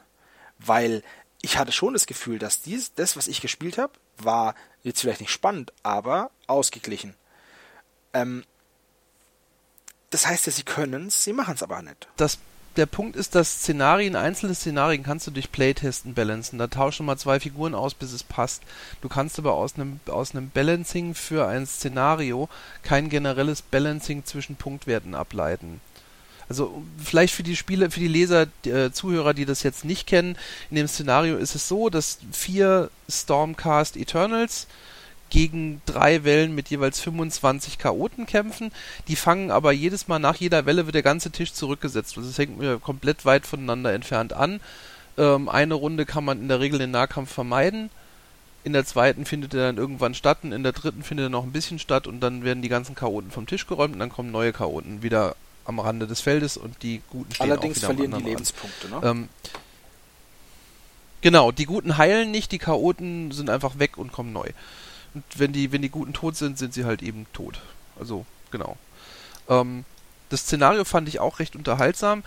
[0.59, 1.03] Weil
[1.43, 5.21] ich hatte schon das Gefühl, dass dies, das, was ich gespielt habe, war jetzt vielleicht
[5.21, 7.15] nicht spannend, aber ausgeglichen.
[8.13, 8.45] Ähm,
[10.11, 12.09] das heißt ja, sie können es, sie machen es aber nicht.
[12.17, 12.39] Das,
[12.77, 16.59] der Punkt ist, dass Szenarien, einzelne Szenarien kannst du durch Playtesten balancen.
[16.59, 18.63] Da tauschen mal zwei Figuren aus, bis es passt.
[19.03, 22.49] Du kannst aber aus einem, aus einem Balancing für ein Szenario
[22.83, 25.81] kein generelles Balancing zwischen Punktwerten ableiten.
[26.49, 30.37] Also vielleicht für die Spiele, für die Leser, äh, Zuhörer, die das jetzt nicht kennen,
[30.71, 34.67] in dem Szenario ist es so, dass vier Stormcast Eternals
[35.31, 38.73] gegen drei Wellen mit jeweils 25 Chaoten kämpfen.
[39.09, 42.17] Die fangen aber jedes Mal nach jeder Welle wird der ganze Tisch zurückgesetzt.
[42.17, 44.61] Also es hängt mir komplett weit voneinander entfernt an.
[45.19, 47.91] Ähm, eine Runde kann man in der Regel den Nahkampf vermeiden.
[48.65, 51.45] In der zweiten findet er dann irgendwann statt und in der dritten findet er noch
[51.45, 54.31] ein bisschen statt und dann werden die ganzen Chaoten vom Tisch geräumt und dann kommen
[54.31, 55.37] neue Chaoten wieder
[55.69, 59.01] am Rande des Feldes und die Guten stehen Allerdings auch wieder verlieren die Lebenspunkte, ne?
[59.05, 59.29] Ähm,
[61.21, 64.49] genau, die Guten heilen nicht, die Chaoten sind einfach weg und kommen neu.
[65.13, 67.61] Und wenn die, wenn die Guten tot sind, sind sie halt eben tot.
[68.01, 68.79] Also, genau.
[69.49, 69.85] Ähm,
[70.31, 72.23] das Szenario fand ich auch recht unterhaltsam.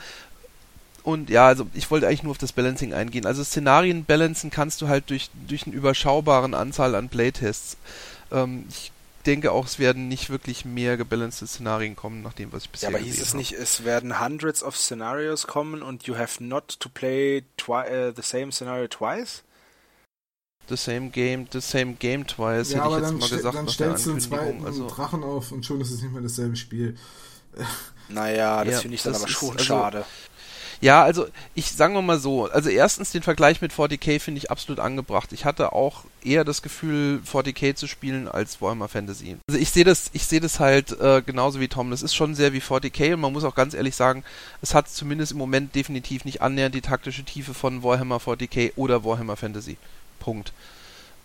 [1.01, 3.25] Und ja, also ich wollte eigentlich nur auf das Balancing eingehen.
[3.25, 7.77] Also Szenarien balancen kannst du halt durch, durch eine überschaubaren Anzahl an Playtests.
[8.31, 8.91] Ähm, ich
[9.23, 12.89] denke auch, es werden nicht wirklich mehr gebalancete Szenarien kommen, nach dem, was ich bisher
[12.89, 16.79] Ja, aber hieß es nicht, es werden hundreds of scenarios kommen und you have not
[16.79, 19.43] to play uh, the same scenario twice?
[20.69, 23.55] The same game, the same game twice, ja, hätte ich jetzt mal gesagt.
[23.57, 26.55] Dann stellst du einen zweiten also, Drachen auf und schon ist es nicht mehr dasselbe
[26.55, 26.95] Spiel.
[28.09, 30.05] Naja, das ja, finde ich dann aber schon also, schade.
[30.81, 34.49] Ja, also ich sagen wir mal so, also erstens den Vergleich mit 40k finde ich
[34.49, 35.31] absolut angebracht.
[35.31, 39.37] Ich hatte auch eher das Gefühl, 40k zu spielen als Warhammer Fantasy.
[39.47, 41.91] Also ich sehe das, ich sehe das halt äh, genauso wie Tom.
[41.91, 44.23] Das ist schon sehr wie 40k und man muss auch ganz ehrlich sagen,
[44.63, 49.05] es hat zumindest im Moment definitiv nicht annähernd die taktische Tiefe von Warhammer 40k oder
[49.05, 49.77] Warhammer Fantasy.
[50.19, 50.51] Punkt.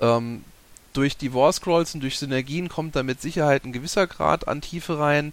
[0.00, 0.44] Ähm,
[0.92, 4.60] durch die War Scrolls und durch Synergien kommt da mit Sicherheit ein gewisser Grad an
[4.60, 5.32] Tiefe rein.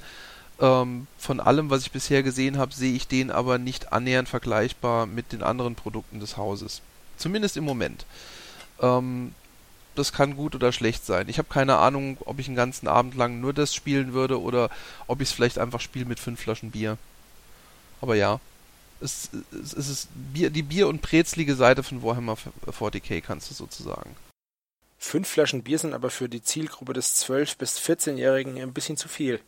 [0.63, 5.05] Ähm, von allem, was ich bisher gesehen habe, sehe ich den aber nicht annähernd vergleichbar
[5.05, 6.81] mit den anderen Produkten des Hauses.
[7.17, 8.05] Zumindest im Moment.
[8.79, 9.35] Ähm,
[9.95, 11.27] das kann gut oder schlecht sein.
[11.27, 14.69] Ich habe keine Ahnung, ob ich einen ganzen Abend lang nur das spielen würde oder
[15.05, 16.97] ob ich es vielleicht einfach spiele mit fünf Flaschen Bier.
[17.99, 18.39] Aber ja,
[19.01, 23.53] es, es, es ist Bier, die Bier- und Brezlige Seite von Warhammer 40k, kannst du
[23.53, 24.15] sozusagen.
[24.97, 29.09] Fünf Flaschen Bier sind aber für die Zielgruppe des 12- bis 14-Jährigen ein bisschen zu
[29.09, 29.41] viel.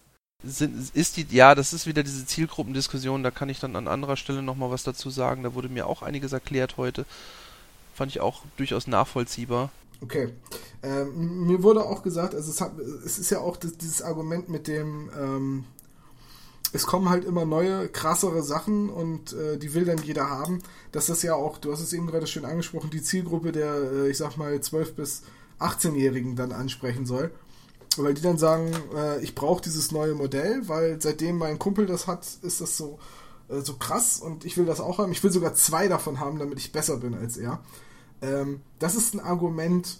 [0.45, 4.17] Sind, ist die, ja, das ist wieder diese Zielgruppendiskussion, da kann ich dann an anderer
[4.17, 5.43] Stelle nochmal was dazu sagen.
[5.43, 7.05] Da wurde mir auch einiges erklärt heute.
[7.93, 9.71] Fand ich auch durchaus nachvollziehbar.
[10.01, 10.29] Okay.
[10.83, 14.49] Ähm, mir wurde auch gesagt, also es, hat, es ist ja auch das, dieses Argument
[14.49, 15.63] mit dem, ähm,
[16.73, 20.61] es kommen halt immer neue, krassere Sachen und äh, die will dann jeder haben.
[20.91, 24.09] Dass das ja auch, du hast es eben gerade schön angesprochen, die Zielgruppe der, äh,
[24.09, 25.23] ich sag mal, 12- bis
[25.59, 27.31] 18-Jährigen dann ansprechen soll.
[27.97, 32.07] Weil die dann sagen, äh, ich brauche dieses neue Modell, weil seitdem mein Kumpel das
[32.07, 32.99] hat, ist das so,
[33.49, 35.11] äh, so krass und ich will das auch haben.
[35.11, 37.61] Ich will sogar zwei davon haben, damit ich besser bin als er.
[38.21, 39.99] Ähm, das ist ein Argument,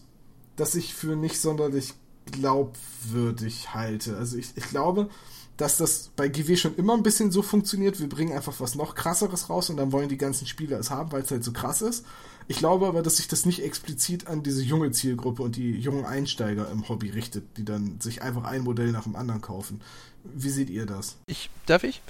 [0.55, 1.93] das ich für nicht sonderlich
[2.31, 4.17] glaubwürdig halte.
[4.17, 5.09] Also ich, ich glaube,
[5.57, 7.99] dass das bei GW schon immer ein bisschen so funktioniert.
[7.99, 11.11] Wir bringen einfach was noch krasseres raus und dann wollen die ganzen Spieler es haben,
[11.11, 12.05] weil es halt so krass ist.
[12.47, 16.05] Ich glaube aber, dass sich das nicht explizit an diese junge Zielgruppe und die jungen
[16.05, 19.81] Einsteiger im Hobby richtet, die dann sich einfach ein Modell nach dem anderen kaufen.
[20.23, 21.17] Wie seht ihr das?
[21.25, 22.01] Ich, darf ich?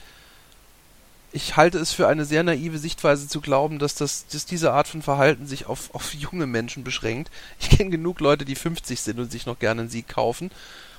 [1.32, 4.88] Ich halte es für eine sehr naive Sichtweise zu glauben, dass, das, dass diese Art
[4.88, 7.32] von Verhalten sich auf, auf junge Menschen beschränkt.
[7.60, 10.52] Ich kenne genug Leute, die 50 sind und sich noch gerne einen Sieg kaufen.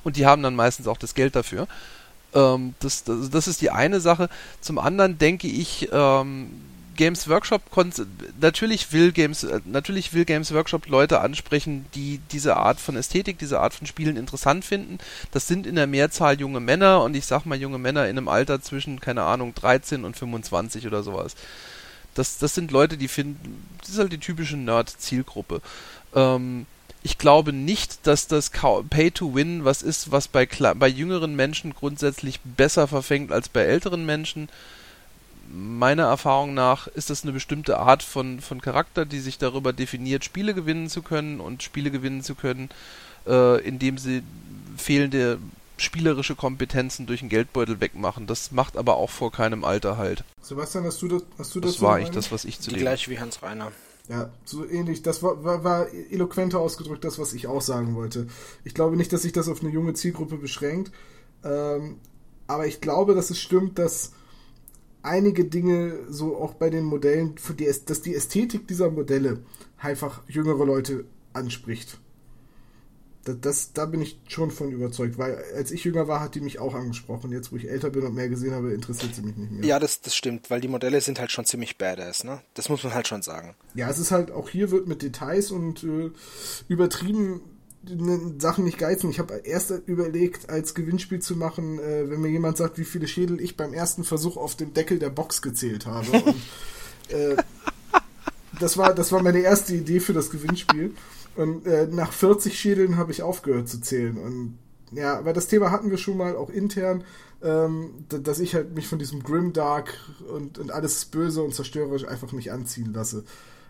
[0.05, 1.69] Und die haben dann meistens auch das Geld dafür.
[2.35, 4.29] Ähm, das, das, das ist die eine Sache.
[4.61, 6.51] Zum anderen denke ich, ähm,
[6.97, 7.62] Games Workshop
[8.40, 13.39] natürlich will Games äh, natürlich will Games Workshop Leute ansprechen, die diese Art von Ästhetik,
[13.39, 14.98] diese Art von Spielen interessant finden.
[15.31, 18.28] Das sind in der Mehrzahl junge Männer und ich sag mal junge Männer in einem
[18.28, 21.36] Alter zwischen keine Ahnung 13 und 25 oder sowas.
[22.14, 25.60] Das das sind Leute, die finden, das ist halt die typische Nerd Zielgruppe.
[26.14, 26.66] Ähm,
[27.06, 30.44] ich glaube nicht, dass das Pay to Win was ist, was bei,
[30.74, 34.48] bei jüngeren Menschen grundsätzlich besser verfängt als bei älteren Menschen.
[35.52, 40.24] Meiner Erfahrung nach ist das eine bestimmte Art von, von Charakter, die sich darüber definiert,
[40.24, 42.68] Spiele gewinnen zu können und Spiele gewinnen zu können,
[43.27, 44.23] äh, indem sie
[44.77, 45.39] fehlende
[45.78, 48.27] spielerische Kompetenzen durch einen Geldbeutel wegmachen.
[48.27, 50.24] Das macht aber auch vor keinem Alter halt.
[50.40, 51.23] Sebastian, hast du das?
[51.39, 53.73] Hast du das, das war ich, das, was ich zu Die gleiche wie Hans Reiner.
[54.09, 55.02] Ja, so ähnlich.
[55.02, 58.28] Das war, war, war eloquenter ausgedrückt, das, was ich auch sagen wollte.
[58.64, 60.93] Ich glaube nicht, dass sich das auf eine junge Zielgruppe beschränkt.
[61.44, 61.98] Ähm,
[62.47, 64.12] aber ich glaube, dass es stimmt, dass
[65.07, 69.43] einige Dinge so auch bei den Modellen, für die, dass die Ästhetik dieser Modelle
[69.78, 71.99] einfach jüngere Leute anspricht.
[73.24, 76.41] Das, das, da bin ich schon von überzeugt, weil als ich jünger war, hat die
[76.41, 77.33] mich auch angesprochen.
[77.33, 79.65] Jetzt, wo ich älter bin und mehr gesehen habe, interessiert sie mich nicht mehr.
[79.65, 82.41] Ja, das, das stimmt, weil die Modelle sind halt schon ziemlich badass, ne?
[82.55, 83.57] Das muss man halt schon sagen.
[83.74, 86.11] Ja, es ist halt, auch hier wird mit Details und äh,
[86.69, 87.41] übertrieben
[88.39, 89.11] Sachen nicht geizen.
[89.11, 93.07] Ich habe erst überlegt, als Gewinnspiel zu machen, äh, wenn mir jemand sagt, wie viele
[93.07, 96.11] Schädel ich beim ersten Versuch auf dem Deckel der Box gezählt habe.
[96.12, 96.36] Und,
[97.09, 97.36] äh,
[98.59, 100.94] das, war, das war meine erste Idee für das Gewinnspiel.
[101.36, 104.16] Und äh, nach 40 Schädeln habe ich aufgehört zu zählen.
[104.16, 104.59] Und
[104.93, 107.05] ja, aber das Thema hatten wir schon mal auch intern,
[107.43, 109.94] ähm, dass ich halt mich von diesem Grimdark
[110.32, 113.24] und, und alles böse und zerstörerisch einfach nicht anziehen lasse.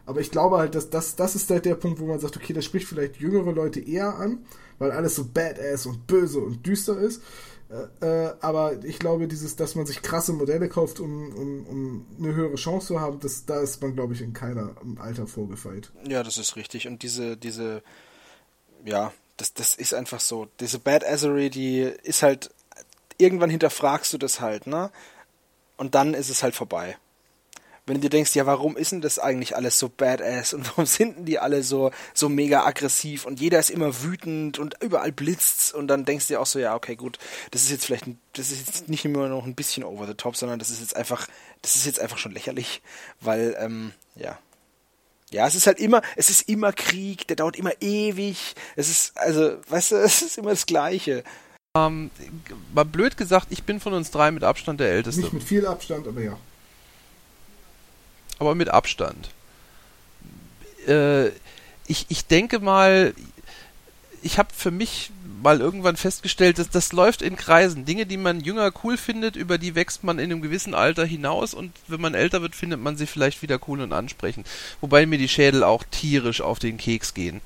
[0.07, 2.53] Aber ich glaube halt, dass das, das ist halt der Punkt, wo man sagt, okay,
[2.53, 4.47] das spricht vielleicht jüngere Leute eher an,
[4.79, 7.23] weil alles so badass und böse und düster ist.
[8.01, 12.07] Äh, äh, aber ich glaube, dieses, dass man sich krasse Modelle kauft, um, um, um
[12.19, 15.91] eine höhere Chance zu haben, das, da ist man, glaube ich, in keiner Alter vorgefeilt.
[16.09, 16.87] Ja, das ist richtig.
[16.87, 17.83] Und diese, diese,
[18.85, 20.47] ja, das, das ist einfach so.
[20.61, 22.55] Diese Badassery, die ist halt,
[23.19, 24.93] irgendwann hinterfragst du das halt, ne?
[25.77, 26.97] Und dann ist es halt vorbei
[27.87, 30.87] wenn du dir denkst, ja, warum ist denn das eigentlich alles so badass und warum
[30.87, 35.13] sind denn die alle so, so mega aggressiv und jeder ist immer wütend und überall
[35.13, 37.19] blitzt's und dann denkst du dir auch so, ja, okay, gut,
[37.53, 40.37] das ist jetzt vielleicht, das ist jetzt nicht nur noch ein bisschen over the top,
[40.37, 41.29] sondern das ist jetzt einfach,
[41.63, 42.83] das ist jetzt einfach schon lächerlich,
[43.21, 44.39] weil, ähm, ja.
[45.31, 49.19] Ja, es ist halt immer, es ist immer Krieg, der dauert immer ewig, es ist,
[49.19, 51.23] also, weißt du, es ist immer das Gleiche.
[51.77, 52.11] Ähm,
[52.75, 55.21] mal blöd gesagt, ich bin von uns drei mit Abstand der Älteste.
[55.21, 56.39] Nicht mit viel Abstand, aber ja
[58.39, 59.31] aber mit Abstand.
[60.87, 61.29] Äh,
[61.87, 63.15] ich, ich denke mal,
[64.23, 65.11] ich habe für mich
[65.43, 67.85] mal irgendwann festgestellt, dass das läuft in Kreisen.
[67.85, 71.55] Dinge, die man jünger cool findet, über die wächst man in einem gewissen Alter hinaus
[71.55, 74.47] und wenn man älter wird, findet man sie vielleicht wieder cool und ansprechend.
[74.81, 77.41] Wobei mir die Schädel auch tierisch auf den Keks gehen.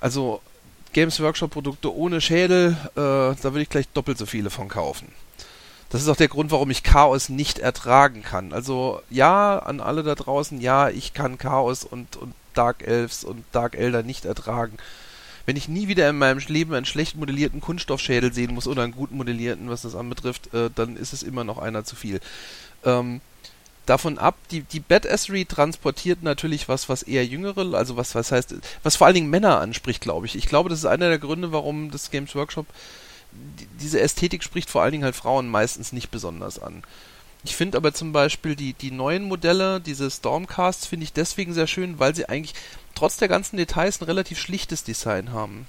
[0.00, 0.40] Also
[0.92, 5.08] Games Workshop Produkte ohne Schädel, äh, da würde ich gleich doppelt so viele von kaufen.
[5.92, 8.54] Das ist auch der Grund, warum ich Chaos nicht ertragen kann.
[8.54, 13.44] Also ja, an alle da draußen, ja, ich kann Chaos und, und Dark Elves und
[13.52, 14.78] Dark Elder nicht ertragen.
[15.44, 18.94] Wenn ich nie wieder in meinem Leben einen schlecht modellierten Kunststoffschädel sehen muss oder einen
[18.94, 22.20] gut modellierten, was das anbetrifft, äh, dann ist es immer noch einer zu viel.
[22.86, 23.20] Ähm,
[23.84, 28.54] davon ab, die, die Badassery transportiert natürlich was, was eher jüngere, also was, was heißt,
[28.82, 30.36] was vor allen Dingen Männer anspricht, glaube ich.
[30.36, 32.66] Ich glaube, das ist einer der Gründe, warum das Games Workshop
[33.80, 36.82] diese Ästhetik spricht vor allen Dingen halt Frauen meistens nicht besonders an.
[37.44, 41.66] Ich finde aber zum Beispiel die, die neuen Modelle, diese Stormcasts, finde ich deswegen sehr
[41.66, 42.54] schön, weil sie eigentlich
[42.94, 45.66] trotz der ganzen Details ein relativ schlichtes Design haben.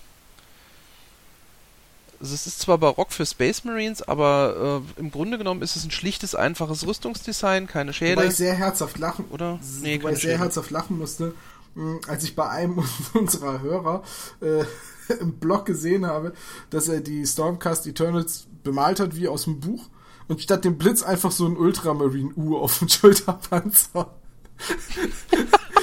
[2.20, 5.84] Also es ist zwar barock für Space Marines, aber äh, im Grunde genommen ist es
[5.84, 8.18] ein schlichtes, einfaches Rüstungsdesign, keine Schäden.
[8.18, 9.60] Wobei ich sehr herzhaft lachen, oder?
[9.82, 11.34] Nee, wobei ich sehr herzhaft lachen musste,
[11.76, 12.82] mh, als ich bei einem
[13.14, 14.04] unserer Hörer
[14.42, 14.64] äh,
[15.20, 16.34] im Blog gesehen habe,
[16.70, 19.90] dass er die Stormcast Eternals bemalt hat wie aus dem Buch
[20.28, 24.14] und statt dem Blitz einfach so ein Ultramarine U auf dem Schulterpanzer.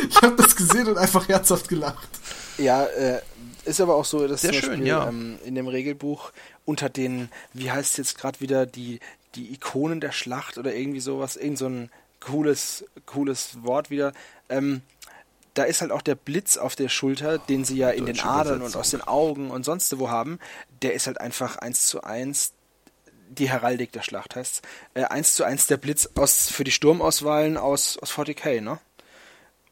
[0.08, 2.08] ich habe das gesehen und einfach herzhaft gelacht.
[2.58, 3.20] Ja, äh,
[3.64, 5.08] ist aber auch so, dass Sehr zum schön, Beispiel ja.
[5.08, 6.32] ähm, in dem Regelbuch
[6.64, 9.00] unter den, wie heißt es jetzt gerade wieder, die,
[9.34, 11.90] die Ikonen der Schlacht oder irgendwie sowas, irgend so ein
[12.20, 14.12] cooles, cooles Wort wieder,
[14.48, 14.82] ähm,
[15.54, 18.62] da ist halt auch der Blitz auf der Schulter, den sie ja in den Adern
[18.62, 20.38] und aus den Augen und sonst wo haben,
[20.82, 22.52] der ist halt einfach eins zu eins
[23.28, 24.62] die Heraldik der Schlacht heißt
[24.94, 28.78] äh, eins zu eins der Blitz aus für die Sturmauswahlen aus aus 40k, ne?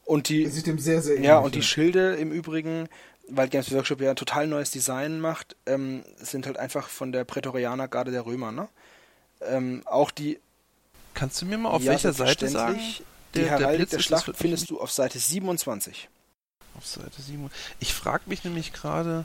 [0.05, 1.62] Und die Das sieht dem sehr, sehr ähnlich ja, und die.
[1.62, 2.88] Schilde im Übrigen,
[3.28, 7.24] weil Games Workshop ja ein total neues Design macht, ähm, sind halt einfach von der
[7.24, 8.68] Prätorianergarde der Römer, ne?
[9.42, 10.38] Ähm, auch die
[11.14, 12.78] Kannst du mir mal auf ja, welcher Seite sagen?
[13.34, 16.09] Der- die der Heraldik Blitz der ist Schlacht findest du auf Seite 27.
[16.76, 17.50] Auf Seite 7.
[17.80, 19.24] Ich frage mich nämlich gerade,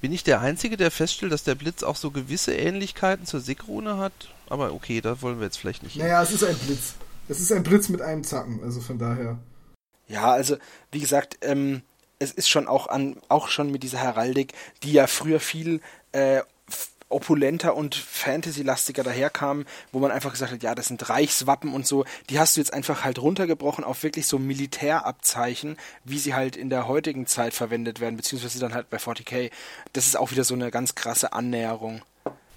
[0.00, 3.96] bin ich der Einzige, der feststellt, dass der Blitz auch so gewisse Ähnlichkeiten zur Sigrune
[3.98, 4.12] hat?
[4.48, 6.02] Aber okay, da wollen wir jetzt vielleicht nicht hin.
[6.02, 6.94] Naja, es ist ein Blitz.
[7.28, 9.38] Es ist ein Blitz mit einem Zacken, also von daher.
[10.06, 10.56] Ja, also
[10.92, 11.80] wie gesagt, ähm,
[12.18, 14.52] es ist schon auch an, auch schon mit dieser Heraldik,
[14.82, 15.80] die ja früher viel
[16.12, 16.42] äh,
[17.14, 22.04] opulenter und fantasy-lastiger daherkam, wo man einfach gesagt hat, ja, das sind Reichswappen und so,
[22.28, 26.70] die hast du jetzt einfach halt runtergebrochen auf wirklich so Militärabzeichen, wie sie halt in
[26.70, 29.50] der heutigen Zeit verwendet werden, beziehungsweise dann halt bei 40k.
[29.92, 32.02] Das ist auch wieder so eine ganz krasse Annäherung.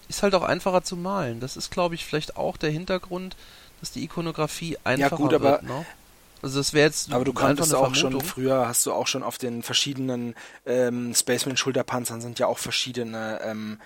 [0.10, 1.40] Ist halt auch einfacher zu malen.
[1.40, 3.36] Das ist, glaube ich, vielleicht auch der Hintergrund,
[3.80, 5.64] dass die Ikonografie einfacher gut, aber- wird.
[5.64, 5.86] Ne?
[6.42, 8.22] Also das wäre jetzt Aber du eine auch schon, Vermutung.
[8.22, 10.36] früher hast du auch schon auf den verschiedenen
[10.68, 13.80] ähm, Spaceman-Schulterpanzern sind ja auch verschiedene ähm,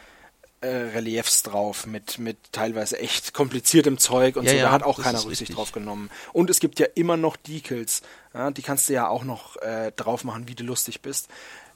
[0.62, 4.58] äh, Reliefs drauf mit, mit teilweise echt kompliziertem Zeug und Ja, so.
[4.58, 5.56] ja, da hat auch keiner Rücksicht richtig.
[5.56, 6.10] drauf genommen.
[6.34, 8.02] Und es gibt ja immer noch Decals.
[8.34, 11.30] Ja, die kannst du ja auch noch äh, drauf machen, wie du lustig bist.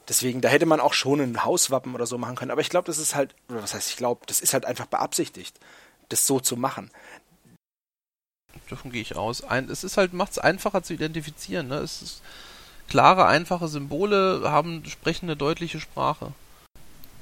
[0.07, 2.51] Deswegen, da hätte man auch schon ein Hauswappen oder so machen können.
[2.51, 4.85] Aber ich glaube, das ist halt, oder was heißt, ich glaube, das ist halt einfach
[4.85, 5.59] beabsichtigt,
[6.09, 6.91] das so zu machen.
[8.69, 9.43] Davon gehe ich aus.
[9.43, 11.67] Ein, es ist halt, macht es einfacher zu identifizieren.
[11.67, 11.77] Ne?
[11.77, 12.21] Es ist
[12.87, 16.33] klare, einfache Symbole haben sprechende, deutliche Sprache.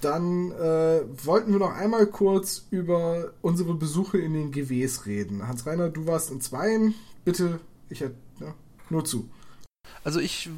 [0.04, 5.48] Dann äh, wollten wir noch einmal kurz über unsere Besuche in den GWs reden.
[5.48, 6.94] Hans-Reiner, du warst in zweien.
[7.24, 7.60] Bitte,
[7.90, 8.10] ich ja,
[8.90, 9.30] nur zu.
[10.04, 10.50] Also ich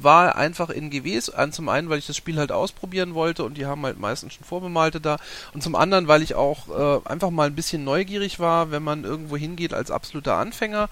[0.00, 3.66] war einfach in GWs, zum einen, weil ich das Spiel halt ausprobieren wollte und die
[3.66, 5.16] haben halt meistens schon Vorbemalte da
[5.54, 9.04] und zum anderen, weil ich auch äh, einfach mal ein bisschen neugierig war, wenn man
[9.04, 10.88] irgendwo hingeht als absoluter Anfänger.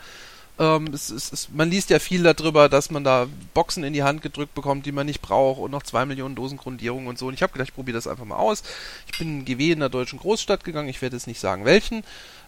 [0.60, 4.02] Ähm, es, es, es, man liest ja viel darüber, dass man da Boxen in die
[4.02, 7.28] Hand gedrückt bekommt, die man nicht braucht und noch zwei Millionen Dosen Grundierung und so.
[7.28, 8.62] Und ich habe gedacht, ich probiere das einfach mal aus.
[9.10, 12.04] Ich bin in GW in einer deutschen Großstadt gegangen, ich werde jetzt nicht sagen welchen.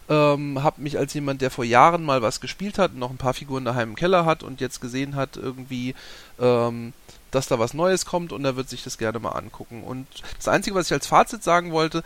[0.09, 3.17] Ähm, habe mich als jemand, der vor Jahren mal was gespielt hat und noch ein
[3.17, 5.95] paar Figuren daheim im Keller hat und jetzt gesehen hat, irgendwie,
[6.39, 6.93] ähm,
[7.31, 9.81] dass da was Neues kommt und er wird sich das gerne mal angucken.
[9.83, 10.05] Und
[10.37, 12.03] das Einzige, was ich als Fazit sagen wollte,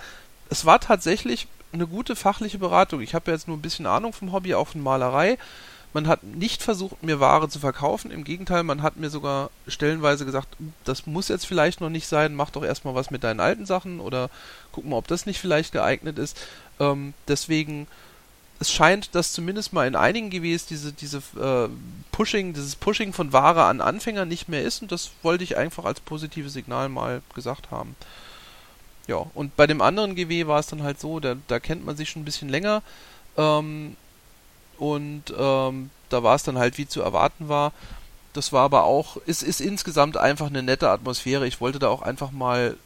[0.50, 3.02] es war tatsächlich eine gute fachliche Beratung.
[3.02, 5.38] Ich habe ja jetzt nur ein bisschen Ahnung vom Hobby, auch von Malerei.
[5.98, 8.12] Man hat nicht versucht, mir Ware zu verkaufen.
[8.12, 12.36] Im Gegenteil, man hat mir sogar stellenweise gesagt, das muss jetzt vielleicht noch nicht sein,
[12.36, 14.30] mach doch erstmal was mit deinen alten Sachen oder
[14.72, 16.38] guck mal, ob das nicht vielleicht geeignet ist.
[16.80, 17.88] Ähm, deswegen,
[18.60, 21.68] es scheint, dass zumindest mal in einigen GWs diese, diese äh,
[22.12, 25.86] Pushing, dieses Pushing von Ware an Anfänger nicht mehr ist und das wollte ich einfach
[25.86, 27.96] als positives Signal mal gesagt haben.
[29.08, 31.98] Ja, und bei dem anderen GW war es dann halt so, da, da kennt man
[31.98, 32.84] sich schon ein bisschen länger.
[33.36, 33.96] Ähm,
[34.78, 37.74] und ähm, da war es dann halt wie zu erwarten war.
[38.34, 41.48] Das war aber auch, es ist insgesamt einfach eine nette Atmosphäre.
[41.48, 42.78] Ich wollte da auch einfach mal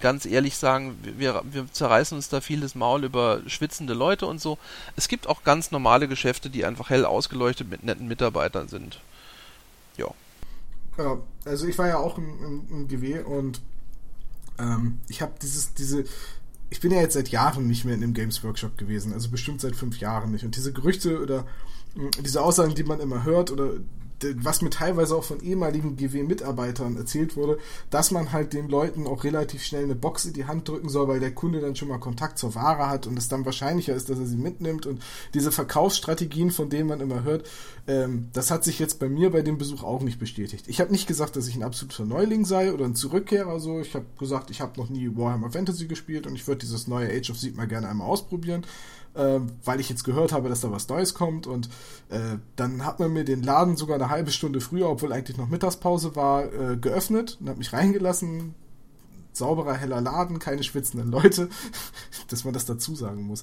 [0.00, 4.58] ganz ehrlich sagen, wir, wir zerreißen uns da vieles Maul über schwitzende Leute und so.
[4.96, 9.00] Es gibt auch ganz normale Geschäfte, die einfach hell ausgeleuchtet mit netten Mitarbeitern sind.
[9.96, 10.08] Ja.
[10.98, 13.60] Ja, also ich war ja auch im, im, im GW und
[14.58, 16.04] ähm, ich habe dieses, diese,
[16.74, 19.60] ich bin ja jetzt seit Jahren nicht mehr in dem Games Workshop gewesen, also bestimmt
[19.60, 20.44] seit fünf Jahren nicht.
[20.44, 21.46] Und diese Gerüchte oder
[22.20, 23.74] diese Aussagen, die man immer hört oder
[24.36, 27.58] was mir teilweise auch von ehemaligen GW-Mitarbeitern erzählt wurde,
[27.90, 31.08] dass man halt den Leuten auch relativ schnell eine Box in die Hand drücken soll,
[31.08, 34.08] weil der Kunde dann schon mal Kontakt zur Ware hat und es dann wahrscheinlicher ist,
[34.08, 34.86] dass er sie mitnimmt.
[34.86, 35.02] Und
[35.34, 37.48] diese Verkaufsstrategien, von denen man immer hört,
[37.86, 40.66] ähm, das hat sich jetzt bei mir bei dem Besuch auch nicht bestätigt.
[40.68, 43.60] Ich habe nicht gesagt, dass ich ein absoluter Neuling sei oder ein Zurückkehrer.
[43.60, 46.88] So, ich habe gesagt, ich habe noch nie Warhammer Fantasy gespielt und ich würde dieses
[46.88, 48.64] neue Age of Sigmar gerne einmal ausprobieren
[49.16, 51.46] ähm, weil ich jetzt gehört habe, dass da was Neues kommt.
[51.46, 51.68] Und
[52.08, 55.48] äh, dann hat man mir den Laden sogar eine halbe Stunde früher, obwohl eigentlich noch
[55.48, 58.54] Mittagspause war, äh, geöffnet und hat mich reingelassen.
[59.32, 61.48] Sauberer, heller Laden, keine schwitzenden Leute,
[62.28, 63.42] dass man das dazu sagen muss.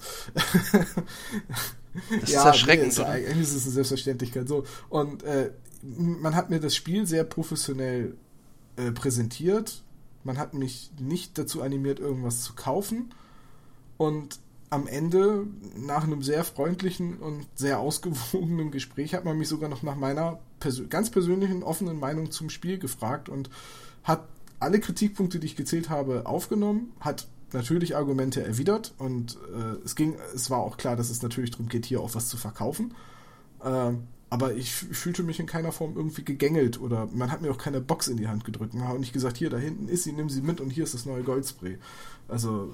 [2.09, 4.63] Das ist erschreckend, nee, eigentlich ist es eine Selbstverständlichkeit so.
[4.87, 8.15] Und äh, man hat mir das Spiel sehr professionell
[8.77, 9.83] äh, präsentiert.
[10.23, 13.13] Man hat mich nicht dazu animiert, irgendwas zu kaufen.
[13.97, 14.39] Und
[14.71, 15.45] am Ende,
[15.77, 20.39] nach einem sehr freundlichen und sehr ausgewogenen Gespräch, hat man mich sogar noch nach meiner
[20.59, 23.49] persö ganz persönlichen, offenen Meinung zum Spiel gefragt und
[24.03, 24.27] hat
[24.59, 30.15] alle Kritikpunkte, die ich gezählt habe, aufgenommen, hat natürlich Argumente erwidert und äh, es ging,
[30.33, 32.93] es war auch klar, dass es natürlich darum geht, hier auch was zu verkaufen.
[33.61, 33.91] Äh,
[34.29, 37.81] aber ich fühlte mich in keiner Form irgendwie gegängelt oder man hat mir auch keine
[37.81, 38.73] Box in die Hand gedrückt.
[38.73, 40.93] Man hat nicht gesagt, hier, da hinten ist sie, nimm sie mit und hier ist
[40.93, 41.77] das neue Goldspray.
[42.29, 42.71] Also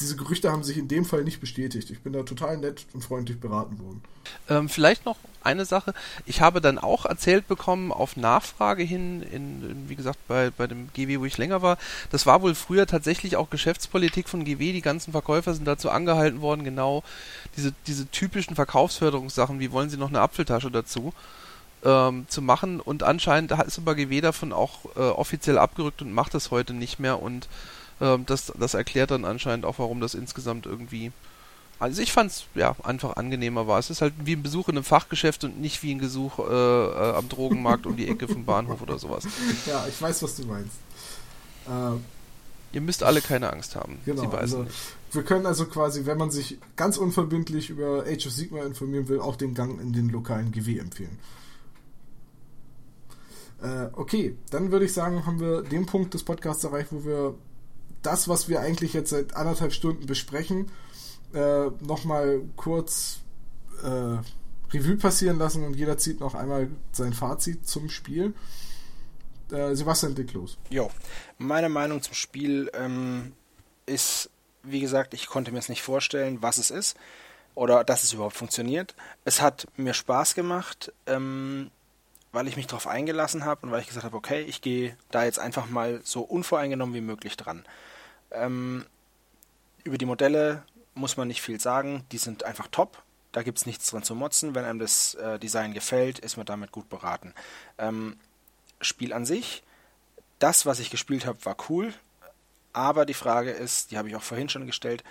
[0.00, 1.90] diese Gerüchte haben sich in dem Fall nicht bestätigt.
[1.90, 4.02] Ich bin da total nett und freundlich beraten worden.
[4.48, 5.94] Ähm, vielleicht noch eine Sache.
[6.26, 10.66] Ich habe dann auch erzählt bekommen, auf Nachfrage hin, in, in, wie gesagt, bei, bei
[10.66, 11.78] dem GW, wo ich länger war,
[12.10, 14.72] das war wohl früher tatsächlich auch Geschäftspolitik von GW.
[14.72, 17.02] Die ganzen Verkäufer sind dazu angehalten worden, genau
[17.56, 21.12] diese, diese typischen Verkaufsförderungssachen, wie wollen sie noch eine Apfeltasche dazu,
[21.84, 22.80] ähm, zu machen.
[22.80, 26.98] Und anscheinend ist aber GW davon auch äh, offiziell abgerückt und macht das heute nicht
[26.98, 27.22] mehr.
[27.22, 27.48] Und
[28.00, 31.12] ähm, das, das erklärt dann anscheinend auch, warum das insgesamt irgendwie.
[31.78, 33.78] Also ich fand es ja einfach angenehmer war.
[33.78, 36.42] Es ist halt wie ein Besuch in einem Fachgeschäft und nicht wie ein Besuch äh,
[36.42, 39.24] äh, am Drogenmarkt um die Ecke vom Bahnhof oder sowas.
[39.66, 40.76] Ja, ich weiß, was du meinst.
[41.66, 41.96] Äh,
[42.72, 43.98] Ihr müsst alle keine Angst haben.
[44.04, 44.64] Genau, also
[45.10, 49.20] wir können also quasi, wenn man sich ganz unverbindlich über Age of Sigma informieren will,
[49.20, 51.18] auch den Gang in den lokalen GW empfehlen.
[53.60, 57.34] Äh, okay, dann würde ich sagen, haben wir den Punkt des Podcasts erreicht, wo wir
[58.02, 60.70] das, was wir eigentlich jetzt seit anderthalb Stunden besprechen,
[61.34, 63.20] äh, nochmal kurz
[63.82, 64.18] äh,
[64.72, 68.34] Revue passieren lassen und jeder zieht noch einmal sein Fazit zum Spiel.
[69.50, 70.58] Äh, Sebastian, dick los.
[70.70, 70.90] Jo,
[71.38, 73.32] meine Meinung zum Spiel ähm,
[73.86, 74.30] ist,
[74.62, 76.96] wie gesagt, ich konnte mir es nicht vorstellen, was es ist
[77.54, 78.94] oder dass es überhaupt funktioniert.
[79.24, 81.70] Es hat mir Spaß gemacht, ähm,
[82.32, 85.24] weil ich mich darauf eingelassen habe und weil ich gesagt habe, okay, ich gehe da
[85.24, 87.64] jetzt einfach mal so unvoreingenommen wie möglich dran.
[88.30, 88.86] Ähm,
[89.84, 90.62] über die Modelle
[90.94, 93.02] muss man nicht viel sagen, die sind einfach top.
[93.32, 94.54] Da gibt es nichts dran zu motzen.
[94.54, 97.34] Wenn einem das äh, Design gefällt, ist man damit gut beraten.
[97.78, 98.16] Ähm,
[98.80, 99.62] Spiel an sich,
[100.38, 101.94] das, was ich gespielt habe, war cool.
[102.72, 105.04] Aber die Frage ist, die habe ich auch vorhin schon gestellt,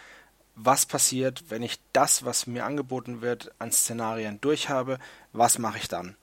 [0.55, 4.99] was passiert, wenn ich das, was mir angeboten wird, an Szenarien durchhabe?
[5.31, 6.17] Was mache ich dann?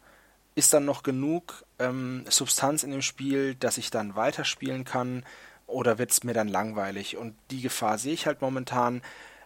[0.55, 5.25] Ist dann noch genug ähm, Substanz in dem Spiel, dass ich dann weiterspielen kann?
[5.67, 7.17] Oder wird es mir dann langweilig?
[7.17, 9.03] Und die Gefahr sehe ich halt momentan.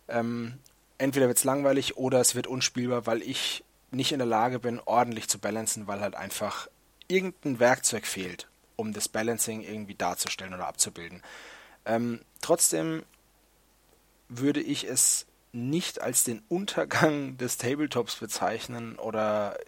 [0.09, 0.59] Ähm,
[0.99, 4.81] entweder wird es langweilig oder es wird unspielbar, weil ich nicht in der Lage bin,
[4.85, 6.69] ordentlich zu balancen, weil halt einfach
[7.09, 11.23] irgendein Werkzeug fehlt, um das Balancing irgendwie darzustellen oder abzubilden.
[11.85, 13.03] Ähm, trotzdem
[14.29, 19.59] würde ich es nicht als den Untergang des Tabletops bezeichnen oder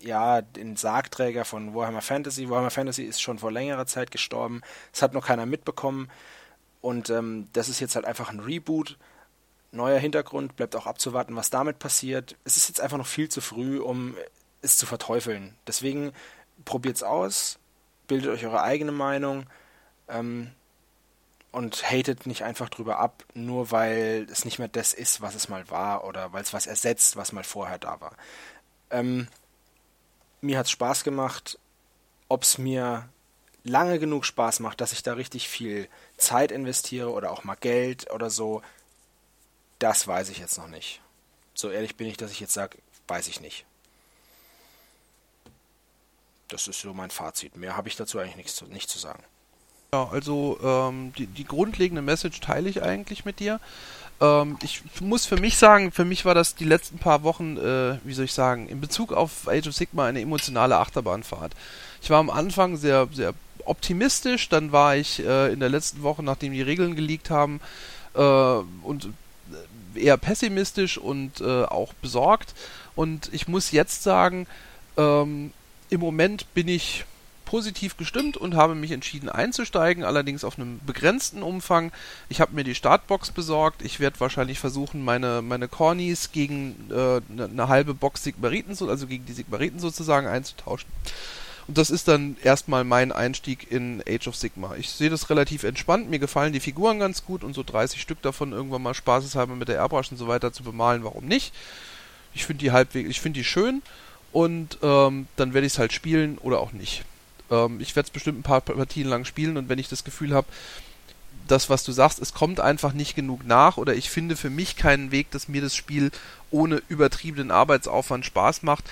[0.00, 2.48] ja, den Sargträger von Warhammer Fantasy.
[2.48, 4.62] Warhammer Fantasy ist schon vor längerer Zeit gestorben.
[4.92, 6.10] Das hat noch keiner mitbekommen.
[6.80, 8.96] Und ähm, das ist jetzt halt einfach ein Reboot.
[9.72, 12.36] Neuer Hintergrund, bleibt auch abzuwarten, was damit passiert.
[12.44, 14.16] Es ist jetzt einfach noch viel zu früh, um
[14.62, 15.54] es zu verteufeln.
[15.66, 16.12] Deswegen
[16.64, 17.58] probiert es aus,
[18.08, 19.46] bildet euch eure eigene Meinung
[20.08, 20.50] ähm,
[21.52, 25.48] und hatet nicht einfach drüber ab, nur weil es nicht mehr das ist, was es
[25.48, 28.16] mal war oder weil es was ersetzt, was mal vorher da war.
[28.90, 29.28] Ähm,
[30.40, 31.58] mir hat es Spaß gemacht.
[32.28, 33.08] Ob es mir
[33.64, 38.10] lange genug Spaß macht, dass ich da richtig viel Zeit investiere oder auch mal Geld
[38.10, 38.62] oder so,
[39.78, 41.00] das weiß ich jetzt noch nicht.
[41.54, 43.64] So ehrlich bin ich, dass ich jetzt sage, weiß ich nicht.
[46.48, 47.56] Das ist so mein Fazit.
[47.56, 49.22] Mehr habe ich dazu eigentlich nichts zu, nicht zu sagen.
[49.92, 53.60] Ja, also ähm, die, die grundlegende Message teile ich eigentlich mit dir.
[54.20, 57.98] Ähm, ich muss für mich sagen, für mich war das die letzten paar Wochen, äh,
[58.04, 61.52] wie soll ich sagen, in Bezug auf Age of Sigma eine emotionale Achterbahnfahrt.
[62.02, 63.34] Ich war am Anfang sehr, sehr
[63.64, 67.60] optimistisch, dann war ich äh, in der letzten Woche, nachdem die Regeln geleakt haben,
[68.14, 69.08] äh, und
[69.94, 72.54] äh, eher pessimistisch und äh, auch besorgt.
[72.96, 74.46] Und ich muss jetzt sagen,
[74.96, 75.52] ähm,
[75.88, 77.04] im Moment bin ich
[77.50, 81.90] positiv gestimmt und habe mich entschieden einzusteigen, allerdings auf einem begrenzten Umfang.
[82.28, 83.82] Ich habe mir die Startbox besorgt.
[83.82, 89.08] Ich werde wahrscheinlich versuchen, meine, meine Cornies gegen äh, eine, eine halbe Box Sigmariten, also
[89.08, 90.88] gegen die Sigmariten sozusagen einzutauschen.
[91.66, 94.76] Und das ist dann erstmal mein Einstieg in Age of Sigma.
[94.76, 96.08] Ich sehe das relativ entspannt.
[96.08, 99.66] Mir gefallen die Figuren ganz gut und so 30 Stück davon irgendwann mal spaßeshalber mit
[99.66, 101.02] der Airbrush und so weiter zu bemalen.
[101.02, 101.52] Warum nicht?
[102.32, 103.82] Ich finde die halbwegs, ich finde die schön
[104.30, 107.04] und ähm, dann werde ich es halt spielen oder auch nicht.
[107.50, 110.34] Ähm, ich werde es bestimmt ein paar Partien lang spielen und wenn ich das Gefühl
[110.34, 110.46] habe,
[111.48, 114.76] das, was du sagst, es kommt einfach nicht genug nach oder ich finde für mich
[114.76, 116.12] keinen Weg, dass mir das Spiel
[116.50, 118.84] ohne übertriebenen Arbeitsaufwand Spaß macht,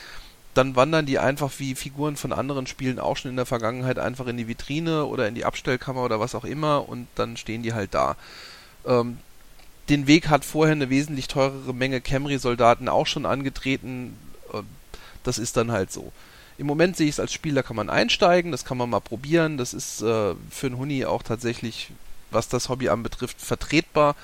[0.55, 4.27] dann wandern die einfach wie Figuren von anderen Spielen auch schon in der Vergangenheit einfach
[4.27, 7.75] in die Vitrine oder in die Abstellkammer oder was auch immer und dann stehen die
[7.75, 8.17] halt da.
[8.85, 9.19] Ähm,
[9.89, 14.19] den Weg hat vorher eine wesentlich teurere Menge Camry-Soldaten auch schon angetreten.
[15.23, 16.13] Das ist dann halt so
[16.59, 19.57] Im Moment sehe ich es als Spieler, kann man einsteigen, das kann man mal probieren.
[19.57, 21.93] Das ist äh, für einen Huni auch tatsächlich,
[22.33, 24.17] was das Hobby anbetrifft, vertretbar.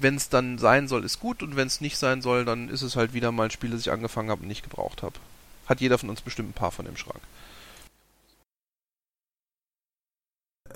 [0.00, 2.82] Wenn es dann sein soll, ist gut und wenn es nicht sein soll, dann ist
[2.82, 5.14] es halt wieder mal ein Spiel, das ich angefangen habe und nicht gebraucht habe.
[5.66, 7.20] Hat jeder von uns bestimmt ein paar von dem Schrank.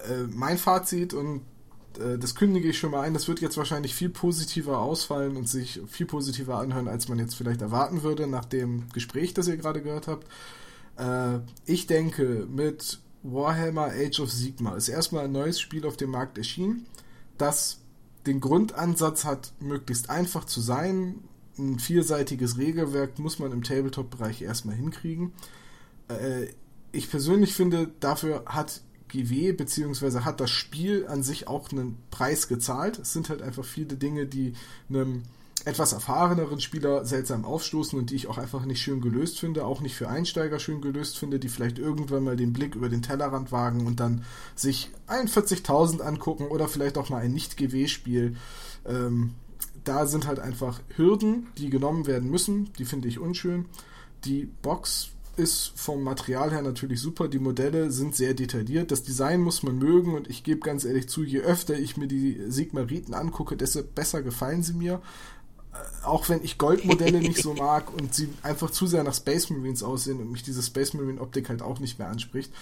[0.08, 1.42] Äh, mein Fazit und
[1.98, 5.80] das kündige ich schon mal ein, das wird jetzt wahrscheinlich viel positiver ausfallen und sich
[5.88, 9.82] viel positiver anhören, als man jetzt vielleicht erwarten würde nach dem Gespräch, das ihr gerade
[9.82, 10.26] gehört habt.
[10.96, 16.10] Äh, ich denke, mit Warhammer Age of Sigma ist erstmal ein neues Spiel auf dem
[16.10, 16.86] Markt erschienen,
[17.38, 17.80] das
[18.26, 21.16] den Grundansatz hat, möglichst einfach zu sein.
[21.58, 25.32] Ein vierseitiges Regelwerk muss man im Tabletop-Bereich erstmal hinkriegen.
[26.08, 26.48] Äh,
[26.92, 32.48] ich persönlich finde, dafür hat GW beziehungsweise hat das Spiel an sich auch einen Preis
[32.48, 32.98] gezahlt.
[32.98, 34.54] Es sind halt einfach viele Dinge, die
[34.88, 35.22] einem
[35.64, 39.82] etwas erfahreneren Spieler seltsam aufstoßen und die ich auch einfach nicht schön gelöst finde, auch
[39.82, 43.52] nicht für Einsteiger schön gelöst finde, die vielleicht irgendwann mal den Blick über den Tellerrand
[43.52, 44.24] wagen und dann
[44.54, 48.36] sich 41.000 angucken oder vielleicht auch mal ein Nicht-GW-Spiel.
[48.86, 49.34] Ähm,
[49.84, 53.66] da sind halt einfach Hürden, die genommen werden müssen, die finde ich unschön.
[54.24, 55.10] Die Box
[55.40, 57.28] ist vom Material her natürlich super.
[57.28, 58.90] Die Modelle sind sehr detailliert.
[58.90, 62.06] Das Design muss man mögen und ich gebe ganz ehrlich zu, je öfter ich mir
[62.06, 65.00] die Sigmariten angucke, desto besser gefallen sie mir.
[65.72, 69.50] Äh, auch wenn ich Goldmodelle nicht so mag und sie einfach zu sehr nach Space
[69.50, 72.52] Marines aussehen und mich diese Space Marine Optik halt auch nicht mehr anspricht.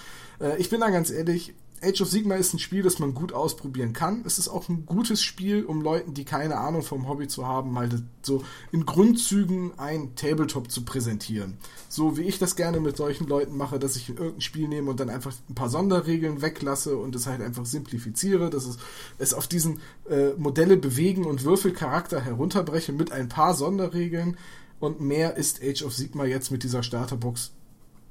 [0.40, 3.32] Äh, ich bin da ganz ehrlich, Age of Sigma ist ein Spiel, das man gut
[3.32, 4.22] ausprobieren kann.
[4.26, 7.72] Es ist auch ein gutes Spiel, um Leuten, die keine Ahnung vom Hobby zu haben,
[7.72, 7.88] mal
[8.22, 8.42] so
[8.72, 11.58] in Grundzügen ein Tabletop zu präsentieren.
[11.88, 15.00] So wie ich das gerne mit solchen Leuten mache, dass ich irgendein Spiel nehme und
[15.00, 18.78] dann einfach ein paar Sonderregeln weglasse und es halt einfach simplifiziere, dass es,
[19.18, 24.36] es auf diesen äh, Modelle bewegen und Würfelcharakter herunterbreche mit ein paar Sonderregeln.
[24.80, 27.52] Und mehr ist Age of Sigma jetzt mit dieser Starterbox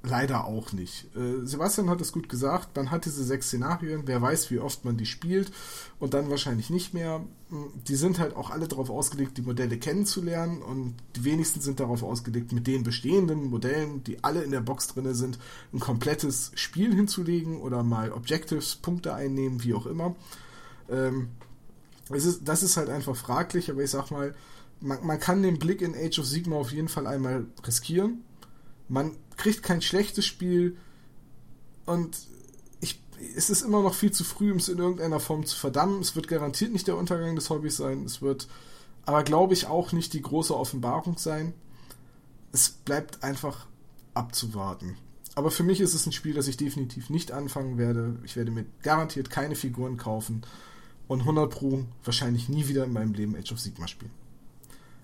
[0.04, 1.06] leider auch nicht.
[1.16, 4.86] Äh, Sebastian hat es gut gesagt, man hat diese sechs Szenarien, wer weiß, wie oft
[4.86, 5.52] man die spielt
[6.00, 7.26] und dann wahrscheinlich nicht mehr.
[7.50, 11.80] Hm, die sind halt auch alle darauf ausgelegt, die Modelle kennenzulernen und die wenigsten sind
[11.80, 15.40] darauf ausgelegt, mit den bestehenden Modellen, die alle in der Box drin sind,
[15.74, 20.16] ein komplettes Spiel hinzulegen oder mal Objectives, Punkte einnehmen, wie auch immer.
[20.90, 21.30] Ähm,
[22.10, 24.34] das ist halt einfach fraglich, aber ich sag mal,
[24.80, 28.24] man, man kann den Blick in Age of Sigma auf jeden Fall einmal riskieren.
[28.90, 30.78] Man kriegt kein schlechtes Spiel
[31.86, 32.18] und
[32.80, 33.02] ich,
[33.36, 36.02] es ist immer noch viel zu früh, um es in irgendeiner Form zu verdammen.
[36.02, 38.04] Es wird garantiert nicht der Untergang des Hobbys sein.
[38.06, 38.48] Es wird
[39.06, 41.54] aber, glaube ich, auch nicht die große Offenbarung sein.
[42.52, 43.68] Es bleibt einfach
[44.14, 44.98] abzuwarten.
[45.36, 48.18] Aber für mich ist es ein Spiel, das ich definitiv nicht anfangen werde.
[48.24, 50.42] Ich werde mir garantiert keine Figuren kaufen
[51.08, 54.12] und 100 Pro wahrscheinlich nie wieder in meinem Leben Age of Sigma spielen.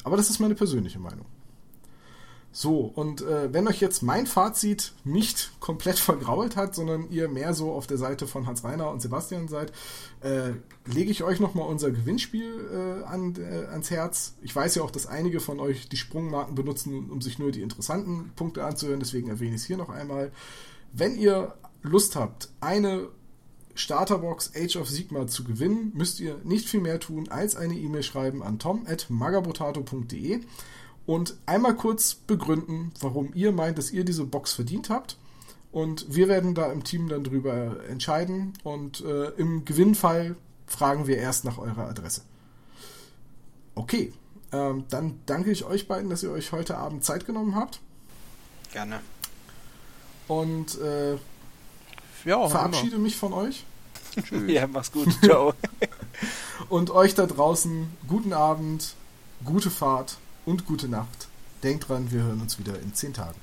[0.03, 1.26] Aber das ist meine persönliche Meinung.
[2.55, 7.55] So, und äh, wenn euch jetzt mein Fazit nicht komplett vergrault hat, sondern ihr mehr
[7.55, 9.73] so auf der Seite von Hans Reiner und Sebastian seid,
[10.21, 10.51] äh,
[10.85, 14.35] lege ich euch nochmal unser Gewinnspiel äh, an, äh, ans Herz.
[14.43, 17.63] Ich weiß ja auch, dass einige von euch die Sprungmarken benutzen, um sich nur die
[17.63, 20.31] interessanten Punkte anzuhören, deswegen erwähne ich es hier noch einmal.
[20.93, 23.07] Wenn ihr Lust habt, eine
[23.73, 28.03] Starterbox Age of Sigma zu gewinnen, müsst ihr nicht viel mehr tun, als eine E-Mail
[28.03, 30.41] schreiben an tom.magabotato.de
[31.05, 35.17] und einmal kurz begründen, warum ihr meint, dass ihr diese Box verdient habt.
[35.71, 38.53] Und wir werden da im Team dann drüber entscheiden.
[38.63, 40.35] Und äh, im Gewinnfall
[40.67, 42.21] fragen wir erst nach eurer Adresse.
[43.75, 44.13] Okay,
[44.51, 47.81] ähm, dann danke ich euch beiden, dass ihr euch heute Abend Zeit genommen habt.
[48.71, 49.01] Gerne.
[50.27, 51.17] Und äh,
[52.23, 53.65] ja, verabschiede mich von euch.
[54.21, 54.43] Tschüss.
[54.47, 55.11] Ja, mach's gut.
[55.23, 55.53] Ciao.
[56.69, 58.93] Und euch da draußen guten Abend,
[59.43, 61.28] gute Fahrt und gute Nacht.
[61.64, 63.40] Denkt dran, wir hören uns wieder in zehn Tagen.